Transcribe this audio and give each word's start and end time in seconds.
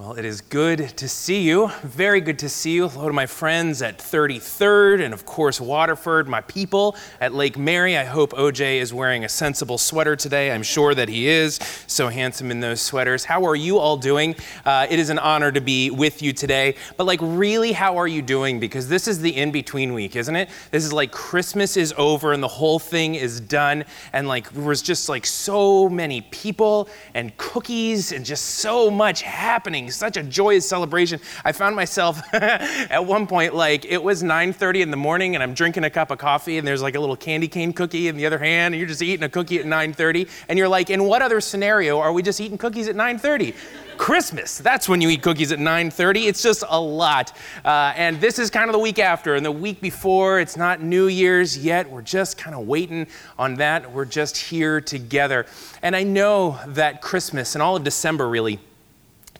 Well, 0.00 0.14
it 0.14 0.24
is 0.24 0.40
good 0.40 0.96
to 0.96 1.06
see 1.10 1.42
you. 1.42 1.70
Very 1.82 2.22
good 2.22 2.38
to 2.38 2.48
see 2.48 2.72
you. 2.72 2.88
Hello 2.88 3.08
to 3.08 3.12
my 3.12 3.26
friends 3.26 3.82
at 3.82 3.98
33rd 3.98 5.04
and, 5.04 5.12
of 5.12 5.26
course, 5.26 5.60
Waterford, 5.60 6.26
my 6.26 6.40
people 6.40 6.96
at 7.20 7.34
Lake 7.34 7.58
Mary. 7.58 7.98
I 7.98 8.04
hope 8.04 8.32
OJ 8.32 8.80
is 8.80 8.94
wearing 8.94 9.26
a 9.26 9.28
sensible 9.28 9.76
sweater 9.76 10.16
today. 10.16 10.52
I'm 10.52 10.62
sure 10.62 10.94
that 10.94 11.10
he 11.10 11.28
is. 11.28 11.60
So 11.86 12.08
handsome 12.08 12.50
in 12.50 12.60
those 12.60 12.80
sweaters. 12.80 13.26
How 13.26 13.44
are 13.44 13.54
you 13.54 13.76
all 13.76 13.98
doing? 13.98 14.36
Uh, 14.64 14.86
it 14.88 14.98
is 14.98 15.10
an 15.10 15.18
honor 15.18 15.52
to 15.52 15.60
be 15.60 15.90
with 15.90 16.22
you 16.22 16.32
today. 16.32 16.76
But, 16.96 17.04
like, 17.04 17.20
really, 17.20 17.72
how 17.72 17.98
are 17.98 18.08
you 18.08 18.22
doing? 18.22 18.58
Because 18.58 18.88
this 18.88 19.06
is 19.06 19.20
the 19.20 19.36
in 19.36 19.52
between 19.52 19.92
week, 19.92 20.16
isn't 20.16 20.34
it? 20.34 20.48
This 20.70 20.82
is 20.82 20.94
like 20.94 21.12
Christmas 21.12 21.76
is 21.76 21.92
over 21.98 22.32
and 22.32 22.42
the 22.42 22.48
whole 22.48 22.78
thing 22.78 23.16
is 23.16 23.38
done. 23.38 23.84
And, 24.14 24.26
like, 24.26 24.50
there 24.50 24.64
was 24.64 24.80
just 24.80 25.10
like 25.10 25.26
so 25.26 25.90
many 25.90 26.22
people 26.22 26.88
and 27.12 27.36
cookies 27.36 28.12
and 28.12 28.24
just 28.24 28.46
so 28.46 28.90
much 28.90 29.20
happening 29.20 29.89
such 29.96 30.16
a 30.16 30.22
joyous 30.22 30.68
celebration. 30.68 31.20
I 31.44 31.52
found 31.52 31.76
myself 31.76 32.20
at 32.34 33.04
one 33.04 33.26
point, 33.26 33.54
like, 33.54 33.84
it 33.84 34.02
was 34.02 34.22
9.30 34.22 34.82
in 34.82 34.90
the 34.90 34.96
morning, 34.96 35.34
and 35.34 35.42
I'm 35.42 35.54
drinking 35.54 35.84
a 35.84 35.90
cup 35.90 36.10
of 36.10 36.18
coffee, 36.18 36.58
and 36.58 36.66
there's 36.66 36.82
like 36.82 36.94
a 36.94 37.00
little 37.00 37.16
candy 37.16 37.48
cane 37.48 37.72
cookie 37.72 38.08
in 38.08 38.16
the 38.16 38.26
other 38.26 38.38
hand, 38.38 38.74
and 38.74 38.80
you're 38.80 38.88
just 38.88 39.02
eating 39.02 39.24
a 39.24 39.28
cookie 39.28 39.58
at 39.58 39.66
9.30, 39.66 40.28
and 40.48 40.58
you're 40.58 40.68
like, 40.68 40.90
in 40.90 41.04
what 41.04 41.22
other 41.22 41.40
scenario 41.40 41.98
are 41.98 42.12
we 42.12 42.22
just 42.22 42.40
eating 42.40 42.58
cookies 42.58 42.88
at 42.88 42.96
9.30? 42.96 43.54
Christmas. 44.00 44.56
That's 44.56 44.88
when 44.88 45.02
you 45.02 45.10
eat 45.10 45.20
cookies 45.20 45.52
at 45.52 45.58
9:30. 45.58 46.26
It's 46.26 46.42
just 46.42 46.64
a 46.66 46.80
lot. 46.80 47.36
Uh, 47.62 47.92
and 47.94 48.18
this 48.18 48.38
is 48.38 48.48
kind 48.48 48.70
of 48.70 48.72
the 48.72 48.78
week 48.78 48.98
after, 48.98 49.34
and 49.34 49.44
the 49.44 49.52
week 49.52 49.82
before. 49.82 50.40
It's 50.40 50.56
not 50.56 50.80
New 50.80 51.08
Year's 51.08 51.58
yet. 51.58 51.88
We're 51.88 52.00
just 52.00 52.38
kind 52.38 52.56
of 52.56 52.66
waiting 52.66 53.08
on 53.38 53.56
that. 53.56 53.92
We're 53.92 54.06
just 54.06 54.38
here 54.38 54.80
together. 54.80 55.44
And 55.82 55.94
I 55.94 56.02
know 56.02 56.58
that 56.68 57.02
Christmas 57.02 57.54
and 57.54 57.60
all 57.60 57.76
of 57.76 57.84
December 57.84 58.26
really 58.26 58.58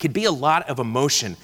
could 0.01 0.13
be 0.13 0.25
a 0.25 0.33
lot 0.33 0.69
of 0.69 0.79
emotion. 0.79 1.37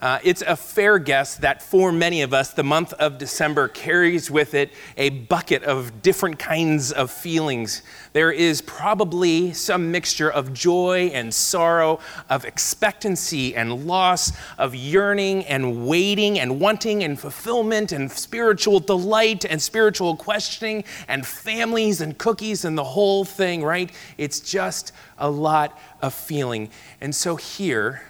Uh, 0.00 0.18
it's 0.22 0.42
a 0.42 0.56
fair 0.56 0.98
guess 0.98 1.36
that 1.36 1.62
for 1.62 1.92
many 1.92 2.22
of 2.22 2.34
us, 2.34 2.52
the 2.52 2.62
month 2.62 2.92
of 2.94 3.18
December 3.18 3.68
carries 3.68 4.30
with 4.30 4.54
it 4.54 4.72
a 4.96 5.10
bucket 5.10 5.62
of 5.62 6.02
different 6.02 6.38
kinds 6.38 6.92
of 6.92 7.10
feelings. 7.10 7.82
There 8.12 8.30
is 8.30 8.60
probably 8.62 9.52
some 9.52 9.90
mixture 9.90 10.30
of 10.30 10.52
joy 10.52 11.10
and 11.12 11.32
sorrow, 11.32 12.00
of 12.28 12.44
expectancy 12.44 13.54
and 13.54 13.86
loss, 13.86 14.32
of 14.58 14.74
yearning 14.74 15.44
and 15.46 15.86
waiting 15.86 16.38
and 16.38 16.60
wanting 16.60 17.02
and 17.02 17.18
fulfillment 17.18 17.92
and 17.92 18.10
spiritual 18.10 18.80
delight 18.80 19.44
and 19.44 19.60
spiritual 19.60 20.16
questioning 20.16 20.84
and 21.08 21.26
families 21.26 22.00
and 22.00 22.18
cookies 22.18 22.64
and 22.64 22.76
the 22.76 22.84
whole 22.84 23.24
thing, 23.24 23.62
right? 23.62 23.90
It's 24.18 24.40
just 24.40 24.92
a 25.18 25.30
lot 25.30 25.78
of 26.02 26.14
feeling. 26.14 26.70
And 27.00 27.14
so 27.14 27.36
here, 27.36 28.02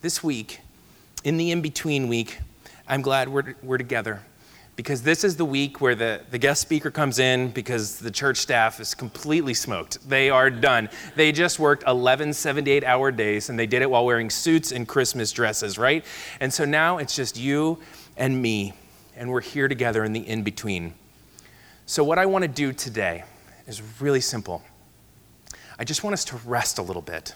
this 0.00 0.22
week, 0.22 0.60
in 1.24 1.38
the 1.38 1.50
in 1.50 1.62
between 1.62 2.06
week, 2.06 2.38
I'm 2.86 3.02
glad 3.02 3.28
we're, 3.28 3.54
we're 3.62 3.78
together 3.78 4.20
because 4.76 5.02
this 5.02 5.24
is 5.24 5.36
the 5.36 5.44
week 5.44 5.80
where 5.80 5.94
the, 5.94 6.20
the 6.30 6.38
guest 6.38 6.60
speaker 6.60 6.90
comes 6.90 7.18
in 7.18 7.50
because 7.50 7.98
the 7.98 8.10
church 8.10 8.36
staff 8.36 8.80
is 8.80 8.94
completely 8.94 9.54
smoked. 9.54 10.06
They 10.08 10.30
are 10.30 10.50
done. 10.50 10.88
They 11.16 11.32
just 11.32 11.58
worked 11.58 11.84
11 11.86 12.34
78 12.34 12.84
hour 12.84 13.10
days 13.10 13.48
and 13.48 13.58
they 13.58 13.66
did 13.66 13.82
it 13.82 13.90
while 13.90 14.04
wearing 14.04 14.30
suits 14.30 14.72
and 14.72 14.86
Christmas 14.86 15.32
dresses, 15.32 15.78
right? 15.78 16.04
And 16.40 16.52
so 16.52 16.64
now 16.64 16.98
it's 16.98 17.16
just 17.16 17.38
you 17.38 17.78
and 18.16 18.40
me, 18.40 18.74
and 19.16 19.30
we're 19.30 19.40
here 19.40 19.68
together 19.68 20.04
in 20.04 20.12
the 20.12 20.20
in 20.20 20.42
between. 20.42 20.94
So, 21.86 22.04
what 22.04 22.18
I 22.18 22.26
want 22.26 22.42
to 22.42 22.48
do 22.48 22.72
today 22.72 23.24
is 23.66 23.82
really 24.00 24.20
simple. 24.20 24.62
I 25.78 25.84
just 25.84 26.04
want 26.04 26.14
us 26.14 26.24
to 26.26 26.36
rest 26.44 26.78
a 26.78 26.82
little 26.82 27.02
bit. 27.02 27.34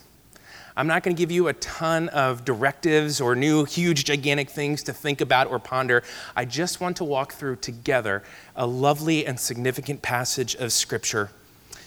I'm 0.78 0.86
not 0.86 1.02
going 1.02 1.16
to 1.16 1.20
give 1.20 1.32
you 1.32 1.48
a 1.48 1.54
ton 1.54 2.08
of 2.10 2.44
directives 2.44 3.20
or 3.20 3.34
new, 3.34 3.64
huge, 3.64 4.04
gigantic 4.04 4.48
things 4.48 4.84
to 4.84 4.92
think 4.92 5.20
about 5.20 5.48
or 5.48 5.58
ponder. 5.58 6.04
I 6.36 6.44
just 6.44 6.80
want 6.80 6.98
to 6.98 7.04
walk 7.04 7.32
through 7.32 7.56
together 7.56 8.22
a 8.54 8.64
lovely 8.64 9.26
and 9.26 9.40
significant 9.40 10.02
passage 10.02 10.54
of 10.54 10.72
Scripture 10.72 11.30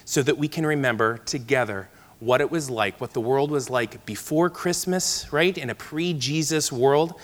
so 0.04 0.22
that 0.22 0.36
we 0.36 0.46
can 0.46 0.66
remember 0.66 1.16
together 1.16 1.88
what 2.20 2.42
it 2.42 2.50
was 2.50 2.68
like, 2.68 3.00
what 3.00 3.14
the 3.14 3.20
world 3.22 3.50
was 3.50 3.70
like 3.70 4.04
before 4.04 4.50
Christmas, 4.50 5.32
right? 5.32 5.56
In 5.56 5.70
a 5.70 5.74
pre 5.74 6.12
Jesus 6.12 6.70
world. 6.70 7.14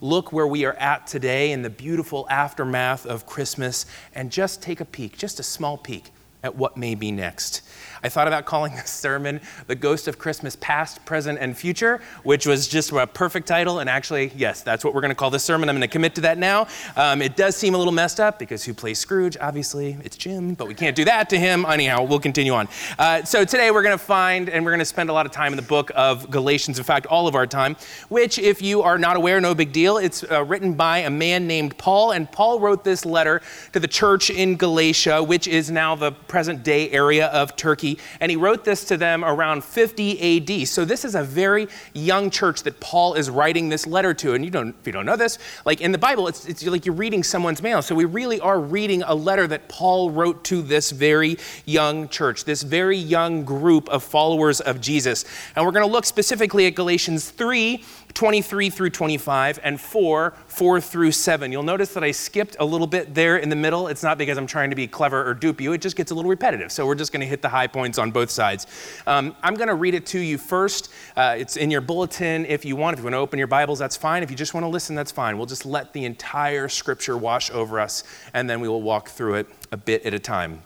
Look 0.00 0.32
where 0.32 0.46
we 0.46 0.64
are 0.64 0.74
at 0.74 1.06
today 1.06 1.52
in 1.52 1.60
the 1.60 1.68
beautiful 1.68 2.26
aftermath 2.30 3.04
of 3.04 3.26
Christmas 3.26 3.84
and 4.14 4.32
just 4.32 4.62
take 4.62 4.80
a 4.80 4.86
peek, 4.86 5.18
just 5.18 5.38
a 5.40 5.42
small 5.42 5.76
peek 5.76 6.10
at 6.42 6.56
what 6.56 6.78
may 6.78 6.94
be 6.94 7.12
next. 7.12 7.67
I 8.02 8.08
thought 8.08 8.26
about 8.26 8.44
calling 8.44 8.74
this 8.74 8.90
sermon 8.90 9.40
The 9.66 9.74
Ghost 9.74 10.08
of 10.08 10.18
Christmas 10.18 10.56
Past, 10.60 11.04
Present, 11.04 11.38
and 11.40 11.56
Future, 11.56 12.00
which 12.22 12.46
was 12.46 12.68
just 12.68 12.92
a 12.92 13.06
perfect 13.06 13.46
title. 13.48 13.80
And 13.80 13.90
actually, 13.90 14.32
yes, 14.36 14.62
that's 14.62 14.84
what 14.84 14.94
we're 14.94 15.00
going 15.00 15.10
to 15.10 15.14
call 15.14 15.30
this 15.30 15.44
sermon. 15.44 15.68
I'm 15.68 15.76
going 15.76 15.88
to 15.88 15.92
commit 15.92 16.14
to 16.16 16.20
that 16.22 16.38
now. 16.38 16.66
Um, 16.96 17.22
it 17.22 17.36
does 17.36 17.56
seem 17.56 17.74
a 17.74 17.78
little 17.78 17.92
messed 17.92 18.20
up 18.20 18.38
because 18.38 18.64
who 18.64 18.74
plays 18.74 18.98
Scrooge? 18.98 19.36
Obviously, 19.40 19.96
it's 20.04 20.16
Jim, 20.16 20.54
but 20.54 20.68
we 20.68 20.74
can't 20.74 20.94
do 20.96 21.04
that 21.06 21.30
to 21.30 21.38
him. 21.38 21.64
Anyhow, 21.64 22.04
we'll 22.04 22.20
continue 22.20 22.52
on. 22.52 22.68
Uh, 22.98 23.24
so 23.24 23.44
today 23.44 23.70
we're 23.70 23.82
going 23.82 23.96
to 23.96 24.04
find 24.04 24.48
and 24.48 24.64
we're 24.64 24.70
going 24.72 24.78
to 24.80 24.84
spend 24.84 25.10
a 25.10 25.12
lot 25.12 25.26
of 25.26 25.32
time 25.32 25.52
in 25.52 25.56
the 25.56 25.62
book 25.62 25.90
of 25.94 26.30
Galatians, 26.30 26.78
in 26.78 26.84
fact, 26.84 27.06
all 27.06 27.26
of 27.26 27.34
our 27.34 27.46
time, 27.46 27.76
which, 28.08 28.38
if 28.38 28.60
you 28.60 28.82
are 28.82 28.98
not 28.98 29.16
aware, 29.16 29.40
no 29.40 29.54
big 29.54 29.72
deal. 29.72 29.96
It's 29.96 30.24
uh, 30.24 30.44
written 30.44 30.74
by 30.74 30.98
a 30.98 31.10
man 31.10 31.46
named 31.46 31.78
Paul, 31.78 32.12
and 32.12 32.30
Paul 32.30 32.60
wrote 32.60 32.84
this 32.84 33.06
letter 33.06 33.40
to 33.72 33.80
the 33.80 33.88
church 33.88 34.28
in 34.30 34.56
Galatia, 34.56 35.22
which 35.22 35.48
is 35.48 35.70
now 35.70 35.94
the 35.94 36.12
present 36.12 36.62
day 36.62 36.90
area 36.90 37.28
of 37.28 37.56
Turkey. 37.56 37.87
And 38.20 38.30
he 38.30 38.36
wrote 38.36 38.64
this 38.64 38.84
to 38.86 38.96
them 38.96 39.24
around 39.24 39.64
50 39.64 40.62
AD. 40.62 40.68
So 40.68 40.84
this 40.84 41.04
is 41.04 41.14
a 41.14 41.22
very 41.22 41.68
young 41.94 42.30
church 42.30 42.62
that 42.64 42.80
Paul 42.80 43.14
is 43.14 43.30
writing 43.30 43.68
this 43.68 43.86
letter 43.86 44.12
to. 44.14 44.34
And 44.34 44.44
you 44.44 44.50
don't, 44.50 44.74
if 44.80 44.86
you 44.86 44.92
don't 44.92 45.06
know 45.06 45.16
this, 45.16 45.38
like 45.64 45.80
in 45.80 45.92
the 45.92 45.98
Bible, 45.98 46.28
it's, 46.28 46.46
it's 46.46 46.66
like 46.66 46.84
you're 46.84 46.94
reading 46.94 47.22
someone's 47.22 47.62
mail. 47.62 47.82
So 47.82 47.94
we 47.94 48.04
really 48.04 48.40
are 48.40 48.60
reading 48.60 49.02
a 49.02 49.14
letter 49.14 49.46
that 49.46 49.68
Paul 49.68 50.10
wrote 50.10 50.44
to 50.44 50.62
this 50.62 50.90
very 50.90 51.38
young 51.64 52.08
church, 52.08 52.44
this 52.44 52.62
very 52.62 52.96
young 52.96 53.44
group 53.44 53.88
of 53.88 54.02
followers 54.02 54.60
of 54.60 54.80
Jesus. 54.80 55.24
And 55.54 55.64
we're 55.64 55.72
going 55.72 55.86
to 55.86 55.92
look 55.92 56.04
specifically 56.04 56.66
at 56.66 56.74
Galatians 56.74 57.30
3 57.30 57.84
23 58.18 58.68
through 58.70 58.90
25, 58.90 59.60
and 59.62 59.80
4, 59.80 60.34
4 60.48 60.80
through 60.80 61.12
7. 61.12 61.52
You'll 61.52 61.62
notice 61.62 61.94
that 61.94 62.02
I 62.02 62.10
skipped 62.10 62.56
a 62.58 62.64
little 62.64 62.88
bit 62.88 63.14
there 63.14 63.36
in 63.36 63.48
the 63.48 63.54
middle. 63.54 63.86
It's 63.86 64.02
not 64.02 64.18
because 64.18 64.36
I'm 64.36 64.48
trying 64.48 64.70
to 64.70 64.76
be 64.76 64.88
clever 64.88 65.24
or 65.24 65.34
dupe 65.34 65.60
you, 65.60 65.72
it 65.72 65.80
just 65.80 65.94
gets 65.94 66.10
a 66.10 66.16
little 66.16 66.28
repetitive. 66.28 66.72
So 66.72 66.84
we're 66.84 66.96
just 66.96 67.12
going 67.12 67.20
to 67.20 67.28
hit 67.28 67.42
the 67.42 67.48
high 67.48 67.68
points 67.68 67.96
on 67.96 68.10
both 68.10 68.28
sides. 68.28 68.66
Um, 69.06 69.36
I'm 69.40 69.54
going 69.54 69.68
to 69.68 69.76
read 69.76 69.94
it 69.94 70.04
to 70.06 70.18
you 70.18 70.36
first. 70.36 70.92
Uh, 71.16 71.36
it's 71.38 71.56
in 71.56 71.70
your 71.70 71.80
bulletin 71.80 72.44
if 72.46 72.64
you 72.64 72.74
want. 72.74 72.94
If 72.94 72.98
you 72.98 73.04
want 73.04 73.14
to 73.14 73.18
open 73.18 73.38
your 73.38 73.46
Bibles, 73.46 73.78
that's 73.78 73.96
fine. 73.96 74.24
If 74.24 74.32
you 74.32 74.36
just 74.36 74.52
want 74.52 74.64
to 74.64 74.68
listen, 74.68 74.96
that's 74.96 75.12
fine. 75.12 75.36
We'll 75.36 75.46
just 75.46 75.64
let 75.64 75.92
the 75.92 76.04
entire 76.04 76.68
scripture 76.68 77.16
wash 77.16 77.52
over 77.52 77.78
us, 77.78 78.02
and 78.34 78.50
then 78.50 78.60
we 78.60 78.66
will 78.66 78.82
walk 78.82 79.10
through 79.10 79.34
it 79.34 79.46
a 79.70 79.76
bit 79.76 80.04
at 80.04 80.12
a 80.12 80.18
time. 80.18 80.64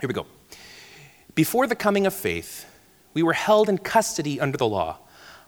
Here 0.00 0.06
we 0.06 0.14
go. 0.14 0.26
Before 1.34 1.66
the 1.66 1.74
coming 1.74 2.06
of 2.06 2.14
faith, 2.14 2.66
we 3.14 3.24
were 3.24 3.32
held 3.32 3.68
in 3.68 3.78
custody 3.78 4.38
under 4.38 4.56
the 4.56 4.68
law, 4.68 4.98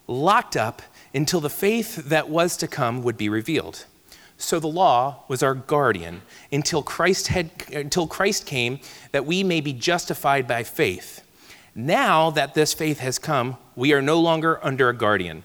locked 0.09 0.57
up 0.57 0.83
until 1.15 1.41
the 1.41 1.51
faith 1.51 1.97
that 2.09 2.29
was 2.29 2.57
to 2.59 2.69
come 2.69 3.03
would 3.03 3.17
be 3.17 3.29
revealed. 3.29 3.85
So 4.39 4.61
the 4.61 4.67
law 4.67 5.25
was 5.29 5.43
our 5.43 5.55
guardian 5.55 6.23
until 6.53 6.83
Christ, 6.83 7.29
had, 7.29 7.51
until 7.73 8.07
Christ 8.07 8.47
came 8.47 8.81
that 9.13 9.25
we 9.25 9.43
may 9.43 9.61
be 9.61 9.73
justified 9.73 10.47
by 10.47 10.63
faith. 10.63 11.23
Now 11.75 12.31
that 12.31 12.55
this 12.55 12.75
faith 12.75 12.99
has 13.01 13.19
come, 13.19 13.57
we 13.75 13.93
are 13.93 14.03
no 14.03 14.21
longer 14.21 14.65
under 14.65 14.89
a 14.89 14.97
guardian. 14.97 15.45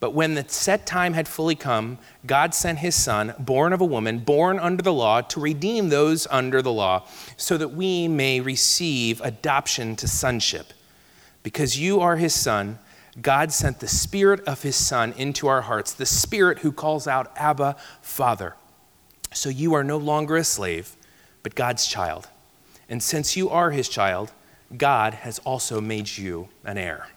But 0.00 0.14
when 0.14 0.34
the 0.34 0.44
set 0.48 0.86
time 0.86 1.14
had 1.14 1.26
fully 1.26 1.56
come, 1.56 1.98
God 2.24 2.54
sent 2.54 2.78
his 2.78 2.94
Son, 2.94 3.34
born 3.38 3.72
of 3.72 3.80
a 3.80 3.84
woman, 3.84 4.20
born 4.20 4.60
under 4.60 4.82
the 4.82 4.92
law, 4.92 5.20
to 5.22 5.40
redeem 5.40 5.88
those 5.88 6.26
under 6.30 6.62
the 6.62 6.72
law, 6.72 7.06
so 7.36 7.56
that 7.56 7.72
we 7.72 8.06
may 8.06 8.40
receive 8.40 9.20
adoption 9.22 9.96
to 9.96 10.06
sonship. 10.06 10.72
Because 11.42 11.78
you 11.78 12.00
are 12.00 12.16
his 12.16 12.34
Son, 12.34 12.78
God 13.20 13.52
sent 13.52 13.80
the 13.80 13.88
Spirit 13.88 14.40
of 14.46 14.62
His 14.62 14.76
Son 14.76 15.12
into 15.16 15.48
our 15.48 15.62
hearts, 15.62 15.92
the 15.92 16.06
Spirit 16.06 16.60
who 16.60 16.72
calls 16.72 17.06
out, 17.06 17.32
Abba, 17.36 17.76
Father. 18.00 18.54
So 19.32 19.48
you 19.48 19.74
are 19.74 19.84
no 19.84 19.96
longer 19.96 20.36
a 20.36 20.44
slave, 20.44 20.96
but 21.42 21.54
God's 21.54 21.86
child. 21.86 22.28
And 22.88 23.02
since 23.02 23.36
you 23.36 23.50
are 23.50 23.70
His 23.70 23.88
child, 23.88 24.32
God 24.76 25.14
has 25.14 25.38
also 25.40 25.80
made 25.80 26.16
you 26.16 26.48
an 26.64 26.78
heir. 26.78 27.08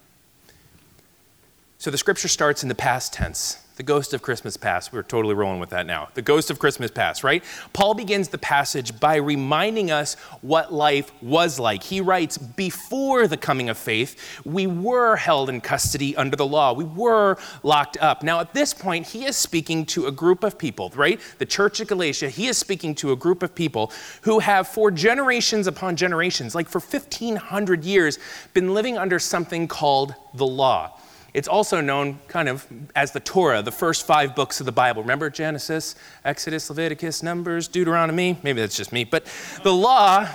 So 1.77 1.91
the 1.91 1.97
scripture 1.97 2.27
starts 2.27 2.63
in 2.63 2.69
the 2.69 2.75
past 2.75 3.13
tense. 3.13 3.57
The 3.81 3.85
ghost 3.85 4.13
of 4.13 4.21
Christmas 4.21 4.57
past. 4.57 4.93
We're 4.93 5.01
totally 5.01 5.33
rolling 5.33 5.59
with 5.59 5.71
that 5.71 5.87
now. 5.87 6.09
The 6.13 6.21
ghost 6.21 6.51
of 6.51 6.59
Christmas 6.59 6.91
past, 6.91 7.23
right? 7.23 7.43
Paul 7.73 7.95
begins 7.95 8.27
the 8.27 8.37
passage 8.37 8.99
by 8.99 9.15
reminding 9.15 9.89
us 9.89 10.13
what 10.41 10.71
life 10.71 11.11
was 11.19 11.57
like. 11.57 11.81
He 11.81 11.99
writes, 11.99 12.37
Before 12.37 13.25
the 13.25 13.37
coming 13.37 13.69
of 13.69 13.79
faith, 13.79 14.39
we 14.45 14.67
were 14.67 15.15
held 15.15 15.49
in 15.49 15.61
custody 15.61 16.15
under 16.15 16.35
the 16.35 16.45
law, 16.45 16.73
we 16.73 16.83
were 16.83 17.39
locked 17.63 17.97
up. 17.99 18.21
Now, 18.21 18.39
at 18.39 18.53
this 18.53 18.71
point, 18.71 19.07
he 19.07 19.25
is 19.25 19.35
speaking 19.35 19.87
to 19.87 20.05
a 20.05 20.11
group 20.11 20.43
of 20.43 20.59
people, 20.59 20.91
right? 20.93 21.19
The 21.39 21.47
church 21.47 21.79
of 21.79 21.87
Galatia, 21.87 22.29
he 22.29 22.49
is 22.49 22.59
speaking 22.59 22.93
to 22.93 23.13
a 23.13 23.15
group 23.15 23.41
of 23.41 23.55
people 23.55 23.91
who 24.21 24.37
have, 24.37 24.67
for 24.67 24.91
generations 24.91 25.65
upon 25.65 25.95
generations, 25.95 26.53
like 26.53 26.69
for 26.69 26.79
1,500 26.79 27.83
years, 27.83 28.19
been 28.53 28.75
living 28.75 28.99
under 28.99 29.17
something 29.17 29.67
called 29.67 30.13
the 30.35 30.45
law. 30.45 30.99
It's 31.33 31.47
also 31.47 31.79
known 31.79 32.19
kind 32.27 32.49
of 32.49 32.67
as 32.95 33.11
the 33.11 33.19
Torah, 33.19 33.61
the 33.61 33.71
first 33.71 34.05
five 34.05 34.35
books 34.35 34.59
of 34.59 34.65
the 34.65 34.71
Bible. 34.71 35.01
Remember 35.01 35.29
Genesis, 35.29 35.95
Exodus, 36.25 36.69
Leviticus, 36.69 37.23
Numbers, 37.23 37.67
Deuteronomy? 37.67 38.37
Maybe 38.43 38.59
that's 38.59 38.75
just 38.75 38.91
me. 38.91 39.05
But 39.05 39.25
the 39.63 39.73
law, 39.73 40.27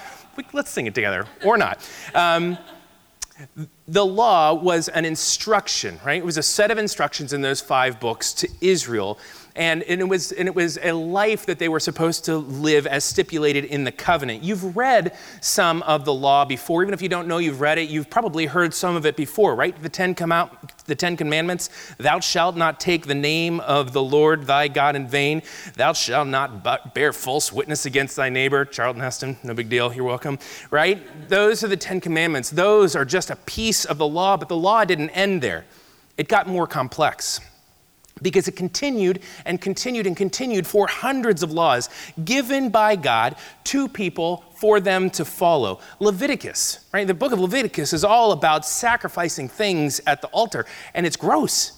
let's 0.52 0.70
sing 0.70 0.86
it 0.86 0.94
together, 0.94 1.26
or 1.44 1.58
not. 1.58 1.88
Um, 2.14 2.56
the 3.86 4.04
law 4.04 4.54
was 4.54 4.88
an 4.88 5.04
instruction, 5.04 6.00
right? 6.04 6.18
It 6.18 6.24
was 6.24 6.38
a 6.38 6.42
set 6.42 6.70
of 6.70 6.78
instructions 6.78 7.32
in 7.34 7.42
those 7.42 7.60
five 7.60 8.00
books 8.00 8.32
to 8.34 8.48
Israel 8.62 9.18
and, 9.56 9.82
and, 9.84 10.00
it 10.00 10.04
was, 10.04 10.32
and 10.32 10.46
it 10.46 10.54
was 10.54 10.78
a 10.82 10.92
life 10.92 11.46
that 11.46 11.58
they 11.58 11.68
were 11.68 11.80
supposed 11.80 12.26
to 12.26 12.36
live 12.36 12.86
as 12.86 13.04
stipulated 13.04 13.64
in 13.64 13.84
the 13.84 13.92
covenant. 13.92 14.44
You've 14.44 14.76
read 14.76 15.16
some 15.40 15.82
of 15.84 16.04
the 16.04 16.12
law 16.12 16.44
before, 16.44 16.82
even 16.82 16.92
if 16.92 17.00
you 17.00 17.08
don't 17.08 17.26
know 17.26 17.38
you've 17.38 17.60
read 17.60 17.78
it, 17.78 17.88
you've 17.88 18.10
probably 18.10 18.46
heard 18.46 18.74
some 18.74 18.96
of 18.96 19.06
it 19.06 19.16
before, 19.16 19.54
right? 19.54 19.80
The 19.82 19.88
Ten 19.88 20.14
come 20.14 20.30
out, 20.30 20.84
the 20.84 20.94
Ten 20.94 21.16
Commandments. 21.16 21.70
Thou 21.96 22.20
shalt 22.20 22.56
not 22.56 22.78
take 22.78 23.06
the 23.06 23.14
name 23.14 23.60
of 23.60 23.92
the 23.92 24.02
Lord 24.02 24.46
thy 24.46 24.68
God 24.68 24.94
in 24.94 25.08
vain. 25.08 25.42
Thou 25.74 25.94
shalt 25.94 26.28
not 26.28 26.94
bear 26.94 27.12
false 27.12 27.50
witness 27.50 27.86
against 27.86 28.16
thy 28.16 28.28
neighbor. 28.28 28.64
Charlton 28.66 29.00
Heston, 29.00 29.38
no 29.42 29.54
big 29.54 29.70
deal. 29.70 29.92
You're 29.92 30.04
welcome. 30.04 30.38
Right? 30.70 31.28
Those 31.28 31.64
are 31.64 31.68
the 31.68 31.76
Ten 31.76 32.00
Commandments. 32.00 32.50
Those 32.50 32.94
are 32.94 33.06
just 33.06 33.30
a 33.30 33.36
piece 33.36 33.86
of 33.86 33.96
the 33.96 34.06
law, 34.06 34.36
but 34.36 34.48
the 34.48 34.56
law 34.56 34.84
didn't 34.84 35.10
end 35.10 35.42
there. 35.42 35.64
It 36.18 36.28
got 36.28 36.46
more 36.46 36.66
complex 36.66 37.40
because 38.22 38.48
it 38.48 38.56
continued 38.56 39.20
and 39.44 39.60
continued 39.60 40.06
and 40.06 40.16
continued 40.16 40.66
for 40.66 40.86
hundreds 40.86 41.42
of 41.42 41.52
laws 41.52 41.90
given 42.24 42.70
by 42.70 42.96
God 42.96 43.36
to 43.64 43.88
people 43.88 44.42
for 44.54 44.80
them 44.80 45.10
to 45.10 45.24
follow. 45.24 45.80
Leviticus, 46.00 46.86
right? 46.92 47.06
The 47.06 47.14
book 47.14 47.32
of 47.32 47.40
Leviticus 47.40 47.92
is 47.92 48.04
all 48.04 48.32
about 48.32 48.64
sacrificing 48.64 49.48
things 49.48 50.00
at 50.06 50.22
the 50.22 50.28
altar, 50.28 50.64
and 50.94 51.04
it's 51.04 51.16
gross. 51.16 51.72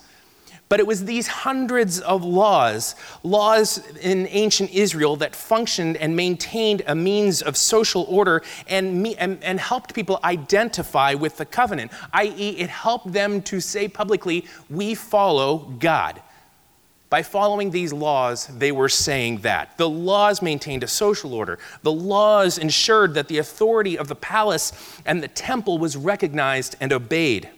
But 0.69 0.81
it 0.81 0.87
was 0.87 1.07
these 1.07 1.27
hundreds 1.27 1.99
of 2.01 2.23
laws, 2.23 2.95
laws 3.23 3.79
in 3.97 4.27
ancient 4.29 4.71
Israel 4.71 5.17
that 5.17 5.35
functioned 5.35 5.97
and 5.97 6.15
maintained 6.15 6.83
a 6.87 6.95
means 6.95 7.41
of 7.41 7.57
social 7.57 8.03
order 8.03 8.43
and, 8.69 9.07
and, 9.19 9.43
and 9.43 9.59
helped 9.59 9.95
people 9.95 10.21
identify 10.23 11.15
with 11.15 11.39
the 11.39 11.47
covenant, 11.47 11.91
i.e., 12.13 12.51
it 12.51 12.69
helped 12.69 13.13
them 13.13 13.41
to 13.43 13.61
say 13.61 13.89
publicly, 13.89 14.45
We 14.69 14.95
follow 14.95 15.75
God. 15.79 16.21
By 17.11 17.23
following 17.23 17.71
these 17.71 17.93
laws, 17.93 18.47
they 18.49 18.71
were 18.71 18.91
saying 18.91 19.39
that. 19.39 19.79
The 19.79 19.89
laws 19.89 20.43
maintained 20.43 20.85
a 20.85 20.89
social 20.89 21.33
order. 21.33 21.59
The 21.83 21.93
laws 21.93 22.59
ensured 22.59 23.15
that 23.15 23.29
the 23.29 23.39
authority 23.39 23.97
of 23.97 24.09
the 24.09 24.15
palace 24.15 24.73
and 25.07 25.23
the 25.23 25.29
temple 25.29 25.79
was 25.79 25.97
recognized 25.97 26.77
and 26.81 26.93
obeyed. 26.93 27.49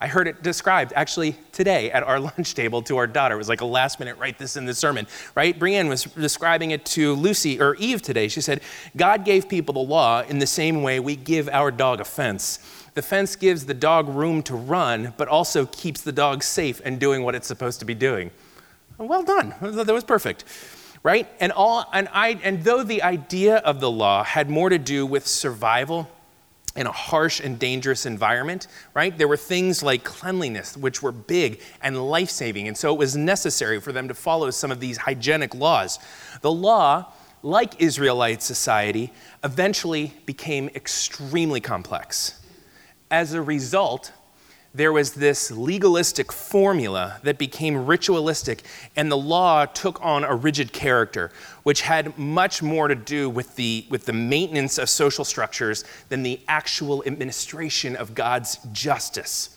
I 0.00 0.08
heard 0.08 0.28
it 0.28 0.42
described 0.42 0.92
actually 0.94 1.36
today 1.52 1.90
at 1.90 2.02
our 2.02 2.18
lunch 2.36 2.54
table 2.54 2.80
to 2.82 2.96
our 2.96 3.06
daughter. 3.06 3.34
It 3.34 3.38
was 3.38 3.48
like 3.48 3.60
a 3.60 3.66
last 3.66 3.98
minute 3.98 4.16
write 4.18 4.38
this 4.38 4.56
in 4.56 4.64
the 4.64 4.74
sermon, 4.74 5.06
right? 5.34 5.58
Brienne 5.58 5.88
was 5.88 6.04
describing 6.04 6.70
it 6.70 6.86
to 6.86 7.14
Lucy 7.14 7.60
or 7.60 7.76
Eve 7.76 8.00
today. 8.00 8.28
She 8.28 8.40
said, 8.40 8.62
God 8.96 9.26
gave 9.26 9.50
people 9.50 9.74
the 9.74 9.80
law 9.80 10.22
in 10.22 10.38
the 10.38 10.46
same 10.46 10.82
way 10.82 10.98
we 10.98 11.14
give 11.16 11.48
our 11.50 11.70
dog 11.70 12.00
a 12.00 12.04
fence. 12.04 12.58
The 12.94 13.02
fence 13.02 13.36
gives 13.36 13.66
the 13.66 13.74
dog 13.74 14.08
room 14.08 14.42
to 14.44 14.54
run, 14.54 15.12
but 15.18 15.28
also 15.28 15.66
keeps 15.66 16.00
the 16.00 16.12
dog 16.12 16.42
safe 16.42 16.80
and 16.84 16.98
doing 16.98 17.22
what 17.22 17.34
it's 17.34 17.46
supposed 17.46 17.78
to 17.80 17.84
be 17.84 17.94
doing. 17.94 18.30
Well 18.98 19.22
done. 19.22 19.54
That 19.60 19.92
was 19.92 20.04
perfect. 20.04 20.44
Right? 21.02 21.28
And 21.38 21.52
all 21.52 21.88
and 21.92 22.08
I 22.12 22.40
and 22.42 22.64
though 22.64 22.82
the 22.82 23.02
idea 23.02 23.56
of 23.58 23.80
the 23.80 23.90
law 23.90 24.24
had 24.24 24.50
more 24.50 24.68
to 24.68 24.78
do 24.78 25.06
with 25.06 25.26
survival 25.26 26.10
in 26.76 26.86
a 26.86 26.92
harsh 26.92 27.40
and 27.40 27.58
dangerous 27.58 28.06
environment, 28.06 28.68
right? 28.94 29.16
There 29.16 29.28
were 29.28 29.36
things 29.36 29.82
like 29.82 30.04
cleanliness, 30.04 30.76
which 30.76 31.02
were 31.02 31.12
big 31.12 31.60
and 31.82 32.10
life 32.10 32.28
saving. 32.28 32.68
And 32.68 32.76
so 32.76 32.92
it 32.92 32.98
was 32.98 33.16
necessary 33.16 33.80
for 33.80 33.92
them 33.92 34.08
to 34.08 34.14
follow 34.14 34.50
some 34.50 34.70
of 34.70 34.78
these 34.78 34.98
hygienic 34.98 35.54
laws. 35.54 35.98
The 36.42 36.52
law, 36.52 37.12
like 37.42 37.80
Israelite 37.80 38.42
society, 38.42 39.12
eventually 39.42 40.12
became 40.26 40.68
extremely 40.74 41.60
complex. 41.60 42.42
As 43.10 43.32
a 43.32 43.40
result, 43.40 44.12
there 44.76 44.92
was 44.92 45.14
this 45.14 45.50
legalistic 45.50 46.30
formula 46.30 47.18
that 47.22 47.38
became 47.38 47.86
ritualistic, 47.86 48.62
and 48.94 49.10
the 49.10 49.16
law 49.16 49.64
took 49.64 50.02
on 50.04 50.22
a 50.24 50.34
rigid 50.34 50.72
character, 50.72 51.30
which 51.62 51.82
had 51.82 52.18
much 52.18 52.62
more 52.62 52.88
to 52.88 52.94
do 52.94 53.30
with 53.30 53.56
the, 53.56 53.86
with 53.88 54.04
the 54.04 54.12
maintenance 54.12 54.78
of 54.78 54.88
social 54.88 55.24
structures 55.24 55.84
than 56.10 56.22
the 56.22 56.40
actual 56.46 57.02
administration 57.06 57.96
of 57.96 58.14
God's 58.14 58.58
justice. 58.72 59.56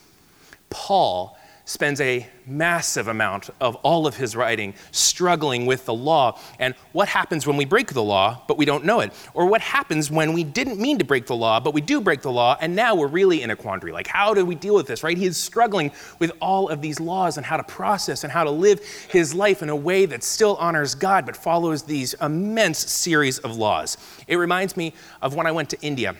Paul 0.70 1.39
spends 1.70 2.02
a 2.02 2.26
massive 2.48 3.08
amount 3.08 3.52
of 3.62 3.76
all 3.84 4.08
of 4.08 4.18
his 4.18 4.36
writing 4.36 4.74
struggling 4.90 5.68
with 5.68 5.86
the 5.86 5.94
law 5.94 6.36
and 6.58 6.74
what 6.94 7.08
happens 7.08 7.46
when 7.46 7.56
we 7.58 7.64
break 7.64 7.94
the 7.94 8.02
law 8.02 8.42
but 8.48 8.58
we 8.58 8.66
don't 8.66 8.84
know 8.84 9.02
it 9.02 9.14
or 9.36 9.46
what 9.46 9.62
happens 9.62 10.10
when 10.10 10.34
we 10.34 10.44
didn't 10.44 10.80
mean 10.80 10.98
to 10.98 11.06
break 11.06 11.28
the 11.28 11.36
law 11.36 11.60
but 11.60 11.72
we 11.72 11.80
do 11.80 12.02
break 12.02 12.24
the 12.24 12.32
law 12.32 12.58
and 12.60 12.76
now 12.76 12.96
we're 12.96 13.06
really 13.06 13.44
in 13.44 13.52
a 13.52 13.56
quandary. 13.56 13.92
Like 13.92 14.08
how 14.08 14.34
do 14.34 14.44
we 14.44 14.56
deal 14.56 14.74
with 14.74 14.88
this 14.88 15.04
right? 15.04 15.16
He 15.16 15.28
is 15.28 15.38
struggling 15.38 15.92
with 16.18 16.32
all 16.42 16.70
of 16.70 16.82
these 16.82 17.00
laws 17.00 17.38
and 17.38 17.46
how 17.46 17.58
to 17.58 17.64
process 17.64 18.24
and 18.24 18.34
how 18.34 18.44
to 18.44 18.52
live 18.52 18.80
his 19.12 19.36
life 19.36 19.62
in 19.62 19.70
a 19.70 19.76
way 19.76 20.08
that 20.08 20.24
still 20.24 20.56
honors 20.56 20.96
god 20.96 21.24
but 21.24 21.38
follows 21.38 21.84
these 21.84 22.16
immense 22.16 22.80
series 22.80 23.38
of 23.40 23.56
laws. 23.58 23.96
It 24.28 24.38
reminds 24.38 24.76
me 24.76 24.94
of 25.22 25.36
when 25.36 25.46
i 25.46 25.52
went 25.52 25.70
to 25.70 25.80
india 25.82 26.16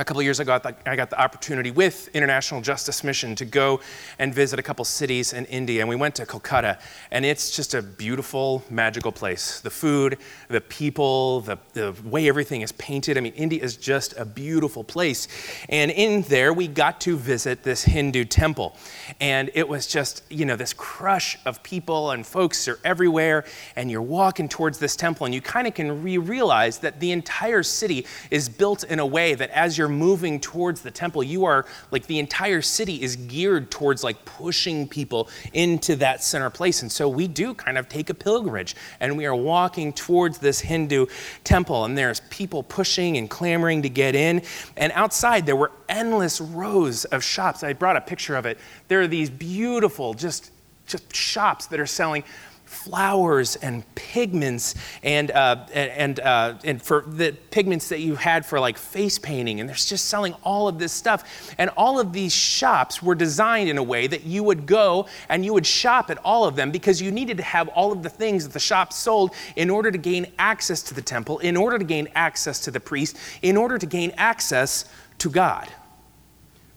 a 0.00 0.04
couple 0.04 0.22
years 0.22 0.40
ago, 0.40 0.58
I 0.86 0.96
got 0.96 1.10
the 1.10 1.20
opportunity 1.20 1.70
with 1.70 2.08
International 2.14 2.62
Justice 2.62 3.04
Mission 3.04 3.34
to 3.34 3.44
go 3.44 3.80
and 4.18 4.34
visit 4.34 4.58
a 4.58 4.62
couple 4.62 4.82
cities 4.86 5.34
in 5.34 5.44
India. 5.46 5.82
And 5.82 5.90
we 5.90 5.96
went 5.96 6.14
to 6.14 6.24
Kolkata, 6.24 6.80
and 7.10 7.26
it's 7.26 7.54
just 7.54 7.74
a 7.74 7.82
beautiful, 7.82 8.64
magical 8.70 9.12
place. 9.12 9.60
The 9.60 9.68
food, 9.68 10.16
the 10.48 10.62
people, 10.62 11.42
the, 11.42 11.58
the 11.74 11.94
way 12.02 12.28
everything 12.28 12.62
is 12.62 12.72
painted. 12.72 13.18
I 13.18 13.20
mean, 13.20 13.34
India 13.34 13.62
is 13.62 13.76
just 13.76 14.14
a 14.16 14.24
beautiful 14.24 14.82
place. 14.82 15.28
And 15.68 15.90
in 15.90 16.22
there, 16.22 16.54
we 16.54 16.66
got 16.66 16.98
to 17.02 17.18
visit 17.18 17.62
this 17.62 17.84
Hindu 17.84 18.24
temple. 18.24 18.78
And 19.20 19.50
it 19.52 19.68
was 19.68 19.86
just, 19.86 20.22
you 20.30 20.46
know, 20.46 20.56
this 20.56 20.72
crush 20.72 21.36
of 21.44 21.62
people, 21.62 22.12
and 22.12 22.26
folks 22.26 22.66
are 22.68 22.78
everywhere. 22.84 23.44
And 23.76 23.90
you're 23.90 24.00
walking 24.00 24.48
towards 24.48 24.78
this 24.78 24.96
temple, 24.96 25.26
and 25.26 25.34
you 25.34 25.42
kind 25.42 25.66
of 25.66 25.74
can 25.74 26.02
re 26.02 26.16
realize 26.16 26.78
that 26.78 27.00
the 27.00 27.12
entire 27.12 27.62
city 27.62 28.06
is 28.30 28.48
built 28.48 28.82
in 28.84 28.98
a 28.98 29.06
way 29.06 29.34
that 29.34 29.50
as 29.50 29.76
you're 29.76 29.89
moving 29.90 30.40
towards 30.40 30.80
the 30.80 30.90
temple, 30.90 31.22
you 31.22 31.44
are 31.44 31.66
like 31.90 32.06
the 32.06 32.18
entire 32.18 32.62
city 32.62 33.02
is 33.02 33.16
geared 33.16 33.70
towards 33.70 34.02
like 34.02 34.24
pushing 34.24 34.88
people 34.88 35.28
into 35.52 35.96
that 35.96 36.22
center 36.22 36.50
place. 36.50 36.82
And 36.82 36.90
so 36.90 37.08
we 37.08 37.28
do 37.28 37.54
kind 37.54 37.76
of 37.76 37.88
take 37.88 38.10
a 38.10 38.14
pilgrimage 38.14 38.76
and 39.00 39.16
we 39.16 39.26
are 39.26 39.34
walking 39.34 39.92
towards 39.92 40.38
this 40.38 40.60
Hindu 40.60 41.06
temple, 41.44 41.84
and 41.84 41.96
there's 41.98 42.20
people 42.30 42.62
pushing 42.62 43.16
and 43.16 43.28
clamoring 43.28 43.82
to 43.82 43.88
get 43.88 44.14
in. 44.14 44.42
And 44.76 44.92
outside, 44.92 45.46
there 45.46 45.56
were 45.56 45.72
endless 45.88 46.40
rows 46.40 47.04
of 47.06 47.22
shops. 47.24 47.62
I 47.62 47.72
brought 47.72 47.96
a 47.96 48.00
picture 48.00 48.36
of 48.36 48.46
it. 48.46 48.58
There 48.88 49.00
are 49.00 49.08
these 49.08 49.30
beautiful, 49.30 50.14
just 50.14 50.52
just 50.86 51.14
shops 51.14 51.66
that 51.66 51.78
are 51.78 51.86
selling 51.86 52.24
flowers 52.70 53.56
and 53.56 53.82
pigments 53.96 54.76
and, 55.02 55.32
uh, 55.32 55.66
and, 55.74 56.20
uh, 56.20 56.54
and 56.62 56.80
for 56.80 57.04
the 57.04 57.36
pigments 57.50 57.88
that 57.88 57.98
you 57.98 58.14
had 58.14 58.46
for 58.46 58.60
like 58.60 58.78
face 58.78 59.18
painting. 59.18 59.58
And 59.58 59.68
they're 59.68 59.74
just 59.74 60.06
selling 60.06 60.34
all 60.44 60.68
of 60.68 60.78
this 60.78 60.92
stuff. 60.92 61.52
And 61.58 61.68
all 61.76 61.98
of 61.98 62.12
these 62.12 62.32
shops 62.32 63.02
were 63.02 63.16
designed 63.16 63.68
in 63.68 63.76
a 63.76 63.82
way 63.82 64.06
that 64.06 64.22
you 64.22 64.44
would 64.44 64.66
go 64.66 65.08
and 65.28 65.44
you 65.44 65.52
would 65.52 65.66
shop 65.66 66.10
at 66.10 66.18
all 66.18 66.44
of 66.44 66.54
them 66.54 66.70
because 66.70 67.02
you 67.02 67.10
needed 67.10 67.38
to 67.38 67.42
have 67.42 67.66
all 67.68 67.90
of 67.90 68.04
the 68.04 68.08
things 68.08 68.44
that 68.44 68.52
the 68.52 68.60
shop 68.60 68.92
sold 68.92 69.34
in 69.56 69.68
order 69.68 69.90
to 69.90 69.98
gain 69.98 70.28
access 70.38 70.80
to 70.84 70.94
the 70.94 71.02
temple, 71.02 71.40
in 71.40 71.56
order 71.56 71.76
to 71.76 71.84
gain 71.84 72.08
access 72.14 72.60
to 72.60 72.70
the 72.70 72.80
priest, 72.80 73.16
in 73.42 73.56
order 73.56 73.78
to 73.78 73.86
gain 73.86 74.12
access 74.16 74.84
to 75.18 75.28
God. 75.28 75.68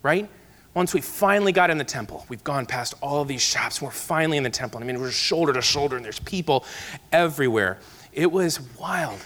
Right? 0.02 0.28
Once 0.74 0.94
we 0.94 1.02
finally 1.02 1.52
got 1.52 1.70
in 1.70 1.78
the 1.78 1.84
temple, 1.84 2.26
we've 2.30 2.44
gone 2.44 2.66
past 2.66 2.96
all 3.02 3.22
of 3.22 3.28
these 3.28 3.42
shops, 3.42 3.82
we're 3.82 3.92
finally 3.92 4.38
in 4.38 4.44
the 4.44 4.50
temple. 4.50 4.82
I 4.82 4.86
mean, 4.86 5.00
we're 5.00 5.12
shoulder 5.12 5.54
to 5.54 5.62
shoulder, 5.62 5.96
and 5.96 6.04
there's 6.04 6.20
people 6.20 6.66
everywhere. 7.12 7.80
It 8.12 8.32
was 8.32 8.60
wild. 8.80 9.20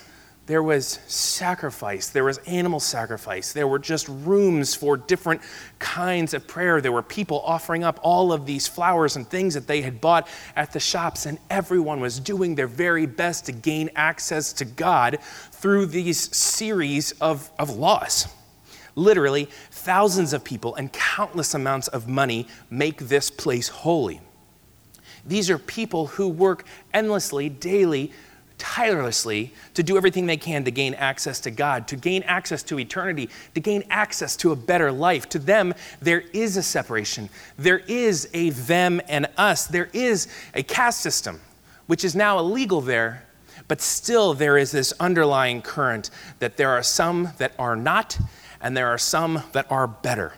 There 0.46 0.64
was 0.64 1.00
sacrifice, 1.08 2.08
there 2.08 2.24
was 2.24 2.38
animal 2.40 2.80
sacrifice, 2.80 3.52
there 3.52 3.68
were 3.68 3.80
just 3.80 4.08
rooms 4.08 4.74
for 4.74 4.96
different 4.96 5.42
kinds 5.78 6.34
of 6.34 6.48
prayer. 6.48 6.80
There 6.80 6.94
were 6.94 7.04
people 7.04 7.42
offering 7.42 7.84
up 7.84 8.00
all 8.02 8.32
of 8.32 8.46
these 8.46 8.66
flowers 8.66 9.18
and 9.18 9.30
things 9.30 9.56
that 9.56 9.68
they 9.68 9.82
had 9.82 10.00
bought 10.00 10.30
at 10.56 10.72
the 10.72 10.80
shops, 10.80 11.26
and 11.26 11.38
everyone 11.50 12.00
was 12.00 12.18
doing 12.22 12.56
their 12.56 12.68
very 12.68 13.06
best 13.06 13.46
to 13.48 13.52
gain 13.52 13.90
access 13.98 14.54
to 14.54 14.66
God 14.66 15.20
through 15.52 15.88
these 15.88 16.34
series 16.36 17.12
of, 17.20 17.52
of 17.60 17.72
laws. 17.72 18.28
Literally, 18.98 19.48
thousands 19.70 20.34
of 20.34 20.44
people 20.44 20.74
and 20.74 20.92
countless 20.92 21.54
amounts 21.54 21.88
of 21.88 22.08
money 22.08 22.48
make 22.72 22.98
this 22.98 23.30
place 23.30 23.70
holy. 23.70 24.20
These 25.24 25.52
are 25.52 25.60
people 25.60 26.08
who 26.08 26.28
work 26.28 26.66
endlessly, 26.96 27.48
daily, 27.48 28.12
tirelessly 28.58 29.54
to 29.76 29.84
do 29.84 29.98
everything 29.98 30.26
they 30.26 30.36
can 30.36 30.64
to 30.66 30.72
gain 30.72 30.96
access 30.96 31.40
to 31.42 31.52
God, 31.52 31.88
to 31.90 31.96
gain 31.96 32.24
access 32.24 32.64
to 32.64 32.80
eternity, 32.80 33.30
to 33.54 33.60
gain 33.60 33.84
access 33.92 34.36
to 34.38 34.52
a 34.52 34.56
better 34.56 34.92
life. 34.92 35.30
To 35.30 35.38
them, 35.38 35.76
there 36.02 36.24
is 36.34 36.58
a 36.58 36.64
separation. 36.64 37.30
There 37.56 37.84
is 37.88 38.28
a 38.34 38.50
them 38.50 39.00
and 39.08 39.28
us. 39.38 39.68
There 39.68 39.90
is 39.94 40.28
a 40.56 40.64
caste 40.64 41.02
system, 41.02 41.40
which 41.86 42.04
is 42.04 42.16
now 42.16 42.40
illegal 42.40 42.82
there, 42.82 43.28
but 43.68 43.80
still 43.80 44.34
there 44.34 44.58
is 44.58 44.72
this 44.72 44.92
underlying 45.00 45.62
current 45.62 46.10
that 46.40 46.58
there 46.58 46.72
are 46.72 46.82
some 46.82 47.30
that 47.38 47.52
are 47.60 47.76
not, 47.76 48.18
and 48.62 48.76
there 48.76 48.88
are 48.88 48.98
some 48.98 49.44
that 49.52 49.72
are 49.72 49.88
better. 49.88 50.34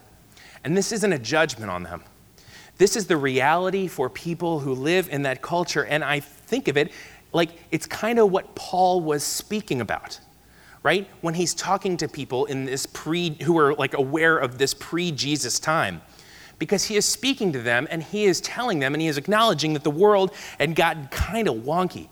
And 0.64 0.76
this 0.76 0.92
isn't 0.92 1.14
a 1.14 1.20
judgment 1.20 1.72
on 1.72 1.84
them. 1.84 2.04
This 2.78 2.96
is 2.96 3.08
the 3.08 3.18
reality 3.18 3.88
for 3.88 4.10
people 4.10 4.60
who 4.60 4.74
live 4.74 5.10
in 5.10 5.24
that 5.24 5.42
culture. 5.42 5.86
And 5.86 6.04
I 6.04 6.22
think 6.22 6.68
of 6.68 6.78
it 6.78 6.92
like 7.32 7.50
it's 7.72 7.86
kind 7.86 8.20
of 8.20 8.32
what 8.32 8.56
Paul 8.56 9.02
was 9.02 9.24
speaking 9.24 9.82
about, 9.82 10.20
right? 10.82 11.08
When 11.22 11.34
he's 11.34 11.54
talking 11.54 11.98
to 11.98 12.08
people 12.08 12.46
in 12.46 12.66
this 12.66 12.86
pre 12.86 13.36
who 13.44 13.58
are 13.58 13.74
like 13.76 13.94
aware 13.94 14.38
of 14.38 14.58
this 14.58 14.74
pre-Jesus 14.74 15.60
time. 15.60 16.02
Because 16.58 16.86
he 16.86 16.98
is 16.98 17.06
speaking 17.06 17.54
to 17.54 17.60
them 17.60 17.88
and 17.90 18.04
he 18.04 18.26
is 18.26 18.42
telling 18.42 18.80
them 18.80 18.94
and 18.94 19.02
he 19.02 19.08
is 19.08 19.18
acknowledging 19.18 19.74
that 19.74 19.84
the 19.84 19.92
world 19.92 20.34
had 20.60 20.76
gotten 20.76 21.08
kind 21.08 21.48
of 21.48 21.56
wonky. 21.56 22.10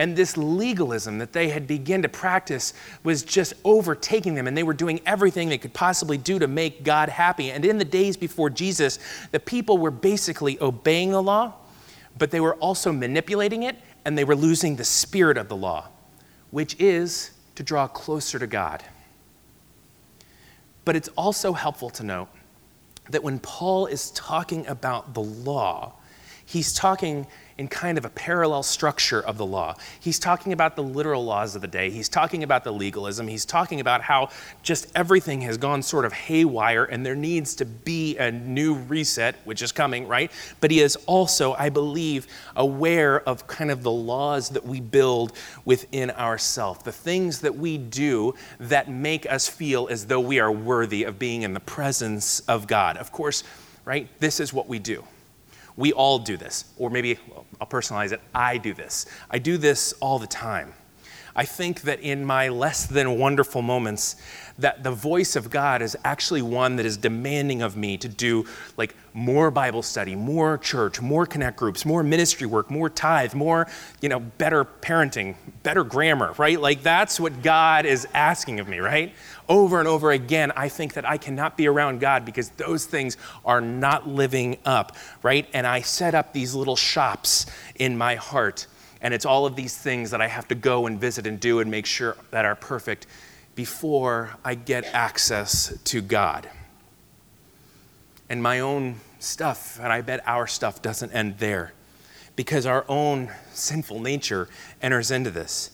And 0.00 0.16
this 0.16 0.38
legalism 0.38 1.18
that 1.18 1.34
they 1.34 1.50
had 1.50 1.66
begun 1.66 2.00
to 2.00 2.08
practice 2.08 2.72
was 3.04 3.22
just 3.22 3.52
overtaking 3.64 4.34
them, 4.34 4.46
and 4.46 4.56
they 4.56 4.62
were 4.62 4.72
doing 4.72 4.98
everything 5.04 5.50
they 5.50 5.58
could 5.58 5.74
possibly 5.74 6.16
do 6.16 6.38
to 6.38 6.46
make 6.48 6.84
God 6.84 7.10
happy. 7.10 7.50
And 7.50 7.66
in 7.66 7.76
the 7.76 7.84
days 7.84 8.16
before 8.16 8.48
Jesus, 8.48 8.98
the 9.30 9.38
people 9.38 9.76
were 9.76 9.90
basically 9.90 10.58
obeying 10.62 11.10
the 11.10 11.22
law, 11.22 11.52
but 12.16 12.30
they 12.30 12.40
were 12.40 12.54
also 12.54 12.92
manipulating 12.92 13.64
it 13.64 13.76
and 14.06 14.16
they 14.16 14.24
were 14.24 14.34
losing 14.34 14.74
the 14.74 14.84
spirit 14.84 15.36
of 15.36 15.50
the 15.50 15.56
law, 15.56 15.88
which 16.50 16.76
is 16.80 17.32
to 17.56 17.62
draw 17.62 17.86
closer 17.86 18.38
to 18.38 18.46
God. 18.46 18.82
But 20.86 20.96
it's 20.96 21.08
also 21.08 21.52
helpful 21.52 21.90
to 21.90 22.02
note 22.02 22.28
that 23.10 23.22
when 23.22 23.38
Paul 23.38 23.84
is 23.84 24.12
talking 24.12 24.66
about 24.66 25.12
the 25.12 25.20
law, 25.20 25.92
he's 26.46 26.72
talking 26.72 27.26
in 27.60 27.68
kind 27.68 27.98
of 27.98 28.06
a 28.06 28.08
parallel 28.08 28.62
structure 28.62 29.20
of 29.20 29.36
the 29.36 29.44
law. 29.44 29.76
He's 30.00 30.18
talking 30.18 30.54
about 30.54 30.76
the 30.76 30.82
literal 30.82 31.26
laws 31.26 31.54
of 31.54 31.60
the 31.60 31.68
day. 31.68 31.90
He's 31.90 32.08
talking 32.08 32.42
about 32.42 32.64
the 32.64 32.72
legalism. 32.72 33.28
He's 33.28 33.44
talking 33.44 33.80
about 33.80 34.00
how 34.00 34.30
just 34.62 34.90
everything 34.94 35.42
has 35.42 35.58
gone 35.58 35.82
sort 35.82 36.06
of 36.06 36.12
haywire 36.14 36.84
and 36.84 37.04
there 37.04 37.14
needs 37.14 37.54
to 37.56 37.66
be 37.66 38.16
a 38.16 38.32
new 38.32 38.76
reset, 38.76 39.34
which 39.44 39.60
is 39.60 39.72
coming, 39.72 40.08
right? 40.08 40.32
But 40.60 40.70
he 40.70 40.80
is 40.80 40.96
also, 41.04 41.52
I 41.52 41.68
believe, 41.68 42.28
aware 42.56 43.20
of 43.28 43.46
kind 43.46 43.70
of 43.70 43.82
the 43.82 43.90
laws 43.90 44.48
that 44.48 44.64
we 44.64 44.80
build 44.80 45.34
within 45.66 46.10
ourselves, 46.12 46.82
the 46.82 46.92
things 46.92 47.42
that 47.42 47.54
we 47.54 47.76
do 47.76 48.34
that 48.58 48.90
make 48.90 49.30
us 49.30 49.50
feel 49.50 49.86
as 49.90 50.06
though 50.06 50.20
we 50.20 50.40
are 50.40 50.50
worthy 50.50 51.04
of 51.04 51.18
being 51.18 51.42
in 51.42 51.52
the 51.52 51.60
presence 51.60 52.40
of 52.48 52.66
God. 52.66 52.96
Of 52.96 53.12
course, 53.12 53.44
right? 53.84 54.08
This 54.18 54.40
is 54.40 54.50
what 54.50 54.66
we 54.66 54.78
do. 54.78 55.04
We 55.80 55.92
all 55.92 56.20
do 56.20 56.36
this. 56.36 56.66
Or 56.78 56.90
maybe 56.90 57.18
I'll 57.60 57.66
personalize 57.66 58.12
it. 58.12 58.20
I 58.34 58.58
do 58.58 58.74
this. 58.74 59.06
I 59.30 59.38
do 59.38 59.56
this 59.56 59.92
all 59.94 60.18
the 60.18 60.26
time. 60.28 60.74
I 61.34 61.44
think 61.44 61.82
that 61.82 62.00
in 62.00 62.24
my 62.24 62.48
less 62.48 62.86
than 62.86 63.18
wonderful 63.18 63.62
moments, 63.62 64.16
that 64.58 64.82
the 64.82 64.90
voice 64.90 65.36
of 65.36 65.48
God 65.48 65.80
is 65.80 65.96
actually 66.04 66.42
one 66.42 66.76
that 66.76 66.84
is 66.84 66.96
demanding 66.96 67.62
of 67.62 67.76
me 67.76 67.96
to 67.98 68.08
do 68.08 68.44
like 68.76 68.94
more 69.14 69.50
Bible 69.50 69.82
study, 69.82 70.14
more 70.14 70.58
church, 70.58 71.00
more 71.00 71.26
connect 71.26 71.56
groups, 71.56 71.86
more 71.86 72.02
ministry 72.02 72.46
work, 72.46 72.70
more 72.70 72.90
tithe, 72.90 73.32
more, 73.32 73.66
you 74.00 74.08
know, 74.08 74.20
better 74.20 74.64
parenting, 74.64 75.34
better 75.62 75.84
grammar, 75.84 76.34
right? 76.36 76.60
Like 76.60 76.82
that's 76.82 77.18
what 77.18 77.42
God 77.42 77.86
is 77.86 78.06
asking 78.12 78.60
of 78.60 78.68
me, 78.68 78.78
right? 78.80 79.14
Over 79.50 79.80
and 79.80 79.88
over 79.88 80.12
again, 80.12 80.52
I 80.56 80.70
think 80.70 80.94
that 80.94 81.06
I 81.06 81.18
cannot 81.18 81.58
be 81.58 81.66
around 81.66 82.00
God 82.00 82.24
because 82.24 82.48
those 82.50 82.86
things 82.86 83.18
are 83.44 83.60
not 83.60 84.08
living 84.08 84.56
up, 84.64 84.96
right? 85.22 85.46
And 85.52 85.66
I 85.66 85.82
set 85.82 86.14
up 86.14 86.32
these 86.32 86.54
little 86.54 86.76
shops 86.76 87.44
in 87.74 87.98
my 87.98 88.14
heart 88.14 88.66
and 89.00 89.14
it's 89.14 89.24
all 89.24 89.46
of 89.46 89.56
these 89.56 89.76
things 89.76 90.10
that 90.10 90.20
I 90.20 90.28
have 90.28 90.48
to 90.48 90.54
go 90.54 90.86
and 90.86 91.00
visit 91.00 91.26
and 91.26 91.40
do 91.40 91.60
and 91.60 91.70
make 91.70 91.86
sure 91.86 92.16
that 92.30 92.44
are 92.44 92.54
perfect 92.54 93.06
before 93.54 94.36
I 94.44 94.54
get 94.54 94.84
access 94.84 95.76
to 95.84 96.02
God. 96.02 96.48
And 98.28 98.42
my 98.42 98.60
own 98.60 98.96
stuff, 99.18 99.78
and 99.82 99.92
I 99.92 100.02
bet 100.02 100.20
our 100.26 100.46
stuff 100.46 100.82
doesn't 100.82 101.12
end 101.12 101.38
there 101.38 101.72
because 102.36 102.66
our 102.66 102.84
own 102.88 103.30
sinful 103.52 104.00
nature 104.00 104.48
enters 104.82 105.10
into 105.10 105.30
this. 105.30 105.70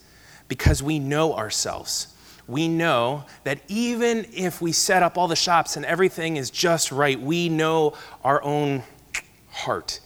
Because 0.49 0.81
we 0.81 1.01
know 1.01 1.35
ourselves. 1.35 2.15
We 2.49 2.69
know 2.69 3.25
that 3.45 3.61
even 3.69 4.27
if 4.33 4.61
we 4.61 4.73
set 4.73 5.03
up 5.03 5.19
all 5.19 5.29
the 5.29 5.37
shops 5.37 5.77
and 5.77 5.85
everything 5.85 6.37
is 6.37 6.51
just 6.51 6.93
right, 6.93 7.21
we 7.21 7.49
know 7.49 7.95
our 8.23 8.43
own 8.43 8.85
heart, 9.51 10.01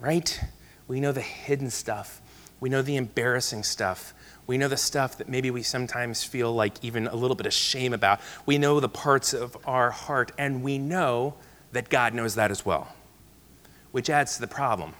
right? 0.00 0.40
We 0.86 1.00
know 1.00 1.12
the 1.12 1.20
hidden 1.20 1.70
stuff 1.70 2.20
we 2.64 2.70
know 2.70 2.80
the 2.80 2.96
embarrassing 2.96 3.62
stuff. 3.62 4.14
We 4.46 4.56
know 4.56 4.68
the 4.68 4.78
stuff 4.78 5.18
that 5.18 5.28
maybe 5.28 5.50
we 5.50 5.62
sometimes 5.62 6.24
feel 6.24 6.50
like 6.54 6.82
even 6.82 7.06
a 7.06 7.14
little 7.14 7.34
bit 7.34 7.44
of 7.44 7.52
shame 7.52 7.92
about. 7.92 8.20
We 8.46 8.56
know 8.56 8.80
the 8.80 8.88
parts 8.88 9.34
of 9.34 9.54
our 9.66 9.90
heart, 9.90 10.32
and 10.38 10.62
we 10.62 10.78
know 10.78 11.34
that 11.72 11.90
God 11.90 12.14
knows 12.14 12.36
that 12.36 12.50
as 12.50 12.64
well, 12.64 12.88
which 13.92 14.08
adds 14.08 14.36
to 14.36 14.40
the 14.40 14.46
problem. 14.46 14.94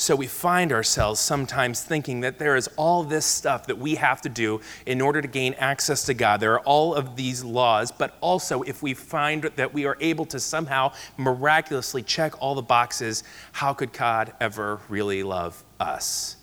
So 0.00 0.16
we 0.16 0.26
find 0.26 0.72
ourselves 0.72 1.20
sometimes 1.20 1.82
thinking 1.82 2.20
that 2.20 2.38
there 2.38 2.56
is 2.56 2.68
all 2.76 3.02
this 3.02 3.26
stuff 3.26 3.66
that 3.66 3.78
we 3.78 3.96
have 3.96 4.22
to 4.22 4.28
do 4.28 4.60
in 4.86 5.00
order 5.00 5.20
to 5.20 5.28
gain 5.28 5.54
access 5.54 6.04
to 6.06 6.14
God. 6.14 6.40
There 6.40 6.54
are 6.54 6.60
all 6.60 6.94
of 6.94 7.16
these 7.16 7.44
laws, 7.44 7.92
but 7.92 8.16
also 8.20 8.62
if 8.62 8.82
we 8.82 8.94
find 8.94 9.42
that 9.42 9.74
we 9.74 9.84
are 9.84 9.98
able 10.00 10.24
to 10.26 10.40
somehow 10.40 10.92
miraculously 11.18 12.02
check 12.02 12.40
all 12.40 12.54
the 12.54 12.62
boxes, 12.62 13.24
how 13.52 13.74
could 13.74 13.92
God 13.92 14.32
ever 14.40 14.80
really 14.88 15.22
love 15.22 15.62
us? 15.78 16.36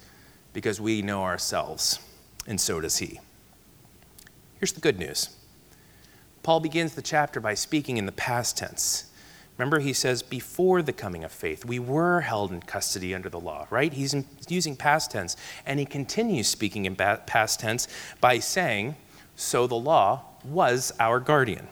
because 0.57 0.81
we 0.81 1.03
know 1.03 1.21
ourselves, 1.21 1.99
and 2.47 2.59
so 2.59 2.81
does 2.81 2.97
he. 2.97 3.19
Here's 4.59 4.71
the 4.71 4.81
good 4.81 4.97
news 4.97 5.29
Paul 6.41 6.61
begins 6.61 6.95
the 6.95 7.03
chapter 7.03 7.39
by 7.39 7.53
speaking 7.53 7.97
in 7.97 8.07
the 8.07 8.11
past 8.11 8.57
tense. 8.57 9.06
Remember, 9.57 9.79
he 9.79 9.93
says, 9.93 10.21
before 10.21 10.81
the 10.81 10.93
coming 10.93 11.23
of 11.23 11.31
faith, 11.31 11.65
we 11.65 11.79
were 11.79 12.21
held 12.21 12.51
in 12.51 12.61
custody 12.61 13.15
under 13.15 13.29
the 13.29 13.39
law, 13.39 13.65
right? 13.71 13.91
He's 13.91 14.15
using 14.47 14.75
past 14.75 15.11
tense. 15.11 15.35
And 15.65 15.79
he 15.79 15.85
continues 15.85 16.47
speaking 16.47 16.85
in 16.85 16.95
past 16.95 17.59
tense 17.59 17.87
by 18.21 18.39
saying, 18.39 18.95
so 19.35 19.65
the 19.65 19.75
law 19.75 20.25
was 20.43 20.93
our 20.99 21.19
guardian. 21.19 21.67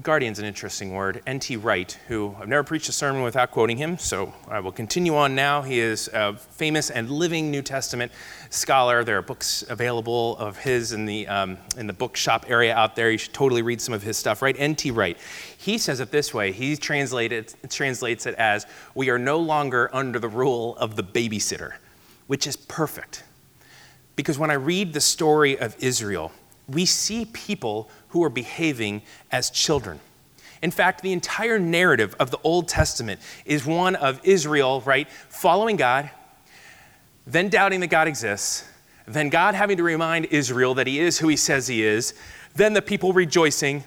Guardian's 0.00 0.38
an 0.38 0.46
interesting 0.46 0.94
word. 0.94 1.22
N.T. 1.26 1.56
Wright, 1.56 1.98
who 2.08 2.34
I've 2.40 2.48
never 2.48 2.64
preached 2.64 2.88
a 2.88 2.92
sermon 2.92 3.20
without 3.22 3.50
quoting 3.50 3.76
him, 3.76 3.98
so 3.98 4.32
I 4.48 4.58
will 4.60 4.72
continue 4.72 5.14
on 5.14 5.34
now. 5.34 5.60
He 5.60 5.80
is 5.80 6.08
a 6.14 6.34
famous 6.34 6.88
and 6.88 7.10
living 7.10 7.50
New 7.50 7.60
Testament 7.60 8.10
scholar. 8.48 9.04
There 9.04 9.18
are 9.18 9.22
books 9.22 9.62
available 9.68 10.38
of 10.38 10.56
his 10.56 10.92
in 10.92 11.04
the, 11.04 11.28
um, 11.28 11.58
in 11.76 11.86
the 11.86 11.92
bookshop 11.92 12.46
area 12.48 12.74
out 12.74 12.96
there. 12.96 13.10
You 13.10 13.18
should 13.18 13.34
totally 13.34 13.60
read 13.60 13.82
some 13.82 13.92
of 13.92 14.02
his 14.02 14.16
stuff, 14.16 14.40
right? 14.40 14.56
N.T. 14.58 14.92
Wright. 14.92 15.18
He 15.58 15.76
says 15.76 16.00
it 16.00 16.10
this 16.10 16.32
way 16.32 16.52
he 16.52 16.74
translated, 16.74 17.52
translates 17.68 18.24
it 18.24 18.34
as, 18.36 18.66
We 18.94 19.10
are 19.10 19.18
no 19.18 19.36
longer 19.38 19.90
under 19.92 20.18
the 20.18 20.28
rule 20.28 20.74
of 20.78 20.96
the 20.96 21.04
babysitter, 21.04 21.74
which 22.28 22.46
is 22.46 22.56
perfect. 22.56 23.24
Because 24.16 24.38
when 24.38 24.50
I 24.50 24.54
read 24.54 24.94
the 24.94 25.02
story 25.02 25.58
of 25.58 25.76
Israel, 25.80 26.32
we 26.66 26.86
see 26.86 27.26
people 27.26 27.90
who 28.12 28.22
are 28.22 28.30
behaving 28.30 29.02
as 29.30 29.50
children. 29.50 30.00
In 30.62 30.70
fact, 30.70 31.02
the 31.02 31.12
entire 31.12 31.58
narrative 31.58 32.14
of 32.20 32.30
the 32.30 32.38
Old 32.44 32.68
Testament 32.68 33.20
is 33.44 33.66
one 33.66 33.96
of 33.96 34.20
Israel, 34.22 34.80
right, 34.82 35.10
following 35.10 35.76
God, 35.76 36.10
then 37.26 37.48
doubting 37.48 37.80
that 37.80 37.88
God 37.88 38.06
exists, 38.06 38.64
then 39.06 39.28
God 39.28 39.54
having 39.54 39.76
to 39.78 39.82
remind 39.82 40.26
Israel 40.26 40.74
that 40.74 40.86
he 40.86 41.00
is 41.00 41.18
who 41.18 41.28
he 41.28 41.36
says 41.36 41.66
he 41.66 41.82
is, 41.82 42.14
then 42.54 42.74
the 42.74 42.82
people 42.82 43.12
rejoicing, 43.12 43.82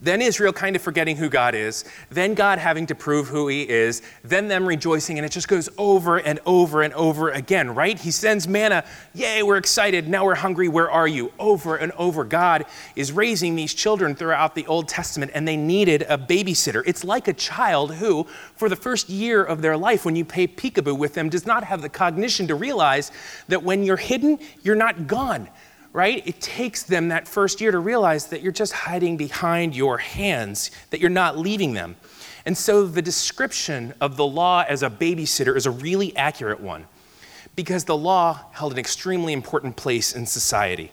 then 0.00 0.22
Israel 0.22 0.52
kind 0.52 0.76
of 0.76 0.82
forgetting 0.82 1.16
who 1.16 1.28
God 1.28 1.54
is, 1.54 1.84
then 2.10 2.34
God 2.34 2.58
having 2.58 2.86
to 2.86 2.94
prove 2.94 3.28
who 3.28 3.48
he 3.48 3.68
is, 3.68 4.00
then 4.22 4.46
them 4.46 4.66
rejoicing, 4.66 5.18
and 5.18 5.26
it 5.26 5.32
just 5.32 5.48
goes 5.48 5.68
over 5.76 6.18
and 6.18 6.38
over 6.46 6.82
and 6.82 6.94
over 6.94 7.30
again, 7.30 7.74
right? 7.74 7.98
He 7.98 8.12
sends 8.12 8.46
manna, 8.46 8.84
yay, 9.12 9.42
we're 9.42 9.56
excited, 9.56 10.08
now 10.08 10.24
we're 10.24 10.36
hungry, 10.36 10.68
where 10.68 10.90
are 10.90 11.08
you? 11.08 11.32
Over 11.38 11.76
and 11.76 11.90
over. 11.92 12.24
God 12.24 12.66
is 12.94 13.10
raising 13.10 13.56
these 13.56 13.74
children 13.74 14.14
throughout 14.14 14.54
the 14.54 14.66
Old 14.66 14.86
Testament, 14.86 15.32
and 15.34 15.48
they 15.48 15.56
needed 15.56 16.02
a 16.08 16.16
babysitter. 16.16 16.82
It's 16.86 17.02
like 17.02 17.26
a 17.26 17.32
child 17.32 17.94
who, 17.94 18.24
for 18.54 18.68
the 18.68 18.76
first 18.76 19.08
year 19.08 19.42
of 19.42 19.62
their 19.62 19.76
life, 19.76 20.04
when 20.04 20.14
you 20.14 20.24
play 20.24 20.46
peekaboo 20.46 20.96
with 20.96 21.14
them, 21.14 21.28
does 21.28 21.46
not 21.46 21.64
have 21.64 21.82
the 21.82 21.88
cognition 21.88 22.46
to 22.46 22.54
realize 22.54 23.10
that 23.48 23.64
when 23.64 23.82
you're 23.82 23.96
hidden, 23.96 24.38
you're 24.62 24.76
not 24.76 25.08
gone 25.08 25.48
right? 25.92 26.26
It 26.26 26.40
takes 26.40 26.82
them 26.82 27.08
that 27.08 27.26
first 27.26 27.60
year 27.60 27.70
to 27.70 27.78
realize 27.78 28.26
that 28.26 28.42
you're 28.42 28.52
just 28.52 28.72
hiding 28.72 29.16
behind 29.16 29.74
your 29.74 29.98
hands, 29.98 30.70
that 30.90 31.00
you're 31.00 31.10
not 31.10 31.38
leaving 31.38 31.74
them. 31.74 31.96
And 32.44 32.56
so 32.56 32.86
the 32.86 33.02
description 33.02 33.94
of 34.00 34.16
the 34.16 34.26
law 34.26 34.64
as 34.68 34.82
a 34.82 34.90
babysitter 34.90 35.56
is 35.56 35.66
a 35.66 35.70
really 35.70 36.16
accurate 36.16 36.60
one 36.60 36.86
because 37.56 37.84
the 37.84 37.96
law 37.96 38.40
held 38.52 38.72
an 38.72 38.78
extremely 38.78 39.32
important 39.32 39.76
place 39.76 40.14
in 40.14 40.24
society. 40.26 40.92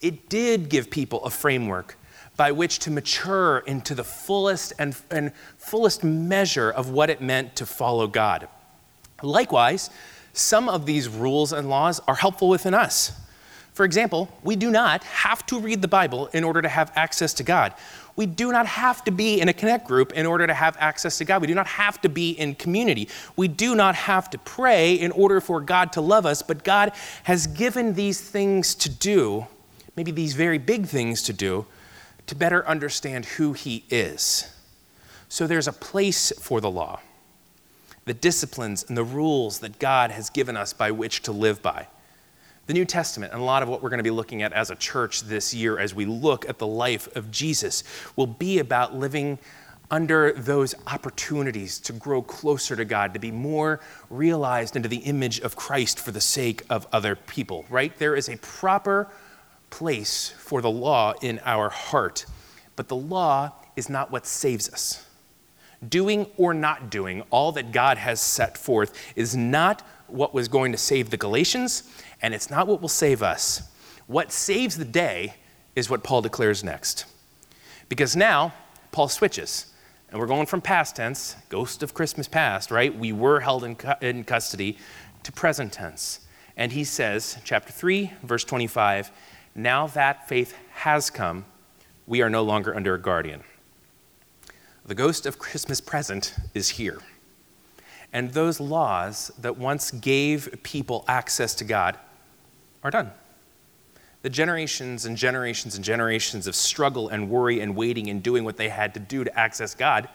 It 0.00 0.28
did 0.28 0.68
give 0.68 0.90
people 0.90 1.24
a 1.24 1.30
framework 1.30 1.96
by 2.36 2.52
which 2.52 2.78
to 2.80 2.90
mature 2.90 3.58
into 3.66 3.94
the 3.94 4.04
fullest 4.04 4.72
and, 4.78 4.96
and 5.10 5.32
fullest 5.56 6.04
measure 6.04 6.70
of 6.70 6.90
what 6.90 7.08
it 7.08 7.20
meant 7.20 7.56
to 7.56 7.66
follow 7.66 8.06
God. 8.06 8.48
Likewise, 9.22 9.88
some 10.32 10.68
of 10.68 10.84
these 10.84 11.08
rules 11.08 11.52
and 11.52 11.70
laws 11.70 12.00
are 12.06 12.16
helpful 12.16 12.48
within 12.48 12.74
us. 12.74 13.12
For 13.74 13.84
example, 13.84 14.28
we 14.44 14.54
do 14.54 14.70
not 14.70 15.02
have 15.02 15.44
to 15.46 15.58
read 15.58 15.82
the 15.82 15.88
Bible 15.88 16.28
in 16.28 16.44
order 16.44 16.62
to 16.62 16.68
have 16.68 16.92
access 16.94 17.34
to 17.34 17.42
God. 17.42 17.74
We 18.14 18.26
do 18.26 18.52
not 18.52 18.66
have 18.66 19.02
to 19.04 19.10
be 19.10 19.40
in 19.40 19.48
a 19.48 19.52
connect 19.52 19.88
group 19.88 20.12
in 20.12 20.26
order 20.26 20.46
to 20.46 20.54
have 20.54 20.76
access 20.78 21.18
to 21.18 21.24
God. 21.24 21.40
We 21.40 21.48
do 21.48 21.56
not 21.56 21.66
have 21.66 22.00
to 22.02 22.08
be 22.08 22.30
in 22.30 22.54
community. 22.54 23.08
We 23.34 23.48
do 23.48 23.74
not 23.74 23.96
have 23.96 24.30
to 24.30 24.38
pray 24.38 24.94
in 24.94 25.10
order 25.10 25.40
for 25.40 25.60
God 25.60 25.92
to 25.94 26.00
love 26.00 26.24
us, 26.24 26.40
but 26.40 26.62
God 26.62 26.92
has 27.24 27.48
given 27.48 27.94
these 27.94 28.20
things 28.20 28.76
to 28.76 28.88
do, 28.88 29.48
maybe 29.96 30.12
these 30.12 30.34
very 30.34 30.58
big 30.58 30.86
things 30.86 31.22
to 31.24 31.32
do, 31.32 31.66
to 32.28 32.36
better 32.36 32.64
understand 32.68 33.24
who 33.24 33.54
He 33.54 33.84
is. 33.90 34.54
So 35.28 35.48
there's 35.48 35.66
a 35.66 35.72
place 35.72 36.32
for 36.38 36.60
the 36.60 36.70
law, 36.70 37.00
the 38.04 38.14
disciplines 38.14 38.84
and 38.86 38.96
the 38.96 39.02
rules 39.02 39.58
that 39.58 39.80
God 39.80 40.12
has 40.12 40.30
given 40.30 40.56
us 40.56 40.72
by 40.72 40.92
which 40.92 41.22
to 41.22 41.32
live 41.32 41.60
by. 41.60 41.88
The 42.66 42.72
New 42.72 42.86
Testament, 42.86 43.32
and 43.32 43.42
a 43.42 43.44
lot 43.44 43.62
of 43.62 43.68
what 43.68 43.82
we're 43.82 43.90
going 43.90 43.98
to 43.98 44.04
be 44.04 44.10
looking 44.10 44.42
at 44.42 44.52
as 44.54 44.70
a 44.70 44.74
church 44.76 45.22
this 45.22 45.52
year 45.52 45.78
as 45.78 45.94
we 45.94 46.06
look 46.06 46.48
at 46.48 46.58
the 46.58 46.66
life 46.66 47.14
of 47.14 47.30
Jesus, 47.30 47.84
will 48.16 48.26
be 48.26 48.58
about 48.58 48.96
living 48.96 49.38
under 49.90 50.32
those 50.32 50.74
opportunities 50.86 51.78
to 51.78 51.92
grow 51.92 52.22
closer 52.22 52.74
to 52.74 52.86
God, 52.86 53.12
to 53.12 53.20
be 53.20 53.30
more 53.30 53.80
realized 54.08 54.76
into 54.76 54.88
the 54.88 54.96
image 54.98 55.40
of 55.40 55.56
Christ 55.56 56.00
for 56.00 56.10
the 56.10 56.22
sake 56.22 56.62
of 56.70 56.86
other 56.90 57.16
people, 57.16 57.66
right? 57.68 57.96
There 57.98 58.16
is 58.16 58.30
a 58.30 58.38
proper 58.38 59.08
place 59.68 60.30
for 60.38 60.62
the 60.62 60.70
law 60.70 61.12
in 61.20 61.40
our 61.44 61.68
heart, 61.68 62.24
but 62.76 62.88
the 62.88 62.96
law 62.96 63.52
is 63.76 63.90
not 63.90 64.10
what 64.10 64.26
saves 64.26 64.70
us. 64.70 65.06
Doing 65.86 66.26
or 66.38 66.54
not 66.54 66.88
doing 66.88 67.22
all 67.30 67.52
that 67.52 67.70
God 67.72 67.98
has 67.98 68.20
set 68.20 68.56
forth 68.56 68.98
is 69.16 69.36
not 69.36 69.82
what 70.06 70.32
was 70.32 70.48
going 70.48 70.72
to 70.72 70.78
save 70.78 71.10
the 71.10 71.16
Galatians, 71.16 71.82
and 72.24 72.32
it's 72.32 72.48
not 72.48 72.66
what 72.66 72.80
will 72.80 72.88
save 72.88 73.22
us. 73.22 73.70
What 74.06 74.32
saves 74.32 74.78
the 74.78 74.84
day 74.86 75.34
is 75.76 75.90
what 75.90 76.02
Paul 76.02 76.22
declares 76.22 76.64
next. 76.64 77.04
Because 77.90 78.16
now, 78.16 78.54
Paul 78.92 79.08
switches. 79.08 79.66
And 80.08 80.18
we're 80.18 80.26
going 80.26 80.46
from 80.46 80.62
past 80.62 80.96
tense, 80.96 81.36
ghost 81.50 81.82
of 81.82 81.92
Christmas 81.92 82.26
past, 82.26 82.70
right? 82.70 82.98
We 82.98 83.12
were 83.12 83.40
held 83.40 83.62
in, 83.62 83.76
cu- 83.76 84.00
in 84.00 84.24
custody, 84.24 84.78
to 85.22 85.32
present 85.32 85.74
tense. 85.74 86.20
And 86.56 86.72
he 86.72 86.82
says, 86.82 87.36
chapter 87.44 87.70
3, 87.70 88.10
verse 88.22 88.44
25, 88.44 89.10
now 89.54 89.86
that 89.88 90.26
faith 90.26 90.56
has 90.76 91.10
come, 91.10 91.44
we 92.06 92.22
are 92.22 92.30
no 92.30 92.42
longer 92.42 92.74
under 92.74 92.94
a 92.94 92.98
guardian. 92.98 93.44
The 94.86 94.94
ghost 94.94 95.26
of 95.26 95.38
Christmas 95.38 95.82
present 95.82 96.34
is 96.54 96.70
here. 96.70 97.00
And 98.14 98.30
those 98.30 98.60
laws 98.60 99.30
that 99.38 99.58
once 99.58 99.90
gave 99.90 100.62
people 100.62 101.04
access 101.06 101.54
to 101.56 101.64
God 101.64 101.98
are 102.84 102.90
done. 102.90 103.10
The 104.22 104.30
generations 104.30 105.04
and 105.04 105.16
generations 105.16 105.74
and 105.74 105.84
generations 105.84 106.46
of 106.46 106.54
struggle 106.54 107.08
and 107.08 107.28
worry 107.28 107.60
and 107.60 107.74
waiting 107.74 108.08
and 108.08 108.22
doing 108.22 108.44
what 108.44 108.56
they 108.56 108.68
had 108.68 108.94
to 108.94 109.00
do 109.00 109.24
to 109.24 109.38
access 109.38 109.74
God 109.74 110.08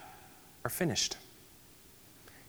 are 0.64 0.70
finished. 0.70 1.18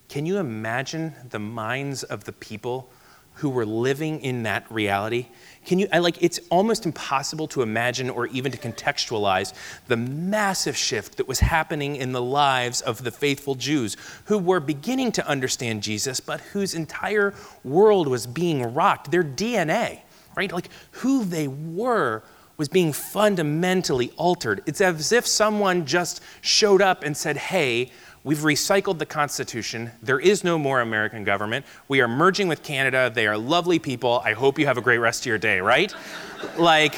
Can 0.08 0.26
you 0.26 0.38
imagine 0.38 1.14
the 1.30 1.38
minds 1.38 2.02
of 2.02 2.24
the 2.24 2.32
people 2.32 2.88
who 3.34 3.48
were 3.48 3.64
living 3.64 4.20
in 4.20 4.42
that 4.42 4.70
reality? 4.70 5.26
Can 5.64 5.78
you, 5.78 5.88
I 5.92 5.98
like, 5.98 6.22
it's 6.22 6.40
almost 6.50 6.84
impossible 6.84 7.46
to 7.48 7.62
imagine 7.62 8.10
or 8.10 8.26
even 8.28 8.52
to 8.52 8.58
contextualize 8.58 9.52
the 9.86 9.96
massive 9.96 10.76
shift 10.76 11.16
that 11.18 11.28
was 11.28 11.40
happening 11.40 11.96
in 11.96 12.12
the 12.12 12.22
lives 12.22 12.80
of 12.80 13.04
the 13.04 13.10
faithful 13.10 13.54
Jews 13.54 13.96
who 14.24 14.38
were 14.38 14.60
beginning 14.60 15.12
to 15.12 15.26
understand 15.26 15.82
Jesus, 15.82 16.20
but 16.20 16.40
whose 16.40 16.74
entire 16.74 17.34
world 17.62 18.08
was 18.08 18.26
being 18.26 18.74
rocked, 18.74 19.10
their 19.10 19.24
DNA 19.24 20.00
right? 20.40 20.52
Like 20.52 20.70
who 20.92 21.22
they 21.24 21.48
were 21.48 22.22
was 22.56 22.68
being 22.68 22.94
fundamentally 22.94 24.10
altered. 24.16 24.62
It's 24.64 24.80
as 24.80 25.12
if 25.12 25.26
someone 25.26 25.84
just 25.84 26.22
showed 26.40 26.80
up 26.80 27.04
and 27.04 27.14
said, 27.14 27.36
hey, 27.36 27.90
we've 28.24 28.38
recycled 28.38 28.98
the 28.98 29.04
Constitution. 29.04 29.90
There 30.02 30.18
is 30.18 30.42
no 30.42 30.58
more 30.58 30.80
American 30.80 31.24
government. 31.24 31.66
We 31.88 32.00
are 32.00 32.08
merging 32.08 32.48
with 32.48 32.62
Canada. 32.62 33.10
They 33.14 33.26
are 33.26 33.36
lovely 33.36 33.78
people. 33.78 34.22
I 34.24 34.32
hope 34.32 34.58
you 34.58 34.64
have 34.64 34.78
a 34.78 34.80
great 34.80 34.96
rest 34.98 35.22
of 35.22 35.26
your 35.26 35.36
day, 35.36 35.60
right? 35.60 35.94
like, 36.58 36.94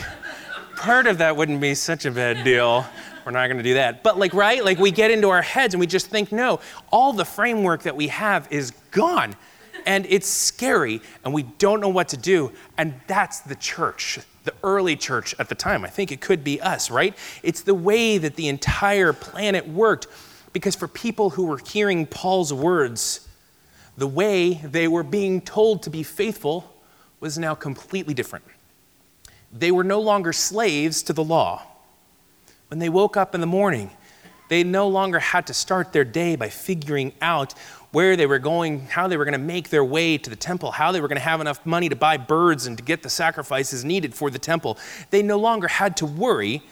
part 0.76 1.08
of 1.08 1.18
that 1.18 1.36
wouldn't 1.36 1.60
be 1.60 1.74
such 1.74 2.04
a 2.04 2.12
bad 2.12 2.44
deal. 2.44 2.86
We're 3.24 3.32
not 3.32 3.46
going 3.46 3.56
to 3.56 3.64
do 3.64 3.74
that. 3.74 4.04
But, 4.04 4.18
like, 4.20 4.34
right? 4.34 4.64
Like, 4.64 4.78
we 4.78 4.92
get 4.92 5.10
into 5.10 5.30
our 5.30 5.42
heads 5.42 5.74
and 5.74 5.80
we 5.80 5.88
just 5.88 6.06
think, 6.06 6.30
no, 6.30 6.60
all 6.92 7.12
the 7.12 7.24
framework 7.24 7.82
that 7.82 7.96
we 7.96 8.06
have 8.06 8.46
is 8.52 8.70
gone 8.92 9.34
and 9.86 10.06
it's 10.08 10.28
scary, 10.28 11.00
and 11.24 11.32
we 11.32 11.42
don't 11.42 11.80
know 11.80 11.88
what 11.88 12.08
to 12.08 12.16
do. 12.16 12.52
And 12.78 12.94
that's 13.06 13.40
the 13.40 13.54
church, 13.54 14.18
the 14.44 14.54
early 14.62 14.96
church 14.96 15.34
at 15.38 15.48
the 15.48 15.54
time. 15.54 15.84
I 15.84 15.88
think 15.88 16.12
it 16.12 16.20
could 16.20 16.44
be 16.44 16.60
us, 16.60 16.90
right? 16.90 17.16
It's 17.42 17.62
the 17.62 17.74
way 17.74 18.18
that 18.18 18.36
the 18.36 18.48
entire 18.48 19.12
planet 19.12 19.68
worked. 19.68 20.06
Because 20.52 20.76
for 20.76 20.86
people 20.86 21.30
who 21.30 21.46
were 21.46 21.58
hearing 21.58 22.06
Paul's 22.06 22.52
words, 22.52 23.26
the 23.96 24.06
way 24.06 24.54
they 24.54 24.88
were 24.88 25.02
being 25.02 25.40
told 25.40 25.82
to 25.84 25.90
be 25.90 26.02
faithful 26.02 26.70
was 27.20 27.38
now 27.38 27.54
completely 27.54 28.14
different. 28.14 28.44
They 29.52 29.70
were 29.70 29.84
no 29.84 30.00
longer 30.00 30.32
slaves 30.32 31.02
to 31.04 31.12
the 31.12 31.24
law. 31.24 31.62
When 32.68 32.78
they 32.78 32.88
woke 32.88 33.16
up 33.16 33.34
in 33.34 33.40
the 33.40 33.46
morning, 33.46 33.90
they 34.48 34.64
no 34.64 34.88
longer 34.88 35.18
had 35.18 35.46
to 35.46 35.54
start 35.54 35.92
their 35.92 36.04
day 36.04 36.36
by 36.36 36.48
figuring 36.48 37.12
out 37.20 37.54
where 37.92 38.16
they 38.16 38.26
were 38.26 38.38
going, 38.38 38.80
how 38.86 39.06
they 39.06 39.16
were 39.16 39.24
going 39.24 39.32
to 39.32 39.38
make 39.38 39.68
their 39.68 39.84
way 39.84 40.18
to 40.18 40.30
the 40.30 40.36
temple, 40.36 40.72
how 40.72 40.92
they 40.92 41.00
were 41.00 41.08
going 41.08 41.18
to 41.18 41.22
have 41.22 41.40
enough 41.40 41.64
money 41.64 41.88
to 41.88 41.96
buy 41.96 42.16
birds 42.16 42.66
and 42.66 42.76
to 42.78 42.82
get 42.82 43.02
the 43.02 43.10
sacrifices 43.10 43.84
needed 43.84 44.14
for 44.14 44.30
the 44.30 44.38
temple. 44.38 44.78
They 45.10 45.22
no 45.22 45.38
longer 45.38 45.68
had 45.68 45.96
to 45.98 46.06
worry 46.06 46.62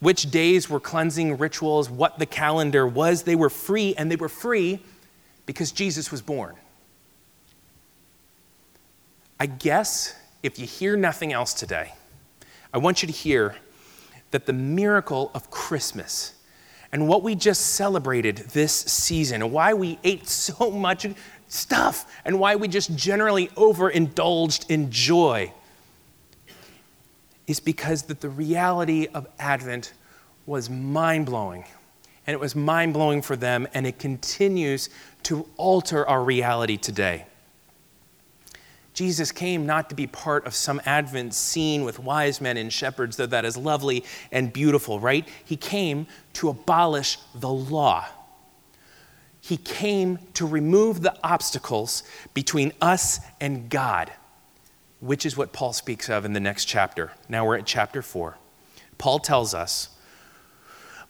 which 0.00 0.30
days 0.30 0.70
were 0.70 0.80
cleansing 0.80 1.36
rituals, 1.36 1.90
what 1.90 2.18
the 2.18 2.24
calendar 2.26 2.86
was. 2.86 3.22
They 3.22 3.36
were 3.36 3.50
free, 3.50 3.94
and 3.96 4.10
they 4.10 4.16
were 4.16 4.30
free 4.30 4.82
because 5.44 5.72
Jesus 5.72 6.10
was 6.10 6.22
born. 6.22 6.56
I 9.38 9.46
guess 9.46 10.14
if 10.42 10.58
you 10.58 10.66
hear 10.66 10.96
nothing 10.96 11.32
else 11.32 11.52
today, 11.52 11.92
I 12.72 12.78
want 12.78 13.02
you 13.02 13.06
to 13.06 13.12
hear 13.12 13.56
that 14.30 14.46
the 14.46 14.52
miracle 14.52 15.30
of 15.34 15.50
Christmas 15.50 16.34
and 16.92 17.06
what 17.06 17.22
we 17.22 17.34
just 17.34 17.74
celebrated 17.74 18.36
this 18.36 18.72
season, 18.72 19.42
and 19.42 19.52
why 19.52 19.74
we 19.74 19.98
ate 20.02 20.28
so 20.28 20.70
much 20.70 21.06
stuff, 21.48 22.10
and 22.24 22.38
why 22.38 22.56
we 22.56 22.68
just 22.68 22.94
generally 22.96 23.48
overindulged 23.56 24.70
in 24.70 24.90
joy, 24.90 25.52
is 27.46 27.60
because 27.60 28.02
that 28.04 28.20
the 28.20 28.28
reality 28.28 29.08
of 29.12 29.26
Advent 29.38 29.92
was 30.46 30.70
mind 30.70 31.26
blowing. 31.26 31.64
And 32.26 32.34
it 32.34 32.40
was 32.40 32.54
mind 32.54 32.92
blowing 32.92 33.22
for 33.22 33.34
them, 33.34 33.66
and 33.74 33.86
it 33.86 33.98
continues 33.98 34.88
to 35.24 35.48
alter 35.56 36.06
our 36.06 36.22
reality 36.22 36.76
today. 36.76 37.26
Jesus 39.00 39.32
came 39.32 39.64
not 39.64 39.88
to 39.88 39.94
be 39.94 40.06
part 40.06 40.44
of 40.44 40.54
some 40.54 40.78
Advent 40.84 41.32
scene 41.32 41.84
with 41.84 41.98
wise 41.98 42.38
men 42.38 42.58
and 42.58 42.70
shepherds, 42.70 43.16
though 43.16 43.24
that 43.24 43.46
is 43.46 43.56
lovely 43.56 44.04
and 44.30 44.52
beautiful, 44.52 45.00
right? 45.00 45.26
He 45.42 45.56
came 45.56 46.06
to 46.34 46.50
abolish 46.50 47.16
the 47.34 47.48
law. 47.48 48.04
He 49.40 49.56
came 49.56 50.18
to 50.34 50.46
remove 50.46 51.00
the 51.00 51.16
obstacles 51.24 52.02
between 52.34 52.74
us 52.82 53.20
and 53.40 53.70
God, 53.70 54.12
which 55.00 55.24
is 55.24 55.34
what 55.34 55.54
Paul 55.54 55.72
speaks 55.72 56.10
of 56.10 56.26
in 56.26 56.34
the 56.34 56.38
next 56.38 56.66
chapter. 56.66 57.12
Now 57.26 57.46
we're 57.46 57.56
at 57.56 57.64
chapter 57.64 58.02
4. 58.02 58.36
Paul 58.98 59.18
tells 59.18 59.54
us, 59.54 59.96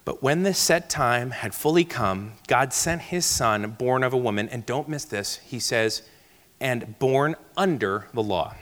But 0.04 0.22
when 0.22 0.44
the 0.44 0.54
set 0.54 0.88
time 0.88 1.32
had 1.32 1.56
fully 1.56 1.84
come, 1.84 2.34
God 2.46 2.72
sent 2.72 3.02
his 3.02 3.26
son, 3.26 3.68
born 3.72 4.04
of 4.04 4.12
a 4.12 4.16
woman, 4.16 4.48
and 4.48 4.64
don't 4.64 4.88
miss 4.88 5.04
this, 5.04 5.38
he 5.38 5.58
says, 5.58 6.02
and 6.60 6.98
born 6.98 7.36
under 7.56 8.08
the 8.12 8.22
law. 8.22 8.54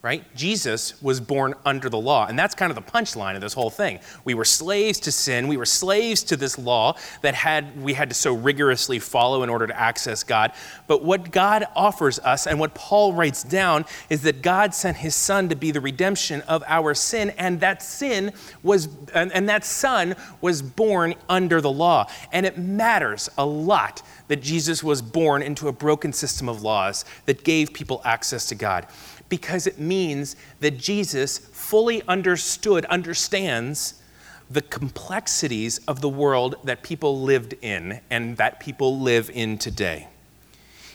Right? 0.00 0.24
Jesus 0.34 1.00
was 1.00 1.20
born 1.20 1.54
under 1.64 1.88
the 1.88 1.96
law. 1.96 2.26
And 2.26 2.36
that's 2.36 2.56
kind 2.56 2.72
of 2.72 2.74
the 2.74 2.82
punchline 2.82 3.36
of 3.36 3.40
this 3.40 3.52
whole 3.52 3.70
thing. 3.70 4.00
We 4.24 4.34
were 4.34 4.44
slaves 4.44 4.98
to 4.98 5.12
sin. 5.12 5.46
We 5.46 5.56
were 5.56 5.64
slaves 5.64 6.24
to 6.24 6.36
this 6.36 6.58
law 6.58 6.96
that 7.20 7.36
had, 7.36 7.80
we 7.80 7.94
had 7.94 8.08
to 8.08 8.14
so 8.16 8.34
rigorously 8.34 8.98
follow 8.98 9.44
in 9.44 9.48
order 9.48 9.68
to 9.68 9.80
access 9.80 10.24
God. 10.24 10.54
But 10.88 11.04
what 11.04 11.30
God 11.30 11.66
offers 11.76 12.18
us 12.18 12.48
and 12.48 12.58
what 12.58 12.74
Paul 12.74 13.12
writes 13.12 13.44
down 13.44 13.84
is 14.10 14.22
that 14.22 14.42
God 14.42 14.74
sent 14.74 14.96
his 14.96 15.14
son 15.14 15.48
to 15.50 15.54
be 15.54 15.70
the 15.70 15.80
redemption 15.80 16.40
of 16.48 16.64
our 16.66 16.94
sin. 16.94 17.30
And 17.38 17.60
that 17.60 17.80
sin 17.80 18.32
was, 18.64 18.88
and, 19.14 19.30
and 19.30 19.48
that 19.48 19.64
son 19.64 20.16
was 20.40 20.62
born 20.62 21.14
under 21.28 21.60
the 21.60 21.70
law. 21.70 22.08
And 22.32 22.44
it 22.44 22.58
matters 22.58 23.30
a 23.38 23.46
lot 23.46 24.02
that 24.32 24.40
Jesus 24.40 24.82
was 24.82 25.02
born 25.02 25.42
into 25.42 25.68
a 25.68 25.72
broken 25.72 26.10
system 26.10 26.48
of 26.48 26.62
laws 26.62 27.04
that 27.26 27.44
gave 27.44 27.74
people 27.74 28.00
access 28.02 28.46
to 28.46 28.54
God? 28.54 28.86
Because 29.28 29.66
it 29.66 29.78
means 29.78 30.36
that 30.60 30.78
Jesus 30.78 31.36
fully 31.36 32.00
understood, 32.08 32.86
understands 32.86 34.00
the 34.48 34.62
complexities 34.62 35.80
of 35.86 36.00
the 36.00 36.08
world 36.08 36.54
that 36.64 36.82
people 36.82 37.20
lived 37.20 37.56
in 37.60 38.00
and 38.08 38.38
that 38.38 38.58
people 38.58 38.98
live 38.98 39.30
in 39.34 39.58
today. 39.58 40.08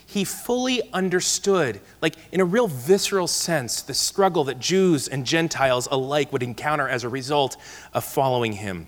He 0.03 0.23
fully 0.23 0.81
understood, 0.91 1.79
like 2.01 2.15
in 2.31 2.41
a 2.41 2.45
real 2.45 2.67
visceral 2.67 3.27
sense, 3.27 3.83
the 3.83 3.93
struggle 3.93 4.45
that 4.45 4.57
Jews 4.57 5.07
and 5.07 5.27
Gentiles 5.27 5.87
alike 5.91 6.33
would 6.33 6.41
encounter 6.41 6.89
as 6.89 7.03
a 7.03 7.09
result 7.09 7.55
of 7.93 8.03
following 8.03 8.53
him. 8.53 8.87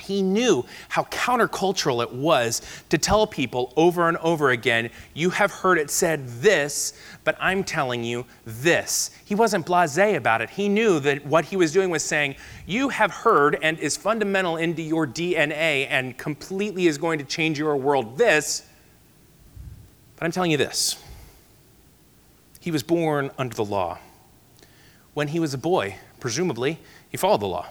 He 0.00 0.22
knew 0.22 0.64
how 0.88 1.04
countercultural 1.04 2.02
it 2.02 2.12
was 2.12 2.62
to 2.90 2.98
tell 2.98 3.26
people 3.26 3.72
over 3.76 4.08
and 4.08 4.16
over 4.18 4.50
again, 4.50 4.90
You 5.14 5.30
have 5.30 5.50
heard 5.50 5.78
it 5.78 5.90
said 5.90 6.28
this, 6.28 6.92
but 7.24 7.36
I'm 7.40 7.64
telling 7.64 8.04
you 8.04 8.26
this. 8.44 9.10
He 9.24 9.34
wasn't 9.34 9.66
blase 9.66 9.98
about 9.98 10.42
it. 10.42 10.50
He 10.50 10.68
knew 10.68 11.00
that 11.00 11.24
what 11.26 11.46
he 11.46 11.56
was 11.56 11.72
doing 11.72 11.90
was 11.90 12.02
saying, 12.02 12.36
You 12.66 12.90
have 12.90 13.10
heard 13.10 13.58
and 13.62 13.78
is 13.78 13.96
fundamental 13.96 14.56
into 14.56 14.82
your 14.82 15.06
DNA 15.06 15.86
and 15.88 16.16
completely 16.16 16.86
is 16.86 16.98
going 16.98 17.18
to 17.18 17.24
change 17.24 17.58
your 17.58 17.76
world 17.76 18.18
this, 18.18 18.66
but 20.16 20.24
I'm 20.24 20.32
telling 20.32 20.50
you 20.50 20.58
this. 20.58 21.02
He 22.60 22.70
was 22.70 22.82
born 22.82 23.30
under 23.38 23.54
the 23.54 23.64
law. 23.64 23.98
When 25.14 25.28
he 25.28 25.40
was 25.40 25.54
a 25.54 25.58
boy, 25.58 25.96
presumably, 26.20 26.78
he 27.08 27.16
followed 27.16 27.40
the 27.40 27.46
law, 27.46 27.66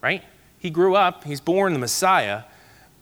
right? 0.00 0.24
He 0.62 0.70
grew 0.70 0.94
up, 0.94 1.24
he's 1.24 1.40
born 1.40 1.72
the 1.72 1.80
Messiah, 1.80 2.44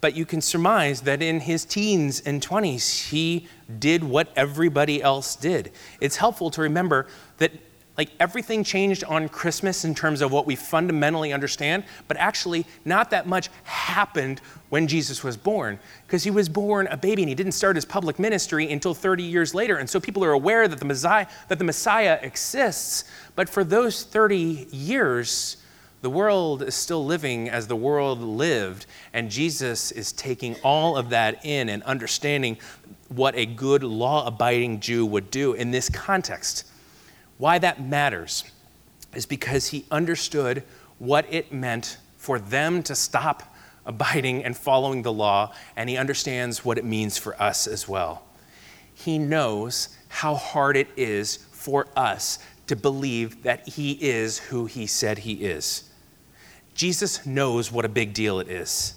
but 0.01 0.16
you 0.16 0.25
can 0.25 0.40
surmise 0.40 1.03
that 1.03 1.20
in 1.20 1.40
his 1.40 1.66
teens 1.66 2.18
and 2.20 2.40
20s, 2.40 3.11
he 3.11 3.49
did 3.79 4.03
what 4.03 4.33
everybody 4.35 5.03
else 5.03 5.37
did. 5.37 5.70
It's 6.01 6.16
helpful 6.16 6.51
to 6.53 6.62
remember 6.62 7.07
that 7.37 7.53
like 7.99 8.12
everything 8.18 8.64
changed 8.64 9.05
on 9.05 9.29
Christmas 9.29 9.85
in 9.85 9.94
terms 9.94 10.23
of 10.23 10.33
what 10.33 10.46
we 10.46 10.57
fundamentally 10.57 11.35
understand, 11.35 11.85
but 12.09 12.16
actually 12.16 12.64
not 12.87 13.11
that 13.11 13.27
much 13.27 13.51
happened 13.64 14.40
when 14.70 14.88
Jesus 14.88 15.23
was 15.23 15.37
born 15.37 15.79
because 16.07 16.25
he 16.25 16.31
was 16.31 16.49
born 16.49 16.87
a 16.87 16.96
baby 16.96 17.20
and 17.20 17.29
he 17.29 17.35
didn't 17.35 17.53
start 17.53 17.77
his 17.77 17.85
public 17.85 18.18
ministry 18.18 18.73
until 18.73 18.94
30 18.94 19.23
years 19.23 19.55
later. 19.55 19.77
And 19.77 19.90
so 19.90 20.01
people 20.01 20.25
are 20.25 20.33
aware 20.33 20.66
that 20.66 20.79
the 20.79 20.87
Messiah 20.87 21.27
that 21.49 21.59
the 21.59 21.64
Messiah 21.64 22.18
exists, 22.23 23.05
but 23.37 23.51
for 23.51 23.64
those 23.64 24.03
30 24.03 24.68
years 24.70 25.59
the 26.02 26.10
world 26.10 26.62
is 26.62 26.74
still 26.74 27.04
living 27.04 27.50
as 27.50 27.66
the 27.66 27.76
world 27.76 28.20
lived, 28.20 28.86
and 29.12 29.30
Jesus 29.30 29.92
is 29.92 30.12
taking 30.12 30.56
all 30.62 30.96
of 30.96 31.10
that 31.10 31.44
in 31.44 31.68
and 31.68 31.82
understanding 31.82 32.56
what 33.08 33.34
a 33.34 33.44
good 33.44 33.82
law 33.82 34.26
abiding 34.26 34.80
Jew 34.80 35.04
would 35.04 35.30
do 35.30 35.52
in 35.52 35.70
this 35.70 35.88
context. 35.88 36.66
Why 37.36 37.58
that 37.58 37.82
matters 37.82 38.44
is 39.14 39.26
because 39.26 39.66
he 39.66 39.84
understood 39.90 40.62
what 40.98 41.26
it 41.30 41.52
meant 41.52 41.98
for 42.16 42.38
them 42.38 42.82
to 42.84 42.94
stop 42.94 43.54
abiding 43.84 44.44
and 44.44 44.56
following 44.56 45.02
the 45.02 45.12
law, 45.12 45.52
and 45.76 45.90
he 45.90 45.96
understands 45.96 46.64
what 46.64 46.78
it 46.78 46.84
means 46.84 47.18
for 47.18 47.40
us 47.42 47.66
as 47.66 47.88
well. 47.88 48.22
He 48.94 49.18
knows 49.18 49.90
how 50.08 50.34
hard 50.34 50.76
it 50.76 50.88
is 50.96 51.36
for 51.52 51.86
us 51.96 52.38
to 52.68 52.76
believe 52.76 53.42
that 53.42 53.68
he 53.68 53.92
is 53.92 54.38
who 54.38 54.66
he 54.66 54.86
said 54.86 55.18
he 55.18 55.44
is. 55.44 55.89
Jesus 56.80 57.26
knows 57.26 57.70
what 57.70 57.84
a 57.84 57.90
big 57.90 58.14
deal 58.14 58.40
it 58.40 58.48
is. 58.48 58.94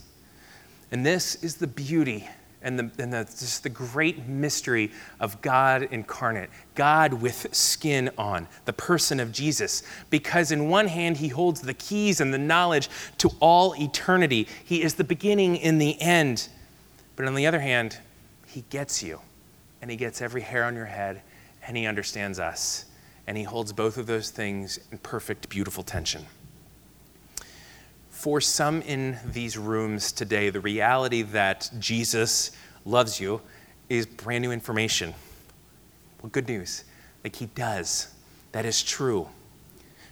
And 0.89 1.05
this 1.05 1.35
is 1.43 1.57
the 1.57 1.67
beauty 1.67 2.29
and, 2.61 2.79
the, 2.79 2.89
and 2.97 3.11
the, 3.11 3.25
just 3.25 3.63
the 3.63 3.67
great 3.67 4.25
mystery 4.25 4.89
of 5.19 5.41
God 5.41 5.89
incarnate, 5.91 6.49
God 6.75 7.11
with 7.11 7.53
skin 7.53 8.09
on, 8.17 8.47
the 8.63 8.71
person 8.71 9.19
of 9.19 9.33
Jesus. 9.33 9.83
Because 10.09 10.53
in 10.53 10.69
one 10.69 10.87
hand, 10.87 11.17
he 11.17 11.27
holds 11.27 11.59
the 11.59 11.73
keys 11.73 12.21
and 12.21 12.33
the 12.33 12.37
knowledge 12.37 12.89
to 13.17 13.29
all 13.41 13.75
eternity, 13.75 14.47
he 14.63 14.81
is 14.81 14.93
the 14.93 15.03
beginning 15.03 15.59
and 15.59 15.81
the 15.81 16.01
end. 16.01 16.47
But 17.17 17.25
on 17.25 17.35
the 17.35 17.47
other 17.47 17.59
hand, 17.59 17.97
he 18.47 18.63
gets 18.69 19.03
you, 19.03 19.19
and 19.81 19.91
he 19.91 19.97
gets 19.97 20.21
every 20.21 20.43
hair 20.43 20.63
on 20.63 20.73
your 20.73 20.85
head, 20.85 21.21
and 21.67 21.75
he 21.75 21.85
understands 21.85 22.39
us. 22.39 22.85
And 23.27 23.35
he 23.35 23.43
holds 23.43 23.73
both 23.73 23.97
of 23.97 24.07
those 24.07 24.29
things 24.29 24.79
in 24.89 24.99
perfect, 24.99 25.49
beautiful 25.49 25.83
tension 25.83 26.25
for 28.23 28.39
some 28.39 28.81
in 28.83 29.17
these 29.25 29.57
rooms 29.57 30.13
today, 30.13 30.49
the 30.49 30.61
reality 30.61 31.23
that 31.23 31.69
Jesus 31.77 32.51
loves 32.85 33.19
you 33.19 33.41
is 33.89 34.05
brand 34.05 34.43
new 34.43 34.53
information. 34.53 35.13
Well, 36.21 36.29
good 36.29 36.47
news. 36.47 36.85
Like 37.25 37.35
he 37.35 37.47
does. 37.47 38.13
That 38.53 38.65
is 38.65 38.81
true. 38.81 39.27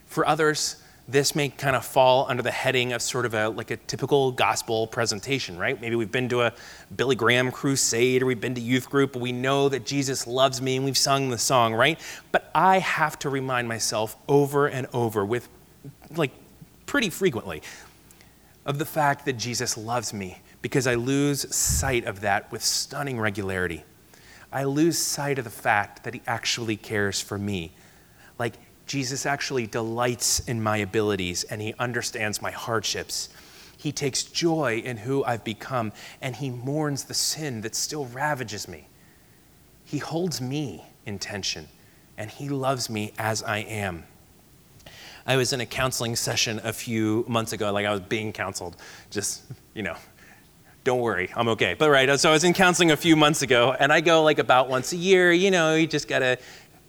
For 0.08 0.28
others, 0.28 0.84
this 1.08 1.38
may 1.38 1.48
kind 1.48 1.74
of 1.74 1.86
fall 1.86 2.26
under 2.28 2.44
the 2.44 2.52
heading 2.52 2.92
of 2.92 3.02
sort 3.02 3.26
of 3.26 3.34
a 3.34 3.48
like 3.48 3.72
a 3.72 3.78
typical 3.78 4.34
gospel 4.34 4.88
presentation, 4.88 5.58
right? 5.58 5.80
Maybe 5.80 5.96
we've 5.96 6.12
been 6.12 6.28
to 6.28 6.42
a 6.42 6.54
Billy 6.94 7.16
Graham 7.16 7.50
crusade 7.50 8.24
or 8.24 8.26
we've 8.26 8.42
been 8.42 8.56
to 8.56 8.62
youth 8.62 8.90
group, 8.90 9.16
we 9.16 9.32
know 9.32 9.70
that 9.70 9.86
Jesus 9.86 10.28
loves 10.28 10.62
me 10.62 10.76
and 10.76 10.84
we've 10.84 10.98
sung 10.98 11.30
the 11.30 11.38
song, 11.38 11.74
right? 11.74 11.98
But 12.34 12.52
I 12.54 12.80
have 12.80 13.18
to 13.20 13.30
remind 13.30 13.70
myself 13.70 14.18
over 14.28 14.68
and 14.68 14.86
over 14.92 15.26
with 15.26 15.48
like 16.18 16.32
pretty 16.86 17.10
frequently 17.10 17.62
of 18.66 18.80
the 18.80 18.86
fact 18.86 19.26
that 19.26 19.34
Jesus 19.34 19.78
loves 19.78 20.14
me 20.14 20.40
because 20.62 20.88
I 20.88 20.96
lose 20.96 21.54
sight 21.56 22.06
of 22.06 22.22
that 22.22 22.52
with 22.52 22.64
stunning 22.64 23.20
regularity. 23.20 23.84
I 24.52 24.64
lose 24.66 24.98
sight 24.98 25.40
of 25.40 25.46
the 25.46 25.50
fact 25.50 26.04
that 26.04 26.14
he 26.14 26.22
actually 26.28 26.78
cares 26.78 27.22
for 27.22 27.38
me. 27.38 27.72
Like, 28.38 28.56
Jesus 28.86 29.26
actually 29.26 29.68
delights 29.68 30.40
in 30.42 30.62
my 30.62 30.78
abilities 30.78 31.44
and 31.46 31.62
he 31.62 31.74
understands 31.80 32.42
my 32.42 32.52
hardships. 32.52 33.30
He 33.78 33.92
takes 33.92 34.24
joy 34.24 34.82
in 34.84 34.98
who 34.98 35.24
I've 35.24 35.44
become 35.44 35.94
and 36.22 36.36
he 36.36 36.50
mourns 36.50 37.06
the 37.06 37.14
sin 37.14 37.62
that 37.62 37.74
still 37.74 38.06
ravages 38.06 38.68
me. 38.68 38.88
He 39.86 40.00
holds 40.00 40.42
me 40.42 40.84
in 41.06 41.20
tension 41.20 41.68
and 42.18 42.30
he 42.30 42.50
loves 42.50 42.90
me 42.90 43.14
as 43.18 43.42
I 43.42 43.60
am. 43.60 44.04
I 45.26 45.36
was 45.36 45.54
in 45.54 45.62
a 45.62 45.66
counseling 45.66 46.16
session 46.16 46.60
a 46.64 46.74
few 46.74 47.26
months 47.28 47.54
ago, 47.54 47.72
like 47.72 47.86
I 47.86 47.92
was 47.92 48.02
being 48.02 48.34
counseled. 48.34 48.76
Just, 49.10 49.44
you 49.74 49.84
know, 49.84 49.96
don't 50.84 51.00
worry, 51.00 51.30
I'm 51.36 51.48
okay. 51.50 51.76
But 51.78 51.90
right, 51.90 52.20
so 52.20 52.30
I 52.30 52.34
was 52.34 52.44
in 52.44 52.54
counseling 52.54 52.92
a 52.92 52.98
few 52.98 53.16
months 53.16 53.42
ago, 53.42 53.76
and 53.80 53.94
I 53.94 54.02
go 54.02 54.24
like 54.24 54.40
about 54.40 54.70
once 54.70 54.94
a 54.94 54.98
year. 54.98 55.32
You 55.32 55.52
know, 55.52 55.76
you 55.76 55.86
just 55.86 56.08
gotta 56.08 56.40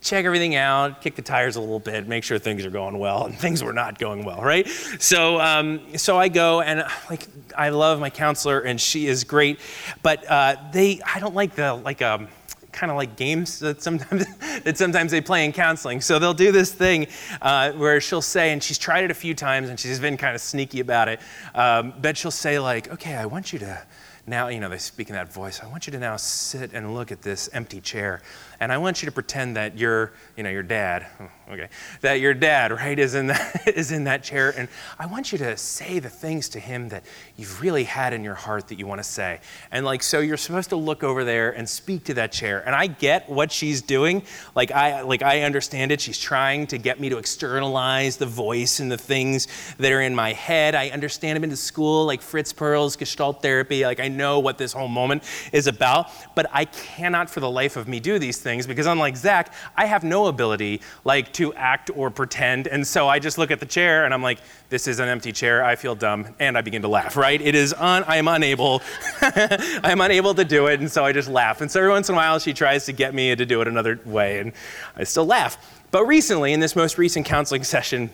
check 0.01 0.25
everything 0.25 0.57
out, 0.57 1.01
kick 1.01 1.15
the 1.15 1.23
tires 1.23 1.57
a 1.57 1.61
little 1.61 1.79
bit, 1.79 2.09
make 2.09 2.25
sure 2.25 2.39
things 2.39 2.65
are 2.67 2.71
going 2.71 2.99
well, 2.99 3.25
and 3.27 3.39
things 3.39 3.63
were 3.63 3.73
not 3.73 3.99
going 3.99 4.25
well, 4.25 4.43
right? 4.43 4.67
So, 4.99 5.41
um, 5.41 5.97
so 5.97 6.19
I 6.19 6.29
go 6.29 6.61
and 6.61 6.85
like 7.11 7.27
I 7.57 7.69
love 7.69 8.01
my 8.01 8.11
counselor, 8.11 8.61
and 8.61 8.81
she 8.81 9.07
is 9.07 9.25
great, 9.25 9.61
but 10.03 10.29
uh, 10.29 10.57
they 10.73 11.01
I 11.03 11.21
don't 11.21 11.35
like 11.35 11.55
the 11.55 11.75
like 11.75 12.03
um 12.03 12.29
kind 12.73 12.91
of 12.91 12.97
like 12.97 13.17
games 13.17 13.59
that 13.61 13.83
sometimes 13.83 14.25
that 14.65 14.77
sometimes 14.77 15.11
they 15.11 15.21
play 15.21 15.45
in 15.45 15.53
counseling. 15.53 16.01
So 16.01 16.19
they'll 16.19 16.35
do 16.35 16.53
this 16.53 16.73
thing 16.73 17.07
uh, 17.41 17.73
where 17.73 18.01
she'll 18.01 18.23
say, 18.23 18.53
and 18.53 18.63
she's 18.63 18.79
tried 18.79 19.05
it 19.05 19.11
a 19.11 19.15
few 19.15 19.35
times, 19.35 19.69
and 19.69 19.79
she's 19.79 20.01
been 20.01 20.17
kind 20.17 20.35
of 20.35 20.41
sneaky 20.41 20.81
about 20.81 21.09
it. 21.09 21.21
Um, 21.55 21.95
but 22.01 22.17
she'll 22.17 22.31
say 22.31 22.59
like, 22.59 22.91
"Okay, 22.93 23.15
I 23.15 23.27
want 23.27 23.53
you 23.53 23.59
to." 23.61 23.83
Now, 24.25 24.47
you 24.49 24.61
know, 24.61 24.69
they 24.69 24.79
speak 24.79 25.09
in 25.09 25.17
that 25.17 25.33
voice. 25.33 25.61
I 25.65 25.67
want 25.67 25.89
you 25.89 25.91
to 25.93 25.99
now 25.99 26.17
sit 26.17 26.73
and 26.73 26.95
look 26.95 27.11
at 27.11 27.23
this 27.23 27.51
empty 27.53 27.81
chair 27.81 28.23
and 28.63 28.71
I 28.71 28.79
want 28.79 29.03
you 29.03 29.07
to 29.07 29.13
pretend 29.13 29.57
that 29.57 29.77
your, 29.77 30.13
you 30.37 30.45
know, 30.45 30.51
your 30.51 30.63
dad, 30.63 31.05
okay, 31.51 31.69
that 32.01 32.21
your 32.21 32.33
dad, 32.33 32.71
right, 32.71 32.97
is 32.97 33.17
in 33.17 33.27
that, 33.27 33.67
is 33.75 33.91
in 33.91 34.05
that 34.05 34.23
chair, 34.23 34.55
and 34.57 34.69
I 35.01 35.07
want 35.07 35.33
you 35.33 35.39
to 35.39 35.57
say 35.57 35.99
the 35.99 36.09
things 36.09 36.49
to 36.51 36.61
him 36.61 36.89
that 36.91 37.05
you've 37.37 37.61
really 37.61 37.83
had 37.83 38.13
in 38.13 38.23
your 38.23 38.37
heart 38.37 38.69
that 38.69 38.79
you 38.79 38.87
want 38.87 39.01
to 39.01 39.05
say. 39.05 39.41
And 39.73 39.85
like, 39.85 40.01
so 40.05 40.21
you're 40.21 40.37
supposed 40.37 40.69
to 40.71 40.77
look 40.77 41.03
over 41.03 41.25
there 41.25 41.51
and 41.51 41.69
speak 41.69 42.05
to 42.05 42.15
that 42.15 42.31
chair. 42.31 42.63
And 42.65 42.73
I 42.73 42.87
get 42.87 43.29
what 43.29 43.51
she's 43.51 43.83
doing. 43.83 44.23
Like 44.55 44.71
I, 44.71 45.01
like 45.01 45.23
I 45.23 45.43
understand 45.43 45.91
it. 45.91 46.01
She's 46.01 46.21
trying 46.21 46.69
to 46.69 46.79
get 46.79 47.01
me 47.01 47.09
to 47.09 47.19
externalize 47.19 48.17
the 48.17 48.27
voice 48.27 48.79
and 48.79 48.93
the 48.93 48.97
things 48.97 49.49
that 49.79 49.91
are 49.91 50.03
in 50.03 50.15
my 50.15 50.35
head. 50.35 50.77
I 50.77 50.91
understand. 50.91 51.35
I've 51.35 51.41
been 51.41 51.51
to 51.51 51.57
school, 51.57 52.07
like 52.07 52.23
Fritz 52.23 52.53
Perls, 52.53 52.97
Gestalt 52.97 53.43
therapy. 53.43 53.85
Like 53.85 53.99
I 53.99 54.07
know 54.07 54.39
what 54.39 54.57
this 54.57 54.73
whole 54.73 54.87
moment 54.87 55.25
is 55.53 55.67
about, 55.67 56.11
but 56.37 56.47
I 56.53 56.67
cannot 56.67 57.29
for 57.29 57.41
the 57.41 57.51
life 57.51 57.77
of 57.77 57.89
me 57.89 57.99
do 57.99 58.21
these 58.21 58.39
things 58.39 58.52
things 58.53 58.67
because 58.67 58.87
unlike 58.87 59.17
Zach, 59.17 59.55
I 59.77 59.87
have 59.87 60.05
no 60.05 60.27
ability 60.27 60.83
like 61.05 61.33
to 61.35 61.55
act 61.55 61.91
or 61.95 62.11
pretend. 62.11 62.67
And 62.67 62.87
so 62.87 63.09
I 63.09 63.19
just 63.19 63.39
look 63.39 63.51
at 63.51 63.61
the 63.61 63.67
chair 63.67 64.05
and 64.05 64.13
I'm 64.13 64.23
like, 64.23 64.41
this 64.69 64.87
is 64.87 64.99
an 65.01 65.09
empty 65.09 65.33
chair. 65.33 65.65
I 65.65 65.75
feel 65.75 65.95
dumb. 65.95 66.35
And 66.39 66.59
I 66.59 66.61
begin 66.61 66.83
to 66.83 66.89
laugh, 66.89 67.17
right? 67.17 67.41
It 67.41 67.55
is 67.55 67.73
un, 67.73 68.05
I 68.07 68.17
am 68.17 68.29
unable, 68.29 68.83
I 69.23 69.91
am 69.91 70.03
unable 70.03 70.35
to 70.35 70.45
do 70.45 70.67
it. 70.67 70.81
And 70.81 70.91
so 70.91 71.03
I 71.03 71.13
just 71.13 71.29
laugh. 71.31 71.63
And 71.63 71.71
so 71.71 71.81
every 71.81 71.91
once 71.91 72.11
in 72.11 72.15
a 72.15 72.19
while 72.19 72.39
she 72.39 72.53
tries 72.53 72.85
to 72.87 72.93
get 72.93 73.15
me 73.15 73.35
to 73.35 73.47
do 73.47 73.63
it 73.63 73.69
another 73.69 73.99
way 74.05 74.41
and 74.41 74.53
I 74.97 75.05
still 75.05 75.27
laugh. 75.27 75.57
But 75.91 76.05
recently, 76.05 76.53
in 76.53 76.61
this 76.61 76.77
most 76.77 76.99
recent 76.99 77.25
counseling 77.25 77.65
session, 77.75 78.11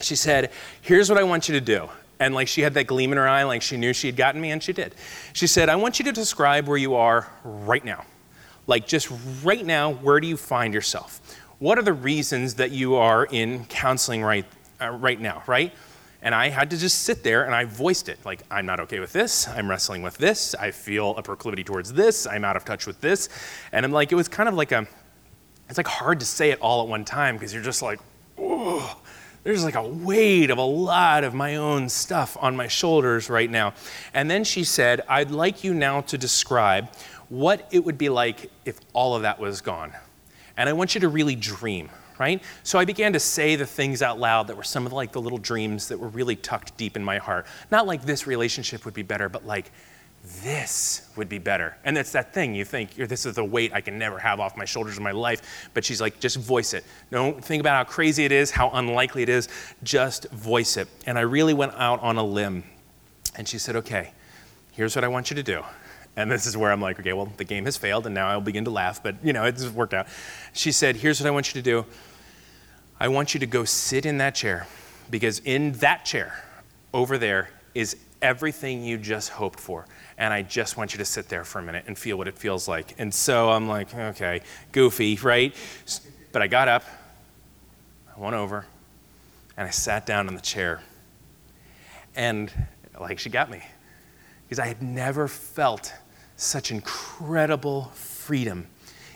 she 0.00 0.16
said, 0.16 0.52
here's 0.80 1.10
what 1.10 1.18
I 1.18 1.22
want 1.22 1.48
you 1.48 1.54
to 1.54 1.60
do. 1.60 1.90
And 2.18 2.34
like 2.34 2.48
she 2.48 2.62
had 2.62 2.72
that 2.74 2.86
gleam 2.86 3.12
in 3.12 3.18
her 3.18 3.28
eye, 3.28 3.42
like 3.42 3.60
she 3.60 3.76
knew 3.76 3.92
she 3.92 4.06
had 4.06 4.16
gotten 4.16 4.40
me, 4.40 4.50
and 4.52 4.62
she 4.62 4.72
did. 4.72 4.94
She 5.34 5.46
said, 5.46 5.68
I 5.68 5.76
want 5.76 5.98
you 5.98 6.04
to 6.06 6.12
describe 6.12 6.66
where 6.66 6.78
you 6.78 6.94
are 6.94 7.28
right 7.44 7.84
now. 7.84 8.04
Like 8.66 8.86
just 8.86 9.10
right 9.42 9.64
now, 9.64 9.92
where 9.92 10.20
do 10.20 10.26
you 10.26 10.36
find 10.36 10.74
yourself? 10.74 11.20
What 11.58 11.78
are 11.78 11.82
the 11.82 11.92
reasons 11.92 12.54
that 12.54 12.70
you 12.70 12.96
are 12.96 13.24
in 13.26 13.64
counseling 13.66 14.22
right, 14.22 14.44
uh, 14.80 14.90
right 14.90 15.20
now, 15.20 15.42
right? 15.46 15.72
And 16.22 16.34
I 16.34 16.48
had 16.48 16.70
to 16.70 16.76
just 16.76 17.02
sit 17.02 17.22
there 17.22 17.44
and 17.44 17.54
I 17.54 17.64
voiced 17.64 18.08
it. 18.08 18.18
Like, 18.24 18.42
I'm 18.50 18.66
not 18.66 18.80
okay 18.80 18.98
with 18.98 19.12
this. 19.12 19.46
I'm 19.48 19.70
wrestling 19.70 20.02
with 20.02 20.18
this. 20.18 20.54
I 20.54 20.70
feel 20.70 21.16
a 21.16 21.22
proclivity 21.22 21.62
towards 21.62 21.92
this. 21.92 22.26
I'm 22.26 22.44
out 22.44 22.56
of 22.56 22.64
touch 22.64 22.86
with 22.86 23.00
this. 23.00 23.28
And 23.70 23.84
I'm 23.84 23.92
like, 23.92 24.10
it 24.12 24.16
was 24.16 24.26
kind 24.26 24.48
of 24.48 24.54
like 24.54 24.72
a, 24.72 24.86
it's 25.68 25.78
like 25.78 25.86
hard 25.86 26.20
to 26.20 26.26
say 26.26 26.50
it 26.50 26.60
all 26.60 26.82
at 26.82 26.88
one 26.88 27.04
time 27.04 27.36
because 27.36 27.54
you're 27.54 27.62
just 27.62 27.80
like, 27.82 28.00
there's 29.44 29.62
like 29.62 29.76
a 29.76 29.86
weight 29.86 30.50
of 30.50 30.58
a 30.58 30.62
lot 30.62 31.22
of 31.22 31.32
my 31.32 31.54
own 31.54 31.88
stuff 31.88 32.36
on 32.40 32.56
my 32.56 32.66
shoulders 32.66 33.30
right 33.30 33.48
now. 33.48 33.74
And 34.12 34.28
then 34.28 34.42
she 34.42 34.64
said, 34.64 35.02
I'd 35.08 35.30
like 35.30 35.62
you 35.62 35.72
now 35.72 36.00
to 36.02 36.18
describe 36.18 36.88
what 37.28 37.68
it 37.70 37.84
would 37.84 37.98
be 37.98 38.08
like 38.08 38.50
if 38.64 38.80
all 38.92 39.14
of 39.14 39.22
that 39.22 39.38
was 39.38 39.60
gone. 39.60 39.92
And 40.56 40.68
I 40.68 40.72
want 40.72 40.94
you 40.94 41.00
to 41.02 41.08
really 41.08 41.34
dream, 41.34 41.90
right? 42.18 42.42
So 42.62 42.78
I 42.78 42.84
began 42.84 43.12
to 43.12 43.20
say 43.20 43.56
the 43.56 43.66
things 43.66 44.02
out 44.02 44.18
loud 44.18 44.46
that 44.48 44.56
were 44.56 44.62
some 44.62 44.86
of 44.86 44.92
like 44.92 45.12
the 45.12 45.20
little 45.20 45.38
dreams 45.38 45.88
that 45.88 45.98
were 45.98 46.08
really 46.08 46.36
tucked 46.36 46.76
deep 46.76 46.96
in 46.96 47.04
my 47.04 47.18
heart. 47.18 47.46
Not 47.70 47.86
like 47.86 48.02
this 48.02 48.26
relationship 48.26 48.84
would 48.84 48.94
be 48.94 49.02
better, 49.02 49.28
but 49.28 49.44
like 49.44 49.70
this 50.42 51.08
would 51.16 51.28
be 51.28 51.38
better. 51.38 51.76
And 51.84 51.96
it's 51.96 52.12
that 52.12 52.34
thing 52.34 52.54
you 52.54 52.64
think, 52.64 52.94
this 52.94 53.26
is 53.26 53.34
the 53.34 53.44
weight 53.44 53.72
I 53.72 53.80
can 53.80 53.98
never 53.98 54.18
have 54.18 54.40
off 54.40 54.56
my 54.56 54.64
shoulders 54.64 54.96
in 54.96 55.02
my 55.02 55.12
life. 55.12 55.68
But 55.74 55.84
she's 55.84 56.00
like, 56.00 56.18
just 56.18 56.38
voice 56.38 56.74
it. 56.74 56.84
Don't 57.10 57.44
think 57.44 57.60
about 57.60 57.86
how 57.86 57.92
crazy 57.92 58.24
it 58.24 58.32
is, 58.32 58.50
how 58.50 58.70
unlikely 58.70 59.22
it 59.22 59.28
is. 59.28 59.48
Just 59.82 60.30
voice 60.30 60.76
it. 60.76 60.88
And 61.06 61.18
I 61.18 61.22
really 61.22 61.54
went 61.54 61.74
out 61.74 62.00
on 62.00 62.16
a 62.16 62.24
limb. 62.24 62.64
And 63.36 63.46
she 63.46 63.58
said, 63.58 63.76
okay, 63.76 64.12
here's 64.72 64.96
what 64.96 65.04
I 65.04 65.08
want 65.08 65.30
you 65.30 65.36
to 65.36 65.42
do. 65.42 65.62
And 66.16 66.30
this 66.30 66.46
is 66.46 66.56
where 66.56 66.72
I'm 66.72 66.80
like, 66.80 66.98
okay, 66.98 67.12
well, 67.12 67.30
the 67.36 67.44
game 67.44 67.66
has 67.66 67.76
failed, 67.76 68.06
and 68.06 68.14
now 68.14 68.28
I'll 68.28 68.40
begin 68.40 68.64
to 68.64 68.70
laugh, 68.70 69.02
but 69.02 69.16
you 69.22 69.34
know, 69.34 69.44
it's 69.44 69.68
worked 69.68 69.92
out. 69.92 70.06
She 70.54 70.72
said, 70.72 70.96
here's 70.96 71.20
what 71.20 71.26
I 71.26 71.30
want 71.30 71.54
you 71.54 71.60
to 71.60 71.62
do. 71.62 71.84
I 72.98 73.08
want 73.08 73.34
you 73.34 73.40
to 73.40 73.46
go 73.46 73.64
sit 73.64 74.06
in 74.06 74.16
that 74.18 74.34
chair, 74.34 74.66
because 75.10 75.40
in 75.40 75.72
that 75.72 76.06
chair 76.06 76.42
over 76.94 77.18
there 77.18 77.50
is 77.74 77.96
everything 78.22 78.82
you 78.82 78.96
just 78.96 79.28
hoped 79.28 79.60
for. 79.60 79.86
And 80.16 80.32
I 80.32 80.40
just 80.40 80.78
want 80.78 80.94
you 80.94 80.98
to 80.98 81.04
sit 81.04 81.28
there 81.28 81.44
for 81.44 81.58
a 81.58 81.62
minute 81.62 81.84
and 81.86 81.98
feel 81.98 82.16
what 82.16 82.26
it 82.26 82.38
feels 82.38 82.66
like. 82.66 82.94
And 82.96 83.12
so 83.12 83.50
I'm 83.50 83.68
like, 83.68 83.94
okay, 83.94 84.40
goofy, 84.72 85.16
right? 85.22 85.54
But 86.32 86.40
I 86.40 86.46
got 86.46 86.68
up, 86.68 86.84
I 88.16 88.18
went 88.18 88.34
over, 88.34 88.64
and 89.58 89.68
I 89.68 89.70
sat 89.70 90.06
down 90.06 90.28
in 90.28 90.34
the 90.34 90.40
chair. 90.40 90.80
And 92.14 92.50
like 92.98 93.18
she 93.18 93.28
got 93.28 93.50
me, 93.50 93.62
because 94.44 94.58
I 94.58 94.66
had 94.66 94.82
never 94.82 95.28
felt 95.28 95.92
such 96.36 96.70
incredible 96.70 97.90
freedom. 97.94 98.66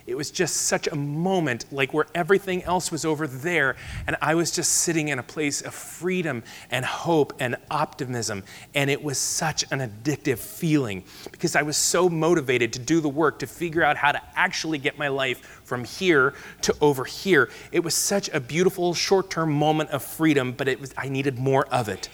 It 0.07 0.17
was 0.17 0.33
just 0.33 0.63
such 0.63 0.89
a 0.89 0.97
moment, 0.97 1.67
like 1.71 1.95
where 1.95 2.07
everything 2.17 2.65
else 2.65 2.91
was 2.91 3.05
over 3.05 3.29
there, 3.29 3.77
and 4.09 4.17
I 4.21 4.35
was 4.35 4.51
just 4.51 4.73
sitting 4.73 5.09
in 5.09 5.21
a 5.21 5.23
place 5.23 5.61
of 5.61 5.73
freedom 5.73 6.43
and 6.71 6.85
hope 6.85 7.35
and 7.39 7.55
optimism. 7.71 8.43
And 8.75 8.91
it 8.91 9.01
was 9.01 9.19
such 9.19 9.65
an 9.71 9.79
addictive 9.79 10.39
feeling 10.39 11.05
because 11.31 11.55
I 11.55 11.63
was 11.63 11.77
so 11.77 12.09
motivated 12.09 12.73
to 12.73 12.81
do 12.81 13.01
the 13.01 13.09
work 13.09 13.39
to 13.39 13.47
figure 13.47 13.85
out 13.85 13.97
how 13.97 14.11
to 14.11 14.21
actually 14.35 14.79
get 14.79 14.99
my 14.99 15.07
life 15.07 15.61
from 15.63 15.85
here 15.85 16.35
to 16.63 16.75
over 16.81 17.05
here. 17.05 17.49
It 17.71 17.85
was 17.85 17.95
such 17.95 18.29
a 18.31 18.41
beautiful 18.41 18.95
short 18.95 19.31
term 19.31 19.53
moment 19.53 19.91
of 19.91 20.03
freedom, 20.03 20.51
but 20.53 20.67
it 20.67 20.81
was, 20.81 20.93
I 20.97 21.09
needed 21.09 21.39
more 21.39 21.67
of 21.67 21.89
it. 21.89 22.09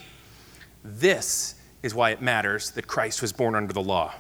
This 0.85 1.55
is 1.83 1.95
why 1.95 2.11
it 2.11 2.21
matters 2.21 2.73
that 2.73 2.87
Christ 2.87 3.23
was 3.23 3.33
born 3.33 3.55
under 3.55 3.73
the 3.73 3.83
law 3.83 4.13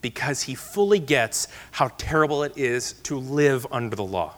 because 0.00 0.42
he 0.42 0.54
fully 0.54 0.98
gets 0.98 1.48
how 1.72 1.88
terrible 1.98 2.42
it 2.42 2.56
is 2.56 2.92
to 3.04 3.18
live 3.18 3.66
under 3.70 3.96
the 3.96 4.04
law. 4.04 4.36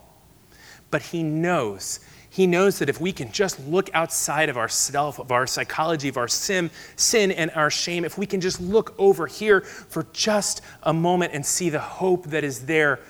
But 0.90 1.03
he 1.03 1.23
knows, 1.23 2.01
he 2.31 2.46
knows 2.46 2.79
that 2.79 2.88
if 2.88 3.01
we 3.01 3.12
can 3.12 3.33
just 3.33 3.59
look 3.66 3.90
outside 3.92 4.49
of 4.49 4.57
ourself, 4.57 5.18
of 5.18 5.33
our 5.33 5.46
psychology, 5.46 6.09
of 6.09 6.16
our 6.16 6.29
sin, 6.29 6.70
sin 6.96 7.33
and 7.33 7.51
our 7.53 7.70
shame, 7.70 8.05
if 8.05 8.16
we 8.16 8.27
can 8.27 8.40
just 8.40 8.61
look 8.61 8.94
over 8.99 9.27
here 9.27 9.61
for 9.61 10.07
just 10.12 10.62
a 10.85 10.92
moment 10.92 11.33
and 11.35 11.44
see 11.44 11.70
the 11.70 11.81
hope 11.81 12.27
that 12.27 12.44
is 12.44 12.66
there, 12.66 13.01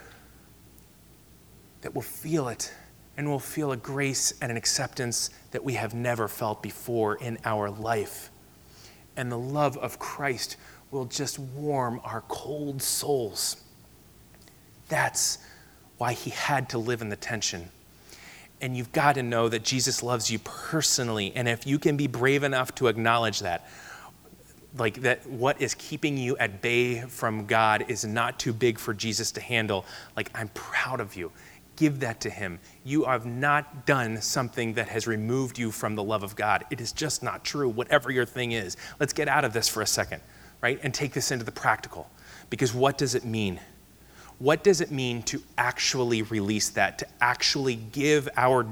that 1.83 1.95
we'll 1.95 2.03
feel 2.03 2.49
it 2.49 2.73
and 3.17 3.29
we'll 3.29 3.39
feel 3.39 3.73
a 3.73 3.77
grace 3.77 4.33
and 4.41 4.51
an 4.51 4.57
acceptance 4.57 5.29
that 5.51 5.63
we 5.63 5.75
have 5.75 5.93
never 5.93 6.27
felt 6.27 6.63
before 6.63 7.17
in 7.17 7.39
our 7.45 7.71
life. 7.71 8.31
And 9.17 9.31
the 9.31 9.39
love 9.39 9.77
of 9.77 9.99
Christ 9.99 10.57
will 10.91 11.05
just 11.05 11.39
warm 11.39 12.01
our 12.05 12.23
cold 12.23 12.83
souls. 12.83 13.57
That's 14.89 15.39
why 15.99 16.13
he 16.13 16.31
had 16.31 16.69
to 16.71 16.79
live 16.79 17.01
in 17.01 17.09
the 17.09 17.17
tension. 17.17 17.71
And 18.61 18.77
you've 18.77 18.93
got 18.93 19.15
to 19.15 19.23
know 19.23 19.49
that 19.49 19.63
Jesus 19.63 20.03
loves 20.03 20.31
you 20.31 20.39
personally. 20.41 21.33
And 21.35 21.49
if 21.49 21.67
you 21.67 21.79
can 21.79 21.97
be 21.97 22.07
brave 22.07 22.43
enough 22.43 22.75
to 22.77 22.89
acknowledge 22.89 23.41
that, 23.41 23.69
like 24.77 25.01
that 25.03 25.27
what 25.27 25.61
is 25.61 25.75
keeping 25.75 26.17
you 26.17 26.37
at 26.39 26.61
bay 26.61 27.01
from 27.01 27.47
God 27.47 27.85
is 27.89 28.05
not 28.05 28.39
too 28.39 28.53
big 28.53 28.79
for 28.79 28.93
Jesus 28.93 29.33
to 29.33 29.41
handle, 29.41 29.85
like 30.17 30.31
I'm 30.35 30.49
proud 30.49 31.01
of 31.01 31.17
you. 31.17 31.33
Give 31.77 32.01
that 32.01 32.21
to 32.23 32.31
him. 32.31 32.59
You 32.85 33.05
have 33.05 33.25
not 33.25 33.87
done 33.87 34.21
something 34.21 34.75
that 34.75 34.89
has 34.89 35.07
removed 35.07 35.59
you 35.59 35.71
from 35.71 35.95
the 35.95 36.03
love 36.03 36.23
of 36.23 36.37
God. 36.37 36.65
It 36.71 36.81
is 36.81 36.93
just 36.93 37.23
not 37.23 37.43
true, 37.43 37.71
whatever 37.71 38.11
your 38.11 38.27
thing 38.27 38.53
is. 38.53 38.77
Let's 38.99 39.15
get 39.15 39.29
out 39.29 39.45
of 39.47 39.55
this 39.55 39.69
for 39.69 39.81
a 39.81 39.87
second 39.87 40.21
right? 40.61 40.79
And 40.83 40.93
take 40.93 41.13
this 41.13 41.31
into 41.31 41.45
the 41.45 41.53
practical. 41.53 42.11
Because 42.49 42.75
what 42.75 42.99
does 42.99 43.15
it 43.15 43.25
mean? 43.25 43.61
What 44.39 44.65
does 44.65 44.81
it 44.81 44.91
mean 44.91 45.23
to 45.25 45.43
actually 45.59 46.23
release 46.23 46.71
that, 46.71 46.99
to 46.99 47.07
actually 47.21 47.77
give 47.77 48.29
our 48.37 48.67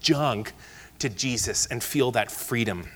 junk 0.00 0.52
to 1.00 1.08
Jesus 1.08 1.66
and 1.66 1.82
feel 1.82 2.12
that 2.12 2.30
freedom? 2.30 2.88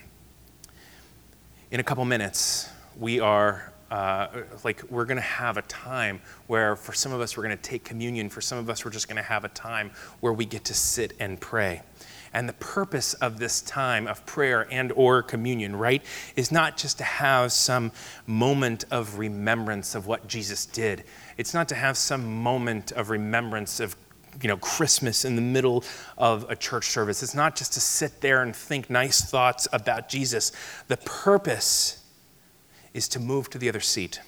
In 1.70 1.80
a 1.80 1.82
couple 1.82 2.04
minutes, 2.04 2.68
we 2.98 3.18
are 3.20 3.72
uh, 3.90 4.28
like 4.64 4.82
we're 4.90 5.04
going 5.04 5.16
to 5.16 5.22
have 5.22 5.56
a 5.56 5.62
time 5.62 6.20
where 6.46 6.74
for 6.74 6.92
some 6.92 7.12
of 7.12 7.20
us 7.20 7.36
we're 7.36 7.44
going 7.44 7.56
to 7.56 7.62
take 7.62 7.84
communion 7.84 8.28
for 8.28 8.40
some 8.40 8.58
of 8.58 8.68
us 8.68 8.84
we're 8.84 8.90
just 8.90 9.06
going 9.08 9.16
to 9.16 9.22
have 9.22 9.44
a 9.44 9.48
time 9.50 9.90
where 10.20 10.32
we 10.32 10.44
get 10.44 10.64
to 10.64 10.74
sit 10.74 11.12
and 11.20 11.40
pray 11.40 11.80
and 12.34 12.48
the 12.48 12.54
purpose 12.54 13.14
of 13.14 13.38
this 13.38 13.62
time 13.62 14.08
of 14.08 14.26
prayer 14.26 14.66
and 14.70 14.92
or 14.92 15.22
communion, 15.22 15.76
right, 15.76 16.02
is 16.34 16.50
not 16.50 16.76
just 16.76 16.98
to 16.98 17.04
have 17.04 17.52
some 17.52 17.92
moment 18.26 18.84
of 18.90 19.18
remembrance 19.18 19.94
of 19.94 20.06
what 20.06 20.26
Jesus 20.26 20.66
did. 20.66 21.04
It's 21.38 21.54
not 21.54 21.68
to 21.68 21.76
have 21.76 21.96
some 21.96 22.42
moment 22.42 22.90
of 22.92 23.08
remembrance 23.08 23.78
of 23.78 23.96
you 24.42 24.48
know 24.48 24.56
Christmas 24.56 25.24
in 25.24 25.36
the 25.36 25.42
middle 25.42 25.84
of 26.18 26.44
a 26.50 26.56
church 26.56 26.88
service. 26.88 27.22
It's 27.22 27.36
not 27.36 27.54
just 27.54 27.72
to 27.74 27.80
sit 27.80 28.20
there 28.20 28.42
and 28.42 28.54
think 28.54 28.90
nice 28.90 29.20
thoughts 29.20 29.68
about 29.72 30.08
Jesus. 30.08 30.50
The 30.88 30.96
purpose 30.96 32.04
is 32.92 33.06
to 33.08 33.20
move 33.20 33.48
to 33.50 33.58
the 33.58 33.68
other 33.68 33.80
seat. 33.80 34.20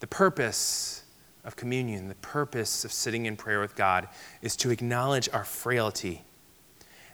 The 0.00 0.06
purpose 0.06 1.02
of 1.44 1.56
communion, 1.56 2.08
the 2.08 2.14
purpose 2.16 2.84
of 2.84 2.92
sitting 2.92 3.24
in 3.24 3.36
prayer 3.36 3.60
with 3.60 3.74
God 3.74 4.08
is 4.42 4.54
to 4.56 4.70
acknowledge 4.70 5.30
our 5.32 5.44
frailty 5.44 6.24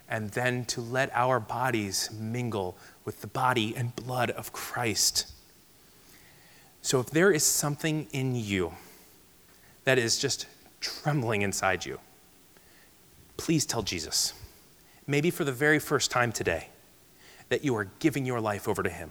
and 0.08 0.30
then 0.30 0.64
to 0.66 0.80
let 0.80 1.10
our 1.14 1.40
bodies 1.40 2.10
mingle 2.18 2.76
with 3.04 3.20
the 3.20 3.26
body 3.26 3.74
and 3.76 3.94
blood 3.96 4.30
of 4.30 4.52
Christ. 4.52 5.26
So 6.82 7.00
if 7.00 7.06
there 7.06 7.30
is 7.30 7.44
something 7.44 8.06
in 8.12 8.34
you 8.34 8.74
that 9.84 9.98
is 9.98 10.18
just 10.18 10.46
trembling 10.80 11.42
inside 11.42 11.86
you, 11.86 11.98
please 13.36 13.64
tell 13.64 13.82
Jesus, 13.82 14.34
maybe 15.06 15.30
for 15.30 15.44
the 15.44 15.52
very 15.52 15.78
first 15.78 16.10
time 16.10 16.30
today, 16.30 16.68
that 17.48 17.64
you 17.64 17.74
are 17.76 17.88
giving 17.98 18.26
your 18.26 18.40
life 18.40 18.68
over 18.68 18.82
to 18.82 18.90
Him. 18.90 19.10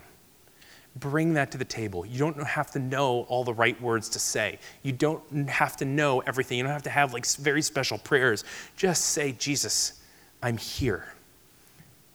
Bring 0.96 1.34
that 1.34 1.50
to 1.50 1.58
the 1.58 1.64
table. 1.64 2.06
You 2.06 2.20
don't 2.20 2.40
have 2.46 2.70
to 2.72 2.78
know 2.78 3.26
all 3.28 3.42
the 3.42 3.52
right 3.52 3.80
words 3.82 4.08
to 4.10 4.20
say. 4.20 4.60
You 4.84 4.92
don't 4.92 5.48
have 5.48 5.76
to 5.78 5.84
know 5.84 6.20
everything. 6.20 6.58
You 6.58 6.64
don't 6.64 6.72
have 6.72 6.84
to 6.84 6.90
have 6.90 7.12
like 7.12 7.26
very 7.26 7.62
special 7.62 7.98
prayers. 7.98 8.44
Just 8.76 9.06
say, 9.06 9.32
Jesus, 9.32 10.00
I'm 10.44 10.58
here. 10.58 11.06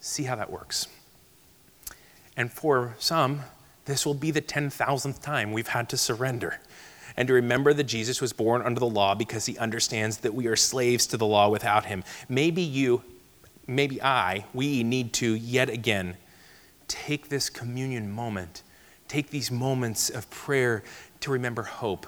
See 0.02 0.26
how 0.26 0.36
that 0.36 0.52
works. 0.52 0.88
And 2.38 2.54
for 2.54 2.94
some, 3.00 3.42
this 3.86 4.06
will 4.06 4.14
be 4.14 4.30
the 4.30 4.40
10,000th 4.40 5.20
time 5.20 5.52
we've 5.52 5.70
had 5.70 5.90
to 5.90 5.98
surrender 5.98 6.60
and 7.18 7.28
to 7.28 7.34
remember 7.34 7.74
that 7.74 7.86
Jesus 7.86 8.22
was 8.22 8.32
born 8.32 8.62
under 8.62 8.80
the 8.80 8.88
law 8.88 9.16
because 9.16 9.48
he 9.48 9.58
understands 9.58 10.18
that 10.18 10.36
we 10.36 10.46
are 10.46 10.56
slaves 10.56 11.08
to 11.08 11.18
the 11.18 11.26
law 11.26 11.50
without 11.50 11.86
him. 11.86 12.04
Maybe 12.30 12.62
you, 12.62 13.02
maybe 13.66 14.00
I, 14.00 14.46
we 14.54 14.84
need 14.84 15.12
to 15.14 15.34
yet 15.34 15.72
again 15.72 16.16
take 16.88 17.30
this 17.30 17.50
communion 17.50 18.12
moment, 18.12 18.62
take 19.08 19.32
these 19.32 19.50
moments 19.50 20.12
of 20.12 20.30
prayer 20.30 20.84
to 21.22 21.32
remember 21.32 21.64
hope 21.64 22.06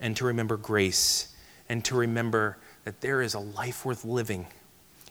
and 0.00 0.16
to 0.16 0.24
remember 0.24 0.56
grace 0.56 1.36
and 1.68 1.84
to 1.84 1.94
remember 1.94 2.56
that 2.84 3.02
there 3.02 3.20
is 3.20 3.34
a 3.34 3.40
life 3.40 3.84
worth 3.84 4.06
living 4.06 4.46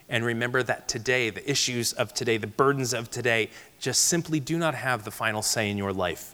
And 0.09 0.25
remember 0.25 0.63
that 0.63 0.87
today, 0.87 1.29
the 1.29 1.49
issues 1.49 1.93
of 1.93 2.13
today, 2.13 2.37
the 2.37 2.47
burdens 2.47 2.93
of 2.93 3.11
today, 3.11 3.51
just 3.79 4.01
simply 4.01 4.39
do 4.39 4.57
not 4.57 4.73
have 4.73 5.03
the 5.03 5.11
final 5.11 5.43
say 5.43 5.69
in 5.69 5.77
your 5.77 5.93
life. 5.93 6.33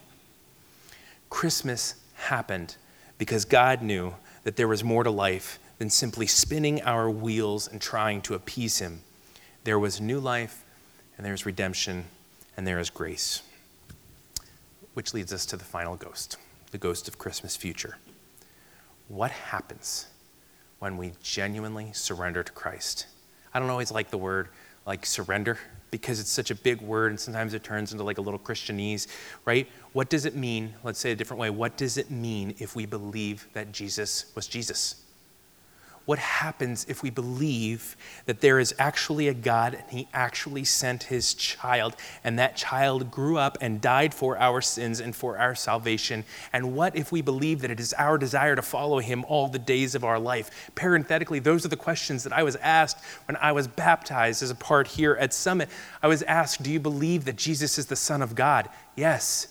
Christmas 1.28 1.96
happened 2.14 2.76
because 3.18 3.44
God 3.44 3.82
knew 3.82 4.14
that 4.44 4.56
there 4.56 4.68
was 4.68 4.82
more 4.82 5.04
to 5.04 5.10
life 5.10 5.58
than 5.78 5.90
simply 5.90 6.26
spinning 6.26 6.80
our 6.82 7.10
wheels 7.10 7.68
and 7.68 7.80
trying 7.80 8.22
to 8.22 8.34
appease 8.34 8.78
Him. 8.78 9.02
There 9.64 9.78
was 9.78 10.00
new 10.00 10.20
life, 10.20 10.64
and 11.16 11.26
there's 11.26 11.44
redemption, 11.44 12.06
and 12.56 12.66
there 12.66 12.78
is 12.78 12.88
grace. 12.88 13.42
Which 14.94 15.12
leads 15.12 15.32
us 15.32 15.44
to 15.46 15.56
the 15.58 15.64
final 15.64 15.96
ghost, 15.96 16.38
the 16.70 16.78
ghost 16.78 17.08
of 17.08 17.18
Christmas 17.18 17.56
future. 17.56 17.98
What 19.08 19.30
happens 19.30 20.06
when 20.78 20.96
we 20.96 21.12
genuinely 21.22 21.90
surrender 21.92 22.42
to 22.42 22.52
Christ? 22.52 23.06
I 23.56 23.58
don't 23.58 23.70
always 23.70 23.90
like 23.90 24.10
the 24.10 24.18
word 24.18 24.50
like 24.84 25.06
surrender 25.06 25.58
because 25.90 26.20
it's 26.20 26.28
such 26.30 26.50
a 26.50 26.54
big 26.54 26.82
word 26.82 27.10
and 27.10 27.18
sometimes 27.18 27.54
it 27.54 27.64
turns 27.64 27.90
into 27.90 28.04
like 28.04 28.18
a 28.18 28.20
little 28.20 28.38
Christianese, 28.38 29.06
right? 29.46 29.66
What 29.94 30.10
does 30.10 30.26
it 30.26 30.36
mean? 30.36 30.74
Let's 30.84 30.98
say 30.98 31.12
a 31.12 31.16
different 31.16 31.40
way. 31.40 31.48
What 31.48 31.78
does 31.78 31.96
it 31.96 32.10
mean 32.10 32.54
if 32.58 32.76
we 32.76 32.84
believe 32.84 33.48
that 33.54 33.72
Jesus 33.72 34.30
was 34.34 34.46
Jesus? 34.46 35.05
What 36.06 36.18
happens 36.18 36.86
if 36.88 37.02
we 37.02 37.10
believe 37.10 37.96
that 38.24 38.40
there 38.40 38.58
is 38.58 38.74
actually 38.78 39.28
a 39.28 39.34
God 39.34 39.74
and 39.74 39.90
He 39.90 40.08
actually 40.14 40.64
sent 40.64 41.04
His 41.04 41.34
child, 41.34 41.94
and 42.24 42.38
that 42.38 42.56
child 42.56 43.10
grew 43.10 43.36
up 43.36 43.58
and 43.60 43.80
died 43.80 44.14
for 44.14 44.38
our 44.38 44.60
sins 44.62 45.00
and 45.00 45.14
for 45.14 45.36
our 45.36 45.54
salvation? 45.54 46.24
And 46.52 46.74
what 46.74 46.96
if 46.96 47.12
we 47.12 47.20
believe 47.20 47.60
that 47.60 47.70
it 47.70 47.80
is 47.80 47.92
our 47.94 48.16
desire 48.16 48.56
to 48.56 48.62
follow 48.62 49.00
Him 49.00 49.24
all 49.28 49.48
the 49.48 49.58
days 49.58 49.94
of 49.94 50.04
our 50.04 50.18
life? 50.18 50.70
Parenthetically, 50.74 51.40
those 51.40 51.66
are 51.66 51.68
the 51.68 51.76
questions 51.76 52.22
that 52.22 52.32
I 52.32 52.44
was 52.44 52.56
asked 52.56 53.04
when 53.26 53.36
I 53.36 53.52
was 53.52 53.68
baptized 53.68 54.42
as 54.42 54.50
a 54.50 54.54
part 54.54 54.86
here 54.86 55.16
at 55.20 55.34
Summit. 55.34 55.68
I 56.02 56.08
was 56.08 56.22
asked, 56.22 56.62
Do 56.62 56.70
you 56.70 56.80
believe 56.80 57.24
that 57.24 57.36
Jesus 57.36 57.78
is 57.78 57.86
the 57.86 57.96
Son 57.96 58.22
of 58.22 58.34
God? 58.34 58.68
Yes. 58.94 59.48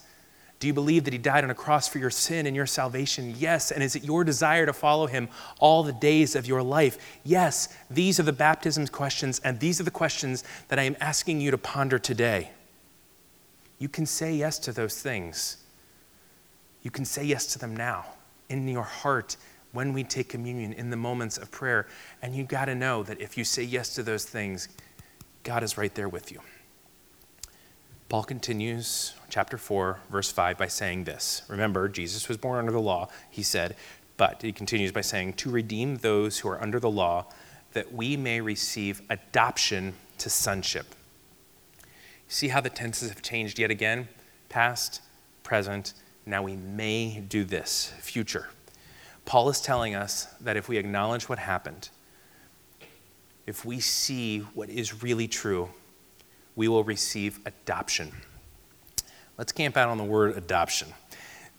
Do 0.59 0.67
you 0.67 0.73
believe 0.73 1.03
that 1.03 1.13
he 1.13 1.19
died 1.19 1.43
on 1.43 1.49
a 1.49 1.55
cross 1.55 1.87
for 1.87 1.99
your 1.99 2.09
sin 2.09 2.47
and 2.47 2.55
your 2.55 2.65
salvation? 2.65 3.35
Yes. 3.37 3.71
And 3.71 3.83
is 3.83 3.95
it 3.95 4.03
your 4.03 4.23
desire 4.23 4.65
to 4.65 4.73
follow 4.73 5.05
him 5.05 5.27
all 5.59 5.83
the 5.83 5.93
days 5.93 6.35
of 6.35 6.47
your 6.47 6.63
life? 6.63 6.97
Yes. 7.23 7.75
These 7.89 8.19
are 8.19 8.23
the 8.23 8.33
baptism 8.33 8.87
questions, 8.87 9.39
and 9.43 9.59
these 9.59 9.81
are 9.81 9.83
the 9.83 9.91
questions 9.91 10.43
that 10.69 10.79
I 10.79 10.83
am 10.83 10.95
asking 10.99 11.41
you 11.41 11.51
to 11.51 11.57
ponder 11.57 11.99
today. 11.99 12.51
You 13.79 13.89
can 13.89 14.05
say 14.05 14.33
yes 14.33 14.57
to 14.59 14.71
those 14.71 15.01
things. 15.01 15.57
You 16.83 16.91
can 16.91 17.03
say 17.03 17.25
yes 17.25 17.47
to 17.47 17.59
them 17.59 17.75
now 17.75 18.05
in 18.49 18.67
your 18.67 18.83
heart 18.83 19.37
when 19.73 19.91
we 19.91 20.03
take 20.03 20.29
communion 20.29 20.71
in 20.71 20.89
the 20.89 20.95
moments 20.95 21.37
of 21.37 21.51
prayer. 21.51 21.87
And 22.21 22.33
you 22.33 22.45
got 22.45 22.65
to 22.65 22.75
know 22.75 23.03
that 23.03 23.19
if 23.19 23.37
you 23.37 23.43
say 23.43 23.63
yes 23.63 23.93
to 23.95 24.03
those 24.03 24.23
things, 24.23 24.69
God 25.43 25.63
is 25.63 25.77
right 25.77 25.93
there 25.93 26.07
with 26.07 26.31
you. 26.31 26.39
Paul 28.07 28.23
continues, 28.23 29.13
chapter 29.35 29.57
4, 29.57 29.99
verse 30.09 30.31
5, 30.31 30.57
by 30.57 30.67
saying 30.67 31.03
this. 31.03 31.41
Remember, 31.49 31.89
Jesus 31.89 32.29
was 32.29 32.37
born 32.37 32.57
under 32.57 32.71
the 32.71 32.79
law, 32.79 33.09
he 33.29 33.43
said, 33.43 33.75
but 34.15 34.41
he 34.41 34.53
continues 34.53 34.93
by 34.93 35.01
saying, 35.01 35.33
to 35.33 35.49
redeem 35.49 35.97
those 35.97 36.39
who 36.39 36.47
are 36.47 36.61
under 36.61 36.79
the 36.79 36.89
law, 36.89 37.25
that 37.73 37.91
we 37.93 38.15
may 38.15 38.39
receive 38.39 39.01
adoption 39.09 39.93
to 40.19 40.29
sonship. 40.29 40.95
See 42.29 42.47
how 42.47 42.61
the 42.61 42.69
tenses 42.69 43.09
have 43.09 43.21
changed 43.21 43.59
yet 43.59 43.69
again? 43.69 44.07
Past, 44.47 45.01
present, 45.43 45.95
now 46.25 46.41
we 46.41 46.55
may 46.55 47.19
do 47.19 47.43
this, 47.43 47.91
future. 47.99 48.47
Paul 49.25 49.49
is 49.49 49.59
telling 49.59 49.95
us 49.95 50.27
that 50.39 50.55
if 50.55 50.69
we 50.69 50.77
acknowledge 50.77 51.27
what 51.27 51.39
happened, 51.39 51.89
if 53.45 53.65
we 53.65 53.81
see 53.81 54.39
what 54.53 54.69
is 54.69 55.03
really 55.03 55.27
true, 55.27 55.71
we 56.55 56.69
will 56.69 56.85
receive 56.85 57.41
adoption. 57.45 58.13
Let's 59.37 59.51
camp 59.51 59.75
out 59.75 59.89
on 59.89 59.97
the 59.97 60.03
word 60.05 60.37
adoption 60.37 60.87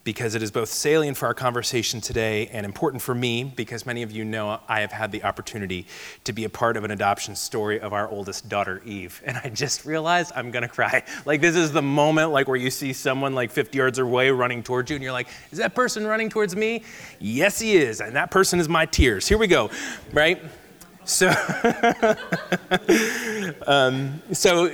because 0.02 0.34
it 0.34 0.42
is 0.42 0.50
both 0.50 0.70
salient 0.70 1.14
for 1.16 1.26
our 1.26 1.34
conversation 1.34 2.00
today 2.00 2.46
and 2.46 2.64
important 2.64 3.02
for 3.02 3.14
me 3.14 3.44
because 3.44 3.84
many 3.84 4.02
of 4.02 4.10
you 4.10 4.24
know 4.24 4.60
I 4.66 4.80
have 4.80 4.92
had 4.92 5.12
the 5.12 5.24
opportunity 5.24 5.86
to 6.24 6.32
be 6.32 6.44
a 6.44 6.48
part 6.48 6.78
of 6.78 6.84
an 6.84 6.90
adoption 6.90 7.36
story 7.36 7.78
of 7.78 7.92
our 7.92 8.08
oldest 8.08 8.48
daughter 8.48 8.80
Eve 8.86 9.20
and 9.26 9.36
I 9.44 9.50
just 9.50 9.84
realized 9.84 10.32
I'm 10.34 10.50
going 10.50 10.62
to 10.62 10.68
cry. 10.68 11.02
Like 11.26 11.42
this 11.42 11.54
is 11.54 11.70
the 11.70 11.82
moment 11.82 12.30
like 12.30 12.48
where 12.48 12.56
you 12.56 12.70
see 12.70 12.94
someone 12.94 13.34
like 13.34 13.50
50 13.50 13.76
yards 13.76 13.98
away 13.98 14.30
running 14.30 14.62
towards 14.62 14.90
you 14.90 14.94
and 14.94 15.02
you're 15.02 15.12
like, 15.12 15.28
"Is 15.50 15.58
that 15.58 15.74
person 15.74 16.06
running 16.06 16.30
towards 16.30 16.56
me?" 16.56 16.82
Yes, 17.18 17.58
he 17.58 17.76
is. 17.76 18.00
And 18.00 18.16
that 18.16 18.30
person 18.30 18.58
is 18.58 18.70
my 18.70 18.86
tears. 18.86 19.28
Here 19.28 19.36
we 19.36 19.48
go. 19.48 19.70
Right? 20.14 20.40
So, 21.06 21.28
um, 23.66 24.20
so 24.32 24.72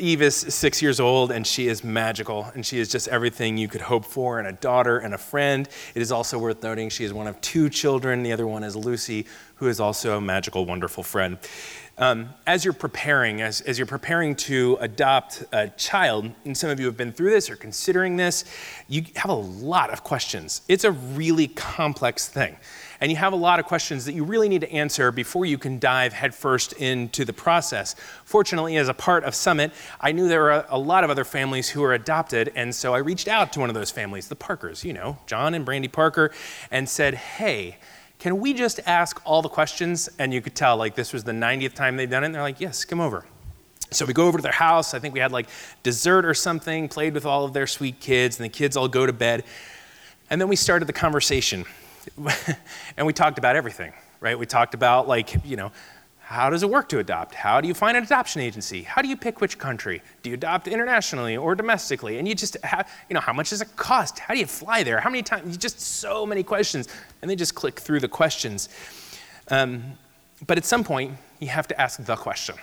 Eve 0.00 0.22
is 0.22 0.34
six 0.34 0.82
years 0.82 0.98
old 0.98 1.30
and 1.30 1.46
she 1.46 1.68
is 1.68 1.84
magical 1.84 2.50
and 2.54 2.66
she 2.66 2.80
is 2.80 2.88
just 2.88 3.06
everything 3.06 3.56
you 3.56 3.68
could 3.68 3.80
hope 3.80 4.04
for 4.04 4.40
and 4.40 4.48
a 4.48 4.52
daughter 4.52 4.98
and 4.98 5.14
a 5.14 5.18
friend. 5.18 5.68
It 5.94 6.02
is 6.02 6.10
also 6.10 6.38
worth 6.40 6.64
noting 6.64 6.90
she 6.90 7.04
is 7.04 7.12
one 7.12 7.28
of 7.28 7.40
two 7.40 7.68
children. 7.68 8.24
The 8.24 8.32
other 8.32 8.48
one 8.48 8.64
is 8.64 8.74
Lucy, 8.74 9.26
who 9.54 9.68
is 9.68 9.78
also 9.78 10.16
a 10.16 10.20
magical, 10.20 10.66
wonderful 10.66 11.04
friend. 11.04 11.38
Um, 12.00 12.30
as 12.46 12.64
you're 12.64 12.72
preparing, 12.72 13.42
as, 13.42 13.60
as 13.60 13.78
you're 13.78 13.86
preparing 13.86 14.34
to 14.36 14.78
adopt 14.80 15.44
a 15.52 15.68
child, 15.68 16.32
and 16.46 16.56
some 16.56 16.70
of 16.70 16.80
you 16.80 16.86
have 16.86 16.96
been 16.96 17.12
through 17.12 17.30
this 17.30 17.50
or 17.50 17.56
considering 17.56 18.16
this, 18.16 18.44
you 18.88 19.04
have 19.16 19.30
a 19.30 19.34
lot 19.34 19.90
of 19.90 20.02
questions. 20.02 20.62
It's 20.66 20.84
a 20.84 20.92
really 20.92 21.46
complex 21.46 22.26
thing 22.26 22.56
and 23.00 23.10
you 23.10 23.16
have 23.16 23.32
a 23.32 23.36
lot 23.36 23.58
of 23.58 23.66
questions 23.66 24.04
that 24.04 24.12
you 24.12 24.24
really 24.24 24.48
need 24.48 24.60
to 24.60 24.70
answer 24.70 25.10
before 25.10 25.46
you 25.46 25.58
can 25.58 25.78
dive 25.78 26.12
headfirst 26.12 26.74
into 26.74 27.24
the 27.24 27.32
process. 27.32 27.96
Fortunately, 28.24 28.76
as 28.76 28.88
a 28.88 28.94
part 28.94 29.24
of 29.24 29.34
Summit, 29.34 29.72
I 30.00 30.12
knew 30.12 30.28
there 30.28 30.42
were 30.42 30.66
a 30.68 30.78
lot 30.78 31.02
of 31.02 31.10
other 31.10 31.24
families 31.24 31.70
who 31.70 31.80
were 31.80 31.94
adopted, 31.94 32.52
and 32.54 32.74
so 32.74 32.94
I 32.94 32.98
reached 32.98 33.28
out 33.28 33.52
to 33.54 33.60
one 33.60 33.70
of 33.70 33.74
those 33.74 33.90
families, 33.90 34.28
the 34.28 34.36
Parkers, 34.36 34.84
you 34.84 34.92
know, 34.92 35.18
John 35.26 35.54
and 35.54 35.64
Brandy 35.64 35.88
Parker, 35.88 36.30
and 36.70 36.88
said, 36.88 37.14
hey, 37.14 37.78
can 38.20 38.38
we 38.38 38.52
just 38.54 38.78
ask 38.86 39.20
all 39.24 39.42
the 39.42 39.48
questions? 39.48 40.08
And 40.18 40.32
you 40.32 40.40
could 40.40 40.54
tell, 40.54 40.76
like, 40.76 40.94
this 40.94 41.12
was 41.12 41.24
the 41.24 41.32
90th 41.32 41.74
time 41.74 41.96
they've 41.96 42.08
done 42.08 42.22
it, 42.22 42.26
and 42.26 42.34
they're 42.34 42.42
like, 42.42 42.60
yes, 42.60 42.84
come 42.84 43.00
over. 43.00 43.24
So 43.90 44.04
we 44.04 44.12
go 44.12 44.26
over 44.26 44.38
to 44.38 44.42
their 44.42 44.52
house. 44.52 44.94
I 44.94 45.00
think 45.00 45.14
we 45.14 45.20
had 45.20 45.32
like 45.32 45.48
dessert 45.82 46.24
or 46.24 46.34
something, 46.34 46.88
played 46.88 47.12
with 47.12 47.26
all 47.26 47.44
of 47.44 47.52
their 47.52 47.66
sweet 47.66 47.98
kids, 47.98 48.38
and 48.38 48.44
the 48.44 48.48
kids 48.48 48.76
all 48.76 48.86
go 48.86 49.04
to 49.04 49.12
bed. 49.12 49.42
And 50.28 50.40
then 50.40 50.48
we 50.48 50.54
started 50.54 50.84
the 50.86 50.92
conversation. 50.92 51.64
and 52.96 53.06
we 53.06 53.12
talked 53.12 53.38
about 53.38 53.56
everything, 53.56 53.92
right? 54.20 54.38
We 54.38 54.46
talked 54.46 54.74
about, 54.74 55.08
like, 55.08 55.44
you 55.44 55.56
know, 55.56 55.72
how 56.30 56.48
does 56.48 56.62
it 56.62 56.70
work 56.70 56.88
to 56.88 57.00
adopt? 57.00 57.34
How 57.34 57.60
do 57.60 57.66
you 57.66 57.74
find 57.74 57.96
an 57.96 58.04
adoption 58.04 58.40
agency? 58.40 58.84
How 58.84 59.02
do 59.02 59.08
you 59.08 59.16
pick 59.16 59.40
which 59.40 59.58
country? 59.58 60.00
Do 60.22 60.30
you 60.30 60.34
adopt 60.34 60.68
internationally 60.68 61.36
or 61.36 61.56
domestically? 61.56 62.18
And 62.18 62.28
you 62.28 62.36
just 62.36 62.56
have, 62.62 62.88
you 63.08 63.14
know, 63.14 63.20
how 63.20 63.32
much 63.32 63.50
does 63.50 63.60
it 63.60 63.74
cost? 63.74 64.20
How 64.20 64.34
do 64.34 64.38
you 64.38 64.46
fly 64.46 64.84
there? 64.84 65.00
How 65.00 65.10
many 65.10 65.24
times? 65.24 65.56
Just 65.56 65.80
so 65.80 66.24
many 66.24 66.44
questions. 66.44 66.86
And 67.20 67.28
they 67.28 67.34
just 67.34 67.56
click 67.56 67.80
through 67.80 67.98
the 67.98 68.06
questions. 68.06 68.68
Um, 69.48 69.82
but 70.46 70.56
at 70.56 70.64
some 70.64 70.84
point, 70.84 71.16
you 71.40 71.48
have 71.48 71.66
to 71.66 71.80
ask 71.80 72.04
the 72.04 72.14
question 72.14 72.54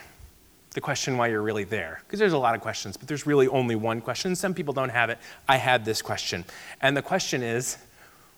the 0.71 0.79
question 0.79 1.17
why 1.17 1.27
you're 1.27 1.41
really 1.41 1.65
there. 1.65 2.01
Because 2.05 2.19
there's 2.19 2.33
a 2.33 2.37
lot 2.37 2.55
of 2.55 2.61
questions, 2.61 2.95
but 2.95 3.09
there's 3.09 3.27
really 3.27 3.49
only 3.49 3.75
one 3.75 3.99
question. 3.99 4.33
Some 4.33 4.53
people 4.53 4.73
don't 4.73 4.89
have 4.89 5.09
it. 5.09 5.17
I 5.49 5.57
had 5.57 5.83
this 5.83 6.01
question. 6.01 6.45
And 6.79 6.95
the 6.95 7.01
question 7.01 7.43
is 7.43 7.77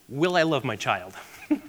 will 0.07 0.37
I 0.37 0.41
love 0.41 0.63
my 0.63 0.75
child? 0.75 1.13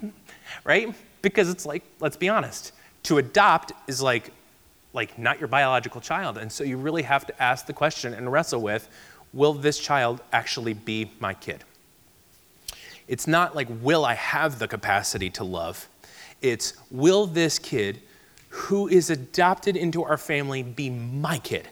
right? 0.63 0.95
Because 1.21 1.47
it's 1.47 1.67
like, 1.67 1.83
let's 1.99 2.17
be 2.17 2.27
honest, 2.27 2.71
to 3.03 3.17
adopt 3.17 3.73
is 3.87 4.01
like, 4.01 4.31
like 4.93 5.17
not 5.17 5.39
your 5.39 5.47
biological 5.47 6.01
child. 6.01 6.37
And 6.37 6.51
so 6.51 6.63
you 6.63 6.77
really 6.77 7.03
have 7.03 7.25
to 7.27 7.41
ask 7.41 7.65
the 7.65 7.73
question 7.73 8.13
and 8.13 8.31
wrestle 8.31 8.61
with, 8.61 8.87
will 9.33 9.53
this 9.53 9.79
child 9.79 10.21
actually 10.33 10.73
be 10.73 11.11
my 11.19 11.33
kid? 11.33 11.63
It's 13.07 13.27
not 13.27 13.55
like, 13.55 13.67
will 13.81 14.05
I 14.05 14.13
have 14.13 14.59
the 14.59 14.67
capacity 14.67 15.29
to 15.31 15.43
love? 15.43 15.87
It's, 16.41 16.73
will 16.89 17.25
this 17.25 17.59
kid 17.59 18.01
who 18.49 18.87
is 18.87 19.09
adopted 19.09 19.75
into 19.75 20.03
our 20.03 20.17
family 20.17 20.63
be 20.63 20.89
my 20.89 21.37
kid? 21.37 21.67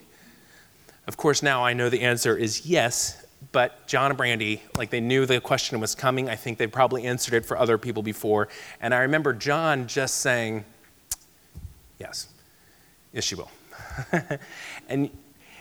Of 1.07 1.17
course, 1.17 1.41
now 1.41 1.63
I 1.63 1.73
know 1.73 1.89
the 1.89 2.01
answer 2.01 2.37
is 2.37 2.65
yes, 2.65 3.25
but 3.51 3.87
John 3.87 4.11
and 4.11 4.17
Brandy, 4.17 4.61
like 4.77 4.89
they 4.89 4.99
knew 4.99 5.25
the 5.25 5.41
question 5.41 5.79
was 5.79 5.95
coming. 5.95 6.29
I 6.29 6.35
think 6.35 6.57
they 6.57 6.67
probably 6.67 7.05
answered 7.05 7.33
it 7.33 7.45
for 7.45 7.57
other 7.57 7.77
people 7.77 8.03
before. 8.03 8.47
And 8.79 8.93
I 8.93 8.99
remember 8.99 9.33
John 9.33 9.87
just 9.87 10.17
saying, 10.17 10.65
Yes, 11.99 12.27
yes, 13.13 13.23
she 13.23 13.35
will. 13.35 13.51
and 14.89 15.09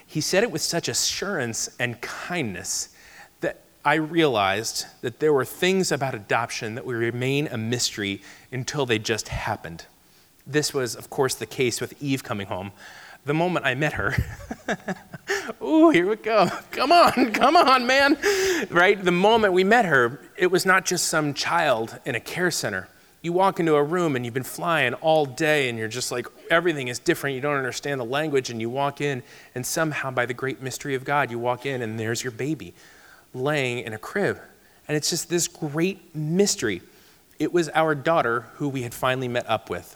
he 0.05 0.21
said 0.21 0.43
it 0.43 0.51
with 0.51 0.61
such 0.61 0.87
assurance 0.87 1.69
and 1.79 2.01
kindness 2.01 2.89
that 3.41 3.61
I 3.85 3.95
realized 3.95 4.85
that 5.01 5.19
there 5.19 5.33
were 5.33 5.45
things 5.45 5.91
about 5.91 6.15
adoption 6.15 6.75
that 6.75 6.85
would 6.85 6.95
remain 6.95 7.47
a 7.47 7.57
mystery 7.57 8.21
until 8.51 8.85
they 8.85 8.99
just 8.99 9.27
happened. 9.27 9.85
This 10.47 10.73
was, 10.73 10.95
of 10.95 11.09
course, 11.09 11.35
the 11.35 11.45
case 11.45 11.79
with 11.79 12.01
Eve 12.01 12.23
coming 12.23 12.47
home 12.47 12.71
the 13.25 13.33
moment 13.33 13.65
I 13.65 13.75
met 13.75 13.93
her, 13.93 14.15
ooh, 15.61 15.89
here 15.89 16.09
we 16.09 16.15
go. 16.15 16.49
Come 16.71 16.91
on, 16.91 17.31
come 17.33 17.55
on, 17.55 17.85
man. 17.85 18.17
Right? 18.69 19.01
The 19.01 19.11
moment 19.11 19.53
we 19.53 19.63
met 19.63 19.85
her, 19.85 20.19
it 20.37 20.47
was 20.47 20.65
not 20.65 20.85
just 20.85 21.07
some 21.07 21.33
child 21.33 21.99
in 22.05 22.15
a 22.15 22.19
care 22.19 22.51
center. 22.51 22.87
You 23.21 23.33
walk 23.33 23.59
into 23.59 23.75
a 23.75 23.83
room 23.83 24.15
and 24.15 24.23
you've 24.23 24.33
been 24.33 24.43
flying 24.43 24.93
all 24.95 25.25
day 25.25 25.67
and 25.67 25.77
you're 25.77 25.89
just 25.89 26.11
like, 26.11 26.27
everything 26.49 26.87
is 26.87 26.99
different. 26.99 27.35
You 27.35 27.41
don't 27.41 27.57
understand 27.57 27.99
the 27.99 28.05
language. 28.05 28.49
And 28.49 28.61
you 28.61 28.69
walk 28.69 29.01
in, 29.01 29.23
and 29.55 29.65
somehow, 29.65 30.11
by 30.11 30.25
the 30.25 30.33
great 30.33 30.61
mystery 30.61 30.95
of 30.95 31.03
God, 31.03 31.29
you 31.29 31.37
walk 31.37 31.65
in 31.65 31.81
and 31.81 31.99
there's 31.99 32.23
your 32.23 32.31
baby 32.31 32.73
laying 33.33 33.79
in 33.79 33.93
a 33.93 33.97
crib. 33.97 34.39
And 34.87 34.95
it's 34.95 35.09
just 35.09 35.29
this 35.29 35.47
great 35.47 36.15
mystery. 36.15 36.81
It 37.37 37.53
was 37.53 37.69
our 37.69 37.93
daughter 37.93 38.41
who 38.55 38.69
we 38.69 38.83
had 38.83 38.93
finally 38.93 39.27
met 39.27 39.49
up 39.49 39.69
with. 39.69 39.95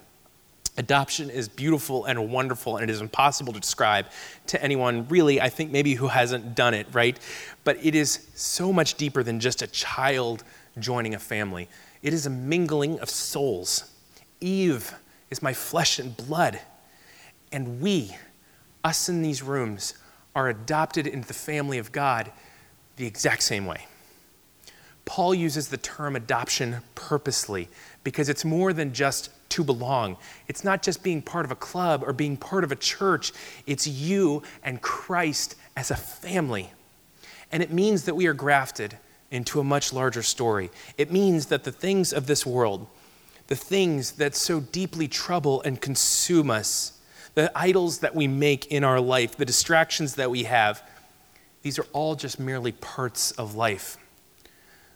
Adoption 0.78 1.30
is 1.30 1.48
beautiful 1.48 2.06
and 2.06 2.32
wonderful, 2.32 2.78
and 2.78 2.90
it 2.90 2.92
is 2.92 3.00
impossible 3.00 3.54
to 3.54 3.60
describe 3.60 4.08
to 4.48 4.62
anyone, 4.62 5.08
really, 5.08 5.40
I 5.40 5.50
think 5.50 5.72
maybe 5.72 5.94
who 5.94 6.08
hasn't 6.08 6.56
done 6.56 6.74
it, 6.74 6.88
right? 6.92 7.18
But 7.64 7.78
it 7.86 7.94
is 7.96 8.28
so 8.34 8.74
much 8.74 8.96
deeper 8.96 9.22
than 9.22 9.40
just 9.40 9.62
a 9.62 9.68
child 9.68 10.44
joining 10.80 11.14
a 11.14 11.20
family. 11.20 11.70
It 12.04 12.14
is 12.14 12.26
a 12.26 12.30
mingling 12.30 13.00
of 13.00 13.10
souls. 13.10 13.90
Eve 14.42 14.94
is 15.32 15.42
my 15.42 15.54
flesh 15.54 15.98
and 15.98 16.16
blood. 16.16 16.60
And 17.52 17.82
we, 17.82 18.16
us 18.84 19.08
in 19.10 19.22
these 19.22 19.42
rooms, 19.42 19.96
are 20.36 20.50
adopted 20.50 21.08
into 21.08 21.28
the 21.28 21.34
family 21.34 21.78
of 21.78 21.92
God 21.92 22.32
the 22.98 23.08
exact 23.08 23.42
same 23.42 23.66
way. 23.66 23.88
Paul 25.06 25.34
uses 25.34 25.70
the 25.70 25.78
term 25.78 26.16
adoption 26.16 26.78
purposely 26.96 27.70
because 28.04 28.30
it's 28.30 28.46
more 28.46 28.74
than 28.74 28.94
just 28.94 29.30
to 29.50 29.64
belong. 29.64 30.18
It's 30.48 30.64
not 30.64 30.82
just 30.82 31.04
being 31.04 31.22
part 31.22 31.46
of 31.46 31.52
a 31.52 31.56
club 31.56 32.04
or 32.06 32.14
being 32.14 32.38
part 32.38 32.64
of 32.64 32.72
a 32.72 32.76
church, 32.76 33.32
it's 33.66 33.88
you 33.88 34.44
and 34.64 34.82
Christ 34.82 35.56
as 35.76 35.92
a 35.92 35.96
family. 35.96 36.72
And 37.52 37.62
it 37.62 37.72
means 37.72 38.06
that 38.06 38.16
we 38.16 38.28
are 38.28 38.34
grafted 38.34 38.98
into 39.34 39.60
a 39.60 39.64
much 39.64 39.92
larger 39.92 40.24
story. 40.24 40.70
It 40.98 41.12
means 41.12 41.48
that 41.48 41.64
the 41.64 41.72
things 41.72 42.14
of 42.14 42.28
this 42.28 42.46
world, 42.46 42.88
the 43.48 43.56
things 43.56 44.14
that 44.14 44.36
so 44.36 44.60
deeply 44.60 45.08
trouble 45.08 45.62
and 45.64 45.82
consume 45.82 46.50
us, 46.52 47.00
the 47.34 47.52
idols 47.56 48.00
that 48.00 48.16
we 48.16 48.28
make 48.28 48.68
in 48.68 48.84
our 48.84 49.02
life, 49.02 49.36
the 49.36 49.46
distractions 49.46 50.16
that 50.16 50.30
we 50.30 50.44
have, 50.44 50.88
these 51.64 51.80
are 51.80 51.88
all 51.94 52.16
just 52.16 52.40
merely 52.40 52.72
parts 52.74 53.32
of 53.32 53.56
life. 53.56 53.98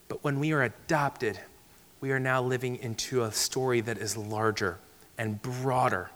But 0.07 0.23
when 0.23 0.39
we 0.39 0.53
are 0.53 0.63
adopted, 0.63 1.39
we 1.99 2.11
are 2.11 2.19
now 2.19 2.41
living 2.41 2.75
into 2.77 3.23
a 3.23 3.31
story 3.31 3.81
that 3.81 3.97
is 3.97 4.15
larger 4.15 4.77
and 5.17 5.41
broader 5.41 6.11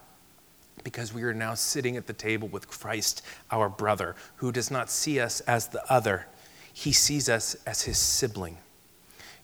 because 0.83 1.13
we 1.13 1.23
are 1.23 1.33
now 1.33 1.53
sitting 1.53 1.97
at 1.97 2.07
the 2.07 2.13
table 2.13 2.47
with 2.47 2.67
Christ, 2.67 3.23
our 3.49 3.69
brother, 3.69 4.15
who 4.37 4.51
does 4.51 4.69
not 4.69 4.89
see 4.89 5.19
us 5.19 5.39
as 5.41 5.67
the 5.67 5.91
other, 5.91 6.27
he 6.73 6.91
sees 6.91 7.29
us 7.29 7.55
as 7.65 7.83
his 7.83 7.97
sibling. 7.97 8.57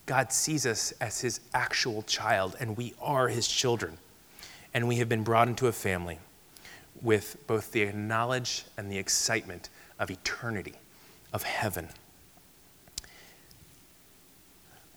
God 0.05 0.31
sees 0.31 0.65
us 0.65 0.93
as 1.01 1.21
his 1.21 1.41
actual 1.53 2.01
child, 2.03 2.55
and 2.59 2.77
we 2.77 2.93
are 3.01 3.27
his 3.27 3.47
children. 3.47 3.97
And 4.73 4.87
we 4.87 4.97
have 4.97 5.09
been 5.09 5.23
brought 5.23 5.47
into 5.47 5.67
a 5.67 5.71
family 5.71 6.19
with 7.01 7.37
both 7.47 7.71
the 7.71 7.91
knowledge 7.91 8.65
and 8.77 8.91
the 8.91 8.97
excitement 8.97 9.69
of 9.99 10.09
eternity, 10.09 10.75
of 11.33 11.43
heaven. 11.43 11.89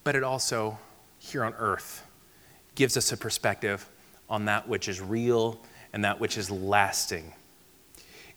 But 0.05 0.16
it 0.16 0.22
also, 0.22 0.78
here 1.18 1.45
on 1.45 1.55
earth, 1.55 2.07
gives 2.74 2.97
us 2.97 3.12
a 3.12 3.16
perspective 3.16 3.89
on 4.28 4.45
that 4.47 4.68
which 4.68 4.89
is 4.89 5.01
real 5.01 5.61
and 5.93 6.05
that 6.05 6.20
which 6.20 6.39
is 6.39 6.51
lasting. 6.51 7.33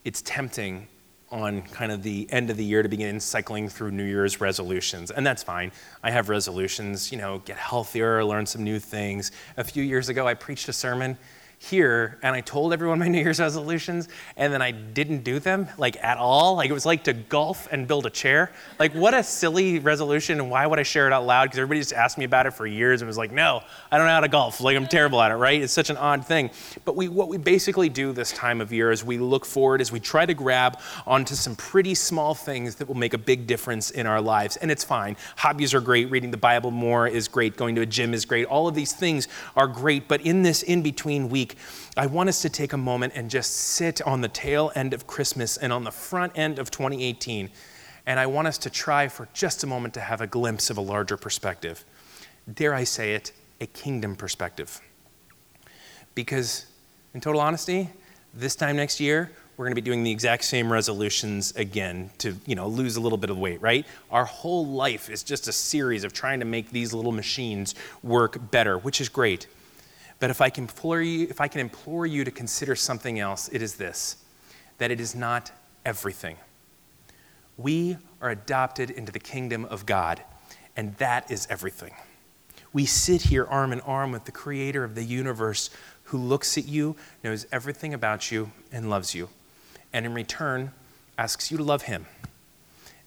It's 0.04 0.22
tempting 0.24 0.88
on 1.34 1.64
kind 1.64 1.92
of 1.92 2.04
the 2.04 2.28
end 2.32 2.52
of 2.52 2.58
the 2.58 2.64
year 2.64 2.84
to 2.84 2.88
begin 2.88 3.20
cycling 3.20 3.68
through 3.68 3.90
New 3.90 4.04
Year's 4.04 4.40
resolutions. 4.40 5.10
And 5.10 5.26
that's 5.26 5.42
fine. 5.42 5.72
I 6.04 6.12
have 6.12 6.30
resolutions, 6.30 7.12
you 7.12 7.18
know, 7.18 7.40
get 7.40 7.58
healthier, 7.58 8.24
learn 8.24 8.46
some 8.46 8.64
new 8.64 8.78
things. 8.78 9.32
A 9.58 9.64
few 9.64 9.84
years 9.84 10.10
ago, 10.10 10.28
I 10.28 10.36
preached 10.36 10.70
a 10.70 10.74
sermon 10.74 11.18
here 11.64 12.20
and 12.22 12.36
I 12.36 12.42
told 12.42 12.74
everyone 12.74 13.00
my 13.00 13.08
New 13.14 13.20
Year's 13.20 13.40
resolutions 13.40 14.10
and 14.36 14.52
then 14.52 14.62
I 14.62 14.72
didn't 14.72 15.24
do 15.24 15.40
them 15.40 15.68
like 15.78 16.02
at 16.04 16.18
all. 16.18 16.56
Like 16.56 16.70
it 16.70 16.74
was 16.74 16.86
like 16.86 17.06
to 17.06 17.14
golf 17.14 17.68
and 17.72 17.88
build 17.88 18.06
a 18.06 18.10
chair. 18.10 18.52
Like 18.80 18.94
what 18.94 19.14
a 19.14 19.24
silly 19.24 19.80
resolution 19.80 20.40
and 20.40 20.50
why 20.52 20.68
would 20.68 20.80
I 20.80 20.84
share 20.84 21.08
it 21.08 21.14
out 21.14 21.26
loud? 21.26 21.46
Because 21.46 21.60
everybody 21.60 21.80
just 21.80 21.94
asked 21.94 22.18
me 22.18 22.26
about 22.26 22.46
it 22.46 22.52
for 22.52 22.68
years 22.68 23.02
and 23.02 23.08
was 23.08 23.18
like, 23.18 23.32
no, 23.32 23.62
I 23.92 23.98
don't 23.98 24.08
know 24.08 24.14
how 24.14 24.20
to 24.20 24.28
golf. 24.28 24.62
Like 24.62 24.76
I'm 24.76 24.88
terrible 24.88 25.22
at 25.22 25.32
it, 25.32 25.36
right? 25.36 25.62
It's 25.62 25.74
such 25.74 25.90
an 25.90 25.98
odd 25.98 26.26
thing. 26.26 26.52
But 26.86 26.96
we, 26.96 27.08
what 27.08 27.30
we 27.30 27.38
basically 27.38 27.90
do 27.90 28.12
this 28.12 28.32
time 28.32 28.60
of 28.62 28.74
year 28.74 28.92
is 28.92 29.04
we 29.04 29.18
look 29.18 29.46
forward, 29.46 29.82
is 29.82 29.92
we 29.92 30.00
try 30.00 30.26
to 30.26 30.34
grab 30.34 30.80
onto 31.08 31.36
some 31.36 31.56
pretty 31.56 31.96
small 31.96 32.34
things 32.34 32.76
that 32.76 32.88
will 32.88 32.96
make 32.96 33.14
a 33.14 33.18
big 33.18 33.48
difference 33.48 33.92
in 33.92 34.06
our 34.06 34.22
lives. 34.22 34.58
And 34.58 34.70
it's 34.70 34.84
fine. 34.84 35.16
Hobbies 35.38 35.74
are 35.74 35.82
great. 35.82 36.10
Reading 36.12 36.32
the 36.32 36.38
Bible 36.38 36.72
more 36.72 37.08
is 37.08 37.28
great. 37.28 37.56
Going 37.56 37.76
to 37.76 37.82
a 37.82 37.86
gym 37.86 38.14
is 38.14 38.26
great. 38.26 38.46
All 38.46 38.68
of 38.68 38.76
these 38.76 38.94
things 38.94 39.28
are 39.56 39.68
great. 39.68 40.08
But 40.08 40.22
in 40.22 40.44
this 40.44 40.64
in 40.64 40.82
between 40.82 41.30
I 41.98 42.08
want 42.08 42.30
us 42.30 42.42
to 42.42 42.50
take 42.50 42.74
a 42.74 42.78
moment 42.78 43.14
and 43.16 43.30
just 43.30 43.52
sit 43.52 44.02
on 44.02 44.22
the 44.22 44.28
tail 44.28 44.72
end 44.76 44.94
of 44.94 45.08
Christmas 45.08 45.58
and 45.58 45.72
on 45.72 45.84
the 45.84 45.92
front 45.92 46.38
end 46.38 46.60
of 46.60 46.72
2018. 46.72 47.50
And 48.06 48.20
I 48.20 48.26
want 48.26 48.48
us 48.48 48.58
to 48.60 48.70
try 48.70 49.08
for 49.08 49.28
just 49.34 49.64
a 49.64 49.68
moment 49.68 49.94
to 49.94 50.02
have 50.02 50.22
a 50.22 50.28
glimpse 50.28 50.70
of 50.70 50.78
a 50.78 50.82
larger 50.82 51.18
perspective. 51.18 51.86
Dare 52.52 52.74
I 52.74 52.84
say 52.84 53.16
it, 53.16 53.32
a 53.62 53.68
kingdom 53.68 54.16
perspective. 54.16 54.82
Because, 56.16 56.66
in 57.14 57.22
total 57.22 57.42
honesty, 57.42 57.90
this 58.34 58.56
time 58.56 58.76
next 58.76 59.00
year, 59.00 59.32
we're 59.56 59.66
going 59.66 59.76
to 59.76 59.82
be 59.82 59.86
doing 59.86 60.04
the 60.04 60.12
exact 60.12 60.44
same 60.44 60.72
resolutions 60.72 61.56
again 61.56 62.10
to 62.18 62.36
you 62.46 62.56
know 62.56 62.68
lose 62.68 62.96
a 62.96 63.02
little 63.02 63.18
bit 63.18 63.30
of 63.30 63.38
weight 63.38 63.62
right 63.62 63.86
our 64.10 64.26
whole 64.26 64.66
life 64.66 65.10
is 65.10 65.22
just 65.22 65.48
a 65.48 65.52
series 65.52 66.04
of 66.04 66.12
trying 66.12 66.40
to 66.40 66.46
make 66.46 66.72
these 66.72 66.94
little 66.94 67.12
machines 67.12 67.76
work 68.02 68.52
better 68.52 68.78
which 68.80 69.00
is 69.00 69.10
great 69.10 69.48
but 70.24 70.30
if 70.30 70.40
I 70.40 70.50
can 70.50 70.64
implore 70.64 71.02
you, 71.02 71.28
if 71.30 71.42
I 71.42 71.50
can 71.50 71.60
implore 71.60 72.06
you 72.06 72.24
to 72.24 72.32
consider 72.32 72.78
something 72.78 73.20
else, 73.20 73.50
it 73.52 73.62
is 73.62 73.76
this 73.76 74.16
that 74.78 74.90
it 74.90 75.02
is 75.02 75.14
not 75.14 75.52
everything. 75.84 76.38
We 77.58 77.98
are 78.22 78.30
adopted 78.30 78.90
into 78.90 79.12
the 79.12 79.20
kingdom 79.20 79.66
of 79.66 79.86
God, 79.86 80.24
and 80.78 80.96
that 80.96 81.30
is 81.30 81.46
everything. 81.50 81.94
We 82.72 82.86
sit 82.86 83.24
here 83.24 83.46
arm 83.50 83.74
in 83.74 83.82
arm 83.82 84.14
with 84.14 84.24
the 84.24 84.32
creator 84.32 84.86
of 84.86 84.96
the 84.96 85.04
universe 85.04 85.70
who 86.04 86.20
looks 86.20 86.58
at 86.58 86.70
you, 86.70 86.96
knows 87.22 87.46
everything 87.52 87.94
about 87.94 88.32
you, 88.32 88.54
and 88.72 88.90
loves 88.90 89.14
you. 89.14 89.28
And 89.92 90.06
in 90.06 90.14
return, 90.14 90.72
asks 91.18 91.52
you 91.52 91.58
to 91.58 91.64
love 91.66 91.82
him. 91.82 92.06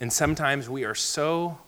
And 0.01 0.13
sometimes 0.13 0.69
we 0.69 0.85
are 0.85 0.95
so 0.95 1.61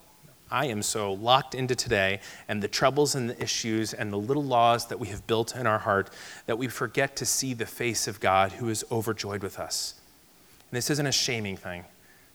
I 0.51 0.67
am 0.67 0.83
so 0.83 1.13
locked 1.13 1.55
into 1.55 1.75
today 1.75 2.21
and 2.49 2.63
the 2.63 2.69
troubles 2.69 3.15
and 3.15 3.29
the 3.29 3.43
issues 3.43 3.93
and 3.93 4.13
the 4.13 4.19
little 4.19 4.45
laws 4.45 4.87
that 4.87 4.99
we 4.99 5.09
have 5.09 5.27
built 5.27 5.55
in 5.55 5.67
our 5.67 5.79
heart 5.79 6.11
that 6.47 6.59
we 6.59 6.69
forget 6.69 7.17
to 7.17 7.27
see 7.27 7.55
the 7.55 7.67
face 7.67 8.09
of 8.09 8.21
God 8.21 8.53
who 8.53 8.69
is 8.69 8.85
overjoyed 8.91 9.43
with 9.43 9.59
us. 9.59 9.95
And 10.71 10.77
this 10.77 10.91
isn't 10.91 11.07
a 11.07 11.13
shaming 11.13 11.57
thing, 11.57 11.85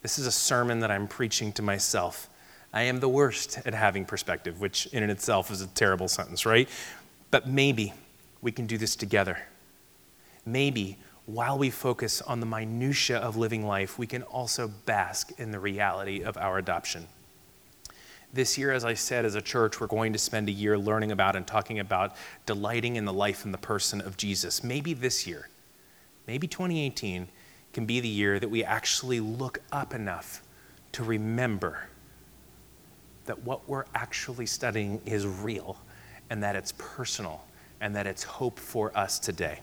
this 0.01 0.19
is 0.19 0.27
a 0.27 0.31
sermon 0.31 0.79
that 0.81 0.91
I'm 0.91 1.07
preaching 1.07 1.51
to 1.53 1.61
myself. 1.61 2.29
I 2.75 2.83
am 2.83 2.99
the 2.99 3.09
worst 3.09 3.59
at 3.65 3.73
having 3.75 4.03
perspective, 4.03 4.59
which 4.59 4.87
in 4.87 5.03
and 5.03 5.11
itself 5.11 5.51
is 5.51 5.61
a 5.61 5.67
terrible 5.67 6.07
sentence, 6.07 6.43
right? 6.43 6.67
But 7.29 7.47
maybe 7.47 7.93
we 8.41 8.51
can 8.51 8.65
do 8.65 8.79
this 8.79 8.95
together. 8.95 9.37
Maybe 10.45 10.97
while 11.25 11.57
we 11.57 11.69
focus 11.69 12.21
on 12.21 12.39
the 12.39 12.45
minutiia 12.45 13.17
of 13.17 13.37
living 13.37 13.65
life, 13.65 13.97
we 13.97 14.07
can 14.07 14.23
also 14.23 14.67
bask 14.67 15.31
in 15.37 15.51
the 15.51 15.59
reality 15.59 16.23
of 16.23 16.35
our 16.35 16.57
adoption. 16.57 17.07
This 18.33 18.57
year, 18.57 18.71
as 18.71 18.83
I 18.83 18.95
said, 18.95 19.25
as 19.25 19.35
a 19.35 19.41
church, 19.41 19.79
we're 19.79 19.85
going 19.85 20.11
to 20.13 20.19
spend 20.19 20.49
a 20.49 20.51
year 20.51 20.75
learning 20.75 21.11
about 21.11 21.35
and 21.35 21.45
talking 21.45 21.77
about 21.77 22.15
delighting 22.47 22.95
in 22.95 23.05
the 23.05 23.13
life 23.13 23.45
and 23.45 23.53
the 23.53 23.59
person 23.59 24.01
of 24.01 24.17
Jesus. 24.17 24.63
Maybe 24.63 24.95
this 24.95 25.27
year, 25.27 25.49
maybe 26.25 26.47
2018, 26.47 27.27
can 27.73 27.85
be 27.85 27.99
the 27.99 28.07
year 28.07 28.39
that 28.39 28.49
we 28.49 28.63
actually 28.63 29.19
look 29.19 29.59
up 29.71 29.93
enough 29.93 30.41
to 30.93 31.03
remember 31.03 31.87
that 33.25 33.43
what 33.43 33.69
we're 33.69 33.85
actually 33.93 34.47
studying 34.47 34.99
is 35.05 35.27
real 35.27 35.77
and 36.31 36.41
that 36.41 36.55
it's 36.55 36.73
personal 36.79 37.43
and 37.81 37.95
that 37.95 38.07
it's 38.07 38.23
hope 38.23 38.57
for 38.57 38.95
us 38.97 39.19
today. 39.19 39.59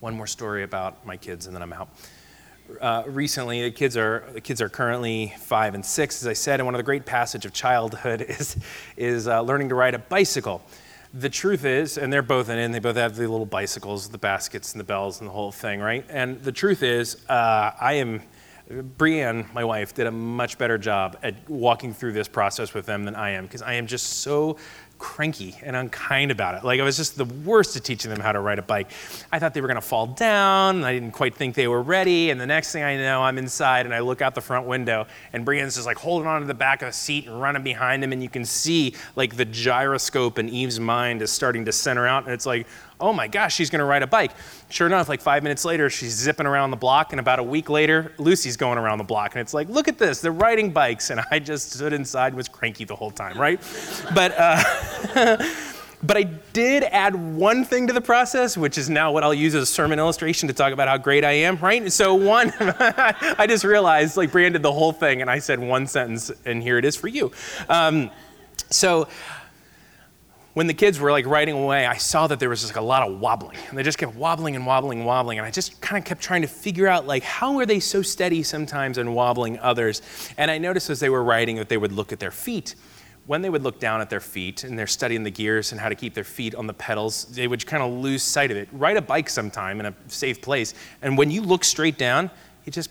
One 0.00 0.14
more 0.14 0.26
story 0.26 0.64
about 0.64 1.06
my 1.06 1.16
kids, 1.16 1.46
and 1.46 1.54
then 1.54 1.62
I'm 1.62 1.72
out 1.72 1.88
uh, 2.80 3.04
recently. 3.06 3.62
The 3.62 3.70
kids 3.70 3.96
are 3.96 4.24
the 4.32 4.40
kids 4.40 4.60
are 4.60 4.68
currently 4.68 5.34
five 5.38 5.74
and 5.74 5.84
six, 5.84 6.22
as 6.22 6.28
I 6.28 6.32
said, 6.32 6.60
and 6.60 6.66
one 6.66 6.74
of 6.74 6.78
the 6.78 6.84
great 6.84 7.06
passage 7.06 7.44
of 7.44 7.52
childhood 7.52 8.22
is 8.28 8.56
is 8.96 9.28
uh, 9.28 9.40
learning 9.42 9.68
to 9.70 9.74
ride 9.74 9.94
a 9.94 9.98
bicycle. 9.98 10.62
The 11.12 11.30
truth 11.30 11.64
is, 11.64 11.96
and 11.96 12.12
they're 12.12 12.22
both 12.22 12.48
in, 12.48 12.72
they 12.72 12.80
both 12.80 12.96
have 12.96 13.14
the 13.14 13.28
little 13.28 13.46
bicycles, 13.46 14.08
the 14.08 14.18
baskets 14.18 14.72
and 14.72 14.80
the 14.80 14.84
bells 14.84 15.20
and 15.20 15.28
the 15.28 15.32
whole 15.32 15.52
thing, 15.52 15.80
right? 15.80 16.04
And 16.08 16.42
the 16.42 16.50
truth 16.50 16.82
is, 16.82 17.16
uh, 17.28 17.72
I 17.80 17.94
am. 17.94 18.22
Brienne, 18.96 19.46
my 19.52 19.62
wife, 19.62 19.92
did 19.92 20.06
a 20.06 20.10
much 20.10 20.56
better 20.56 20.78
job 20.78 21.18
at 21.22 21.34
walking 21.50 21.92
through 21.92 22.12
this 22.12 22.28
process 22.28 22.72
with 22.72 22.86
them 22.86 23.04
than 23.04 23.14
I 23.14 23.30
am 23.30 23.44
because 23.44 23.60
I 23.60 23.74
am 23.74 23.86
just 23.86 24.20
so 24.20 24.56
cranky 25.04 25.54
and 25.62 25.76
unkind 25.76 26.30
about 26.30 26.54
it. 26.54 26.64
Like 26.64 26.80
I 26.80 26.82
was 26.82 26.96
just 26.96 27.18
the 27.18 27.26
worst 27.26 27.76
at 27.76 27.84
teaching 27.84 28.10
them 28.10 28.20
how 28.20 28.32
to 28.32 28.40
ride 28.40 28.58
a 28.58 28.62
bike. 28.62 28.90
I 29.30 29.38
thought 29.38 29.52
they 29.52 29.60
were 29.60 29.68
going 29.68 29.74
to 29.74 29.86
fall 29.86 30.06
down. 30.06 30.76
And 30.76 30.86
I 30.86 30.94
didn't 30.94 31.12
quite 31.12 31.34
think 31.34 31.54
they 31.54 31.68
were 31.68 31.82
ready. 31.82 32.30
And 32.30 32.40
the 32.40 32.46
next 32.46 32.72
thing 32.72 32.82
I 32.82 32.96
know, 32.96 33.22
I'm 33.22 33.36
inside 33.36 33.84
and 33.84 33.94
I 33.94 34.00
look 34.00 34.22
out 34.22 34.34
the 34.34 34.40
front 34.40 34.66
window 34.66 35.06
and 35.34 35.44
Brienne's 35.44 35.74
just 35.74 35.86
like 35.86 35.98
holding 35.98 36.26
on 36.26 36.40
to 36.40 36.46
the 36.46 36.54
back 36.54 36.80
of 36.80 36.88
the 36.88 36.92
seat 36.94 37.26
and 37.26 37.38
running 37.38 37.62
behind 37.62 38.02
him. 38.02 38.12
And 38.12 38.22
you 38.22 38.30
can 38.30 38.46
see 38.46 38.94
like 39.14 39.36
the 39.36 39.44
gyroscope 39.44 40.38
in 40.38 40.48
Eve's 40.48 40.80
mind 40.80 41.20
is 41.20 41.30
starting 41.30 41.66
to 41.66 41.72
center 41.72 42.06
out. 42.06 42.24
And 42.24 42.32
it's 42.32 42.46
like, 42.46 42.66
oh 43.00 43.12
my 43.12 43.28
gosh, 43.28 43.54
she's 43.54 43.70
going 43.70 43.80
to 43.80 43.84
ride 43.84 44.02
a 44.02 44.06
bike. 44.06 44.32
Sure 44.70 44.86
enough, 44.86 45.08
like 45.08 45.20
five 45.20 45.42
minutes 45.42 45.64
later, 45.64 45.90
she's 45.90 46.14
zipping 46.14 46.46
around 46.46 46.70
the 46.70 46.76
block. 46.76 47.12
And 47.12 47.20
about 47.20 47.38
a 47.38 47.42
week 47.42 47.68
later, 47.68 48.12
Lucy's 48.18 48.56
going 48.56 48.78
around 48.78 48.98
the 48.98 49.04
block. 49.04 49.34
And 49.34 49.40
it's 49.40 49.54
like, 49.54 49.68
look 49.68 49.88
at 49.88 49.98
this, 49.98 50.20
they're 50.20 50.32
riding 50.32 50.70
bikes. 50.70 51.10
And 51.10 51.20
I 51.30 51.38
just 51.38 51.72
stood 51.72 51.92
inside 51.92 52.34
was 52.34 52.48
cranky 52.48 52.84
the 52.84 52.96
whole 52.96 53.10
time, 53.10 53.38
right? 53.38 53.60
but, 54.14 54.34
uh, 54.36 55.36
but 56.02 56.16
I 56.16 56.22
did 56.52 56.84
add 56.84 57.14
one 57.14 57.64
thing 57.64 57.86
to 57.88 57.92
the 57.92 58.00
process, 58.00 58.56
which 58.56 58.78
is 58.78 58.88
now 58.88 59.10
what 59.12 59.24
I'll 59.24 59.34
use 59.34 59.54
as 59.54 59.62
a 59.64 59.66
sermon 59.66 59.98
illustration 59.98 60.48
to 60.48 60.54
talk 60.54 60.72
about 60.72 60.88
how 60.88 60.98
great 60.98 61.24
I 61.24 61.32
am, 61.32 61.56
right? 61.56 61.90
So, 61.90 62.14
one, 62.14 62.52
I 62.60 63.46
just 63.48 63.64
realized, 63.64 64.16
like, 64.16 64.30
Brienne 64.30 64.52
did 64.52 64.62
the 64.62 64.72
whole 64.72 64.92
thing, 64.92 65.20
and 65.20 65.30
I 65.30 65.38
said 65.38 65.58
one 65.58 65.86
sentence, 65.86 66.30
and 66.44 66.62
here 66.62 66.78
it 66.78 66.84
is 66.84 66.94
for 66.94 67.08
you. 67.08 67.32
Um, 67.68 68.10
so, 68.70 69.08
when 70.54 70.68
the 70.68 70.74
kids 70.74 71.00
were 71.00 71.10
like 71.10 71.26
riding 71.26 71.56
away, 71.56 71.84
I 71.84 71.96
saw 71.96 72.28
that 72.28 72.38
there 72.38 72.48
was 72.48 72.60
just 72.60 72.72
like 72.72 72.80
a 72.80 72.86
lot 72.86 73.06
of 73.06 73.18
wobbling. 73.18 73.58
And 73.68 73.76
they 73.76 73.82
just 73.82 73.98
kept 73.98 74.14
wobbling 74.14 74.54
and 74.54 74.64
wobbling 74.64 74.98
and 74.98 75.06
wobbling. 75.06 75.38
And 75.38 75.46
I 75.46 75.50
just 75.50 75.80
kind 75.80 75.98
of 76.00 76.06
kept 76.06 76.22
trying 76.22 76.42
to 76.42 76.48
figure 76.48 76.86
out 76.86 77.06
like 77.06 77.24
how 77.24 77.58
are 77.58 77.66
they 77.66 77.80
so 77.80 78.02
steady 78.02 78.44
sometimes 78.44 78.96
and 78.96 79.14
wobbling 79.14 79.58
others. 79.58 80.00
And 80.38 80.50
I 80.50 80.58
noticed 80.58 80.90
as 80.90 81.00
they 81.00 81.10
were 81.10 81.24
riding 81.24 81.56
that 81.56 81.68
they 81.68 81.76
would 81.76 81.92
look 81.92 82.12
at 82.12 82.20
their 82.20 82.30
feet. 82.30 82.76
When 83.26 83.42
they 83.42 83.50
would 83.50 83.62
look 83.62 83.80
down 83.80 84.00
at 84.00 84.10
their 84.10 84.20
feet 84.20 84.64
and 84.64 84.78
they're 84.78 84.86
studying 84.86 85.24
the 85.24 85.30
gears 85.30 85.72
and 85.72 85.80
how 85.80 85.88
to 85.88 85.94
keep 85.94 86.14
their 86.14 86.24
feet 86.24 86.54
on 86.54 86.66
the 86.66 86.74
pedals, 86.74 87.24
they 87.34 87.48
would 87.48 87.66
kind 87.66 87.82
of 87.82 87.90
lose 87.90 88.22
sight 88.22 88.50
of 88.50 88.56
it. 88.56 88.68
Ride 88.70 88.98
a 88.98 89.02
bike 89.02 89.30
sometime 89.30 89.80
in 89.80 89.86
a 89.86 89.94
safe 90.08 90.40
place. 90.40 90.74
And 91.02 91.18
when 91.18 91.30
you 91.30 91.40
look 91.40 91.64
straight 91.64 91.98
down, 91.98 92.30
you 92.64 92.70
just, 92.70 92.90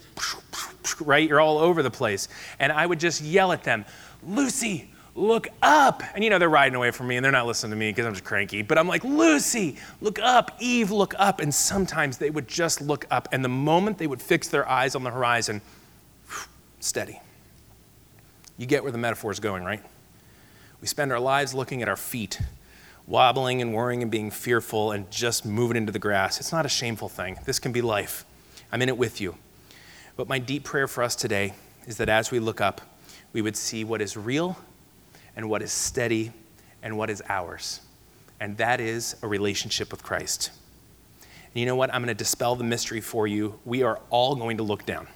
right, 0.99 1.29
you're 1.29 1.39
all 1.39 1.59
over 1.59 1.81
the 1.81 1.91
place. 1.91 2.27
And 2.59 2.71
I 2.71 2.85
would 2.85 2.99
just 2.99 3.21
yell 3.21 3.51
at 3.51 3.63
them, 3.63 3.85
Lucy, 4.25 4.89
look 5.15 5.47
up. 5.61 6.03
And 6.15 6.23
you 6.23 6.29
know, 6.29 6.39
they're 6.39 6.49
riding 6.49 6.75
away 6.75 6.91
from 6.91 7.07
me 7.07 7.15
and 7.15 7.23
they're 7.23 7.31
not 7.31 7.45
listening 7.45 7.71
to 7.71 7.75
me 7.75 7.89
because 7.89 8.05
I'm 8.05 8.13
just 8.13 8.25
cranky. 8.25 8.61
But 8.61 8.77
I'm 8.77 8.87
like, 8.87 9.03
Lucy, 9.03 9.77
look 10.01 10.19
up. 10.19 10.55
Eve, 10.59 10.91
look 10.91 11.13
up. 11.17 11.39
And 11.39 11.53
sometimes 11.53 12.17
they 12.17 12.29
would 12.29 12.47
just 12.47 12.81
look 12.81 13.05
up. 13.11 13.27
And 13.31 13.43
the 13.43 13.49
moment 13.49 13.97
they 13.97 14.07
would 14.07 14.21
fix 14.21 14.47
their 14.47 14.67
eyes 14.67 14.95
on 14.95 15.03
the 15.03 15.11
horizon, 15.11 15.61
steady. 16.79 17.19
You 18.57 18.65
get 18.65 18.83
where 18.83 18.91
the 18.91 18.97
metaphor 18.97 19.31
is 19.31 19.39
going, 19.39 19.63
right? 19.63 19.81
We 20.81 20.87
spend 20.87 21.11
our 21.11 21.19
lives 21.19 21.53
looking 21.53 21.81
at 21.81 21.87
our 21.87 21.95
feet, 21.95 22.39
wobbling 23.07 23.61
and 23.61 23.73
worrying 23.73 24.01
and 24.01 24.11
being 24.11 24.31
fearful 24.31 24.91
and 24.91 25.09
just 25.09 25.45
moving 25.45 25.77
into 25.77 25.91
the 25.91 25.99
grass. 25.99 26.39
It's 26.39 26.51
not 26.51 26.65
a 26.65 26.69
shameful 26.69 27.09
thing. 27.09 27.37
This 27.45 27.59
can 27.59 27.71
be 27.71 27.81
life. 27.81 28.25
I'm 28.71 28.81
in 28.81 28.89
it 28.89 28.97
with 28.97 29.21
you. 29.21 29.37
But 30.15 30.27
my 30.27 30.39
deep 30.39 30.63
prayer 30.63 30.87
for 30.87 31.03
us 31.03 31.15
today 31.15 31.53
is 31.87 31.97
that 31.97 32.09
as 32.09 32.31
we 32.31 32.39
look 32.39 32.61
up, 32.61 32.81
we 33.31 33.41
would 33.41 33.57
see 33.57 33.83
what 33.83 34.01
is 34.01 34.15
real 34.15 34.57
and 35.35 35.49
what 35.49 35.61
is 35.61 35.71
steady 35.71 36.31
and 36.81 36.97
what 36.97 37.09
is 37.09 37.21
ours. 37.27 37.81
And 38.39 38.57
that 38.57 38.79
is 38.79 39.15
a 39.21 39.27
relationship 39.27 39.91
with 39.91 40.03
Christ. 40.03 40.51
And 41.21 41.59
you 41.59 41.65
know 41.65 41.75
what? 41.75 41.93
I'm 41.93 42.01
going 42.01 42.07
to 42.07 42.13
dispel 42.13 42.55
the 42.55 42.63
mystery 42.63 43.01
for 43.01 43.27
you. 43.27 43.59
We 43.63 43.83
are 43.83 43.99
all 44.09 44.35
going 44.35 44.57
to 44.57 44.63
look 44.63 44.85
down 44.85 45.07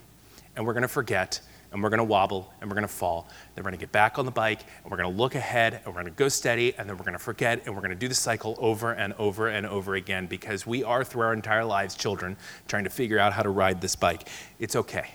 and 0.56 0.66
we're 0.66 0.74
going 0.74 0.84
to 0.84 0.88
forget 0.88 1.42
and 1.72 1.84
we're 1.84 1.90
going 1.90 1.98
to 1.98 2.04
wobble 2.04 2.54
and 2.62 2.70
we're 2.70 2.76
going 2.76 2.88
to 2.88 2.94
fall. 2.94 3.28
Then 3.56 3.64
we're 3.64 3.72
going 3.72 3.80
to 3.80 3.86
get 3.86 3.92
back 3.92 4.18
on 4.18 4.26
the 4.26 4.32
bike 4.32 4.62
and 4.84 4.92
we're 4.92 4.98
going 4.98 5.12
to 5.12 5.18
look 5.18 5.36
ahead 5.36 5.74
and 5.74 5.88
we're 5.88 6.02
going 6.02 6.06
to 6.06 6.12
go 6.12 6.30
steady 6.30 6.74
and 6.78 6.90
then 6.90 6.98
we're 6.98 7.04
going 7.04 7.18
to 7.18 7.20
forget 7.20 7.64
and 7.66 7.76
we're 7.76 7.82
going 7.82 7.92
to 7.92 7.98
do 7.98 8.08
the 8.08 8.16
cycle 8.16 8.56
over 8.60 8.94
and 8.94 9.14
over 9.14 9.48
and 9.48 9.66
over 9.66 9.96
again 9.96 10.28
because 10.28 10.66
we 10.66 10.84
are 10.84 11.04
through 11.04 11.24
our 11.24 11.34
entire 11.34 11.66
lives 11.66 11.96
children 11.96 12.38
trying 12.68 12.84
to 12.84 12.90
figure 12.90 13.20
out 13.20 13.34
how 13.34 13.44
to 13.44 13.50
ride 13.50 13.82
this 13.82 13.96
bike. 13.96 14.28
It's 14.60 14.76
okay. 14.76 15.12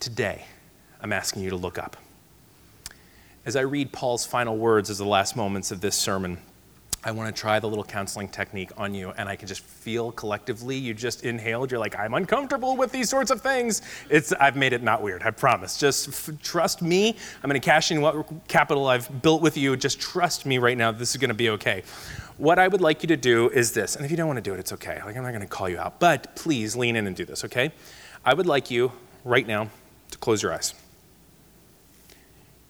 Today, 0.00 0.44
I'm 1.00 1.12
asking 1.12 1.42
you 1.42 1.50
to 1.50 1.56
look 1.56 1.78
up. 1.78 1.96
As 3.44 3.56
I 3.56 3.62
read 3.62 3.90
Paul's 3.90 4.24
final 4.24 4.56
words 4.56 4.88
as 4.88 4.98
the 4.98 5.04
last 5.04 5.34
moments 5.34 5.72
of 5.72 5.80
this 5.80 5.96
sermon, 5.96 6.38
I 7.02 7.10
want 7.10 7.34
to 7.34 7.40
try 7.40 7.58
the 7.58 7.68
little 7.68 7.82
counseling 7.82 8.28
technique 8.28 8.70
on 8.76 8.94
you, 8.94 9.12
and 9.16 9.28
I 9.28 9.34
can 9.34 9.48
just 9.48 9.62
feel 9.62 10.12
collectively 10.12 10.76
you 10.76 10.94
just 10.94 11.24
inhaled. 11.24 11.72
You're 11.72 11.80
like, 11.80 11.98
I'm 11.98 12.14
uncomfortable 12.14 12.76
with 12.76 12.92
these 12.92 13.10
sorts 13.10 13.32
of 13.32 13.40
things. 13.40 13.82
It's, 14.08 14.32
I've 14.34 14.54
made 14.54 14.72
it 14.72 14.84
not 14.84 15.02
weird, 15.02 15.24
I 15.24 15.32
promise. 15.32 15.76
Just 15.76 16.08
f- 16.08 16.40
trust 16.40 16.82
me. 16.82 17.16
I'm 17.42 17.50
going 17.50 17.60
to 17.60 17.64
cash 17.64 17.90
in 17.90 18.00
what 18.00 18.46
capital 18.46 18.86
I've 18.86 19.22
built 19.22 19.42
with 19.42 19.56
you. 19.56 19.76
Just 19.76 20.00
trust 20.00 20.46
me 20.46 20.58
right 20.58 20.78
now. 20.78 20.92
This 20.92 21.10
is 21.10 21.16
going 21.16 21.30
to 21.30 21.34
be 21.34 21.50
okay. 21.50 21.82
What 22.36 22.60
I 22.60 22.68
would 22.68 22.80
like 22.80 23.02
you 23.02 23.08
to 23.08 23.16
do 23.16 23.48
is 23.50 23.72
this, 23.72 23.96
and 23.96 24.04
if 24.04 24.12
you 24.12 24.16
don't 24.16 24.28
want 24.28 24.36
to 24.36 24.40
do 24.40 24.54
it, 24.54 24.60
it's 24.60 24.72
okay. 24.74 25.02
Like, 25.04 25.16
I'm 25.16 25.24
not 25.24 25.30
going 25.30 25.40
to 25.40 25.48
call 25.48 25.68
you 25.68 25.78
out, 25.78 25.98
but 25.98 26.36
please 26.36 26.76
lean 26.76 26.94
in 26.94 27.08
and 27.08 27.16
do 27.16 27.24
this, 27.24 27.44
okay? 27.46 27.72
I 28.24 28.34
would 28.34 28.46
like 28.46 28.70
you 28.70 28.92
right 29.24 29.48
now 29.48 29.68
to 30.12 30.18
close 30.18 30.44
your 30.44 30.52
eyes. 30.54 30.74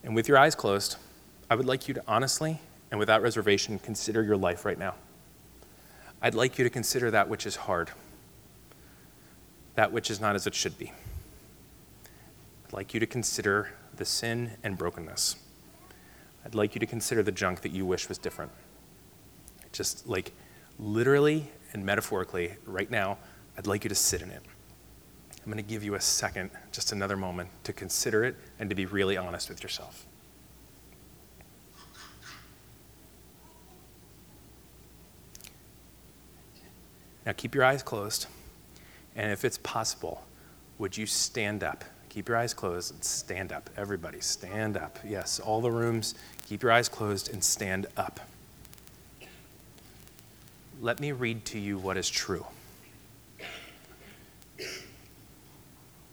And 0.05 0.15
with 0.15 0.29
your 0.29 0.39
eyes 0.39 0.55
closed, 0.55 0.97
I 1.49 1.55
would 1.55 1.67
like 1.67 1.89
you 1.89 1.95
to 1.95 2.03
honestly 2.09 2.61
and 2.91 2.99
without 2.99 3.23
reservation 3.23 3.79
consider 3.79 4.23
your 4.23 4.37
life 4.37 4.65
right 4.65 4.79
now. 4.79 4.95
I'd 6.21 6.35
like 6.35 6.59
you 6.59 6.65
to 6.65 6.71
consider 6.71 7.11
that 7.11 7.29
which 7.29 7.47
is 7.47 7.57
hard, 7.57 7.91
that 9.75 9.93
which 9.93 10.11
is 10.11 10.21
not 10.21 10.35
as 10.35 10.47
it 10.47 10.55
should 10.55 10.79
be. 10.79 10.93
I'd 12.67 12.73
like 12.73 12.95
you 12.95 13.01
to 13.01 13.07
consider 13.07 13.71
the 13.97 14.05
sin 14.05 14.53
and 14.63 14.79
brokenness. 14.79 15.37
I'd 16.45 16.55
like 16.55 16.75
you 16.75 16.81
to 16.81 16.87
consider 16.87 17.23
the 17.23 17.33
junk 17.33 17.61
that 17.63 17.73
you 17.73 17.87
wish 17.87 18.09
was 18.09 18.19
different. 18.19 18.53
Just 19.73 20.07
like 20.07 20.33
literally 20.79 21.49
and 21.73 21.85
metaphorically, 21.85 22.55
right 22.67 22.91
now, 22.91 23.19
I'd 23.57 23.67
like 23.67 23.85
you 23.85 23.89
to 23.89 23.95
sit 23.95 24.23
in 24.23 24.31
it. 24.31 24.43
I'm 25.45 25.53
going 25.53 25.63
to 25.63 25.69
give 25.69 25.83
you 25.83 25.95
a 25.95 26.01
second, 26.01 26.51
just 26.71 26.93
another 26.93 27.17
moment, 27.17 27.49
to 27.65 27.73
consider 27.73 28.25
it 28.25 28.37
and 28.61 28.71
to 28.71 28.77
be 28.77 28.87
really 28.87 29.17
honest 29.17 29.49
with 29.49 29.63
yourself. 29.63 30.07
Now 37.27 37.33
keep 37.33 37.55
your 37.55 37.65
eyes 37.65 37.83
closed. 37.83 38.27
And 39.15 39.31
if 39.31 39.45
it's 39.45 39.59
possible, 39.59 40.25
would 40.79 40.97
you 40.97 41.07
stand 41.07 41.63
up? 41.63 41.85
Keep 42.09 42.29
your 42.29 42.37
eyes 42.37 42.55
closed 42.55 42.95
and 42.95 43.05
stand 43.05 43.53
up. 43.53 43.71
Everybody, 43.77 44.21
stand 44.21 44.77
up. 44.77 44.99
Yes, 45.05 45.41
all 45.41 45.61
the 45.61 45.71
rooms, 45.71 46.15
keep 46.47 46.63
your 46.63 46.73
eyes 46.73 46.89
closed 46.89 47.33
and 47.33 47.43
stand 47.43 47.87
up. 47.97 48.21
Let 50.81 51.01
me 51.01 51.13
read 51.13 51.45
to 51.47 51.59
you 51.59 51.79
what 51.79 51.97
is 51.97 52.11
true. 52.11 52.45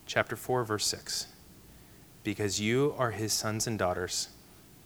Chapter 0.10 0.36
4, 0.36 0.64
verse 0.64 0.88
6. 0.88 1.28
Because 2.24 2.60
you 2.60 2.96
are 2.98 3.12
his 3.12 3.32
sons 3.32 3.68
and 3.68 3.78
daughters, 3.78 4.30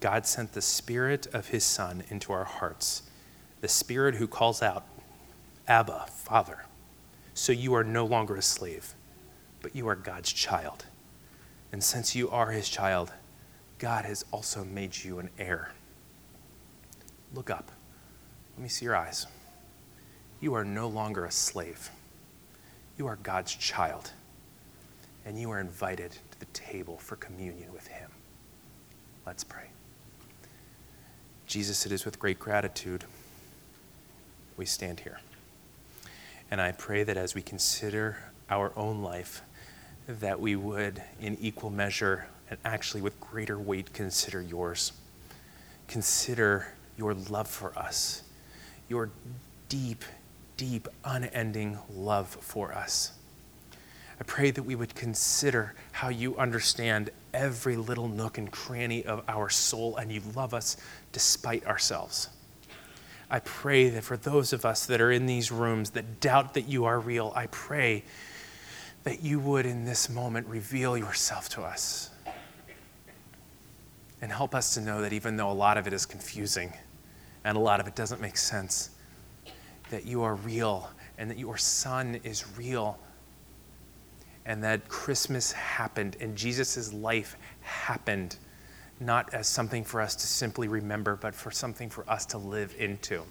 God 0.02 0.26
sent 0.26 0.52
the 0.52 0.62
Spirit 0.62 1.28
of 1.28 1.48
his 1.48 1.64
Son 1.64 2.04
into 2.10 2.34
our 2.34 2.44
hearts, 2.44 3.04
the 3.62 3.70
Spirit 3.70 4.16
who 4.16 4.28
calls 4.28 4.62
out, 4.62 4.86
Abba, 5.66 6.08
Father. 6.14 6.66
So 7.34 7.54
you 7.54 7.74
are 7.74 7.86
no 7.86 8.06
longer 8.06 8.36
a 8.36 8.42
slave, 8.42 8.96
but 9.62 9.74
you 9.74 9.88
are 9.88 9.96
God's 9.96 10.32
child. 10.32 10.86
And 11.72 11.82
since 11.82 12.14
you 12.14 12.30
are 12.30 12.52
his 12.52 12.68
child, 12.68 13.14
God 13.80 14.04
has 14.04 14.26
also 14.30 14.66
made 14.66 15.06
you 15.06 15.20
an 15.20 15.30
heir. 15.40 15.72
Look 17.34 17.50
up. 17.50 17.72
Let 18.58 18.64
me 18.64 18.68
see 18.68 18.84
your 18.84 18.98
eyes. 18.98 19.26
You 20.42 20.54
are 20.54 20.66
no 20.66 20.90
longer 20.90 21.24
a 21.24 21.32
slave. 21.32 21.92
You 22.98 23.08
are 23.08 23.16
God's 23.16 23.56
child 23.56 24.12
and 25.26 25.40
you 25.40 25.50
are 25.52 25.60
invited 25.60 26.12
to 26.12 26.40
the 26.40 26.46
table 26.48 26.98
for 26.98 27.16
communion 27.16 27.72
with 27.74 27.88
Him. 27.88 28.10
Let's 29.26 29.44
pray. 29.44 29.68
Jesus, 31.48 31.86
it 31.86 31.92
is 31.92 32.06
with 32.06 32.20
great 32.20 32.40
gratitude 32.40 33.06
we 34.58 34.66
stand 34.66 35.02
here. 35.02 35.20
And 36.52 36.62
I 36.62 36.72
pray 36.72 37.04
that 37.04 37.18
as 37.18 37.34
we 37.34 37.42
consider 37.42 38.18
our 38.50 38.72
own 38.76 39.02
life, 39.02 39.42
that 40.08 40.40
we 40.40 40.56
would, 40.56 41.02
in 41.20 41.38
equal 41.40 41.70
measure 41.70 42.28
and 42.50 42.60
actually 42.66 43.02
with 43.02 43.20
greater 43.20 43.58
weight, 43.58 43.94
consider 43.94 44.42
yours. 44.42 44.92
Consider 45.88 46.74
your 46.98 47.14
love 47.14 47.48
for 47.48 47.78
us, 47.78 48.24
your 48.90 49.10
deep, 49.70 50.04
deep, 50.58 50.88
unending 51.04 51.80
love 51.94 52.28
for 52.28 52.74
us. 52.74 53.14
I 54.24 54.26
pray 54.26 54.52
that 54.52 54.64
we 54.64 54.76
would 54.76 54.96
consider 54.96 55.74
how 55.92 56.08
you 56.08 56.38
understand 56.38 57.10
every 57.34 57.76
little 57.76 58.08
nook 58.08 58.38
and 58.38 58.50
cranny 58.50 59.06
of 59.06 59.22
our 59.28 59.50
soul 59.50 59.98
and 59.98 60.10
you 60.10 60.22
love 60.34 60.54
us 60.54 60.78
despite 61.12 61.66
ourselves. 61.66 62.30
I 63.30 63.40
pray 63.40 63.90
that 63.90 64.06
for 64.06 64.16
those 64.16 64.54
of 64.54 64.64
us 64.64 64.86
that 64.86 65.02
are 65.02 65.12
in 65.12 65.26
these 65.26 65.52
rooms 65.52 65.90
that 65.90 66.22
doubt 66.22 66.54
that 66.54 66.70
you 66.70 66.86
are 66.86 67.02
real, 67.02 67.34
I 67.36 67.48
pray 67.48 68.06
that 69.04 69.22
you 69.22 69.42
would 69.42 69.66
in 69.66 69.84
this 69.84 70.10
moment 70.10 70.48
reveal 70.48 70.98
yourself 70.98 71.50
to 71.50 71.62
us 71.64 72.10
and 74.22 74.32
help 74.32 74.56
us 74.56 74.74
to 74.76 74.80
know 74.80 75.02
that 75.02 75.12
even 75.12 75.36
though 75.36 75.52
a 75.52 75.52
lot 75.52 75.78
of 75.78 75.86
it 75.86 75.92
is 75.92 76.06
confusing 76.06 76.72
and 77.44 77.58
a 77.58 77.60
lot 77.60 77.82
of 77.82 77.88
it 77.88 77.96
doesn't 77.96 78.22
make 78.22 78.38
sense, 78.38 78.92
that 79.90 80.06
you 80.06 80.24
are 80.24 80.36
real 80.36 80.90
and 81.18 81.30
that 81.30 81.38
your 81.38 81.58
son 81.58 82.22
is 82.24 82.46
real 82.58 82.98
and 84.46 84.64
that 84.64 84.88
Christmas 84.90 85.52
happened 85.54 86.18
and 86.20 86.36
Jesus' 86.36 86.94
life 86.94 87.38
happened 87.62 88.38
not 89.00 89.34
as 89.34 89.48
something 89.48 89.84
for 89.84 90.02
us 90.02 90.16
to 90.16 90.28
simply 90.28 90.68
remember, 90.68 91.16
but 91.16 91.36
for 91.36 91.52
something 91.52 91.90
for 91.90 92.10
us 92.10 92.26
to 92.28 92.38
live 92.38 92.76
into. 92.78 93.24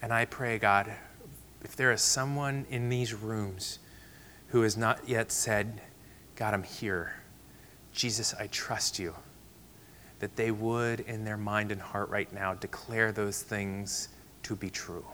And 0.00 0.12
I 0.12 0.24
pray, 0.24 0.58
God, 0.58 0.92
if 1.64 1.76
there 1.76 1.92
is 1.92 2.02
someone 2.02 2.66
in 2.70 2.88
these 2.88 3.12
rooms 3.14 3.78
who 4.48 4.62
has 4.62 4.76
not 4.76 5.08
yet 5.08 5.32
said, 5.32 5.80
God, 6.36 6.54
I'm 6.54 6.62
here, 6.62 7.14
Jesus, 7.92 8.34
I 8.38 8.46
trust 8.46 8.98
you, 8.98 9.14
that 10.20 10.36
they 10.36 10.50
would, 10.50 11.00
in 11.00 11.24
their 11.24 11.36
mind 11.36 11.72
and 11.72 11.80
heart 11.80 12.08
right 12.10 12.32
now, 12.32 12.54
declare 12.54 13.12
those 13.12 13.42
things 13.42 14.08
to 14.44 14.54
be 14.54 14.70
true. 14.70 15.04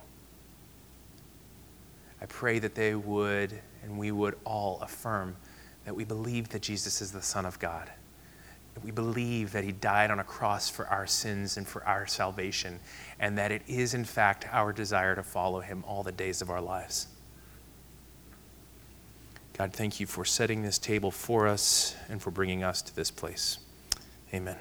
I 2.20 2.26
pray 2.26 2.58
that 2.58 2.74
they 2.74 2.94
would, 2.94 3.58
and 3.84 3.98
we 3.98 4.10
would 4.10 4.36
all 4.44 4.80
affirm 4.80 5.36
that 5.84 5.94
we 5.94 6.04
believe 6.04 6.48
that 6.50 6.62
Jesus 6.62 7.00
is 7.00 7.12
the 7.12 7.22
Son 7.22 7.46
of 7.46 7.58
God. 7.58 7.90
That 8.74 8.84
we 8.84 8.90
believe 8.90 9.52
that 9.52 9.62
He 9.64 9.72
died 9.72 10.10
on 10.10 10.18
a 10.18 10.24
cross 10.24 10.68
for 10.68 10.86
our 10.88 11.06
sins 11.06 11.56
and 11.56 11.66
for 11.66 11.84
our 11.86 12.06
salvation, 12.06 12.80
and 13.20 13.38
that 13.38 13.52
it 13.52 13.62
is, 13.68 13.94
in 13.94 14.04
fact, 14.04 14.46
our 14.50 14.72
desire 14.72 15.14
to 15.14 15.22
follow 15.22 15.60
Him 15.60 15.84
all 15.86 16.02
the 16.02 16.12
days 16.12 16.42
of 16.42 16.50
our 16.50 16.60
lives. 16.60 17.06
God, 19.56 19.72
thank 19.72 20.00
you 20.00 20.06
for 20.06 20.24
setting 20.24 20.62
this 20.62 20.78
table 20.78 21.12
for 21.12 21.46
us 21.46 21.94
and 22.08 22.20
for 22.20 22.32
bringing 22.32 22.64
us 22.64 22.82
to 22.82 22.96
this 22.96 23.12
place. 23.12 23.58
Amen. 24.32 24.56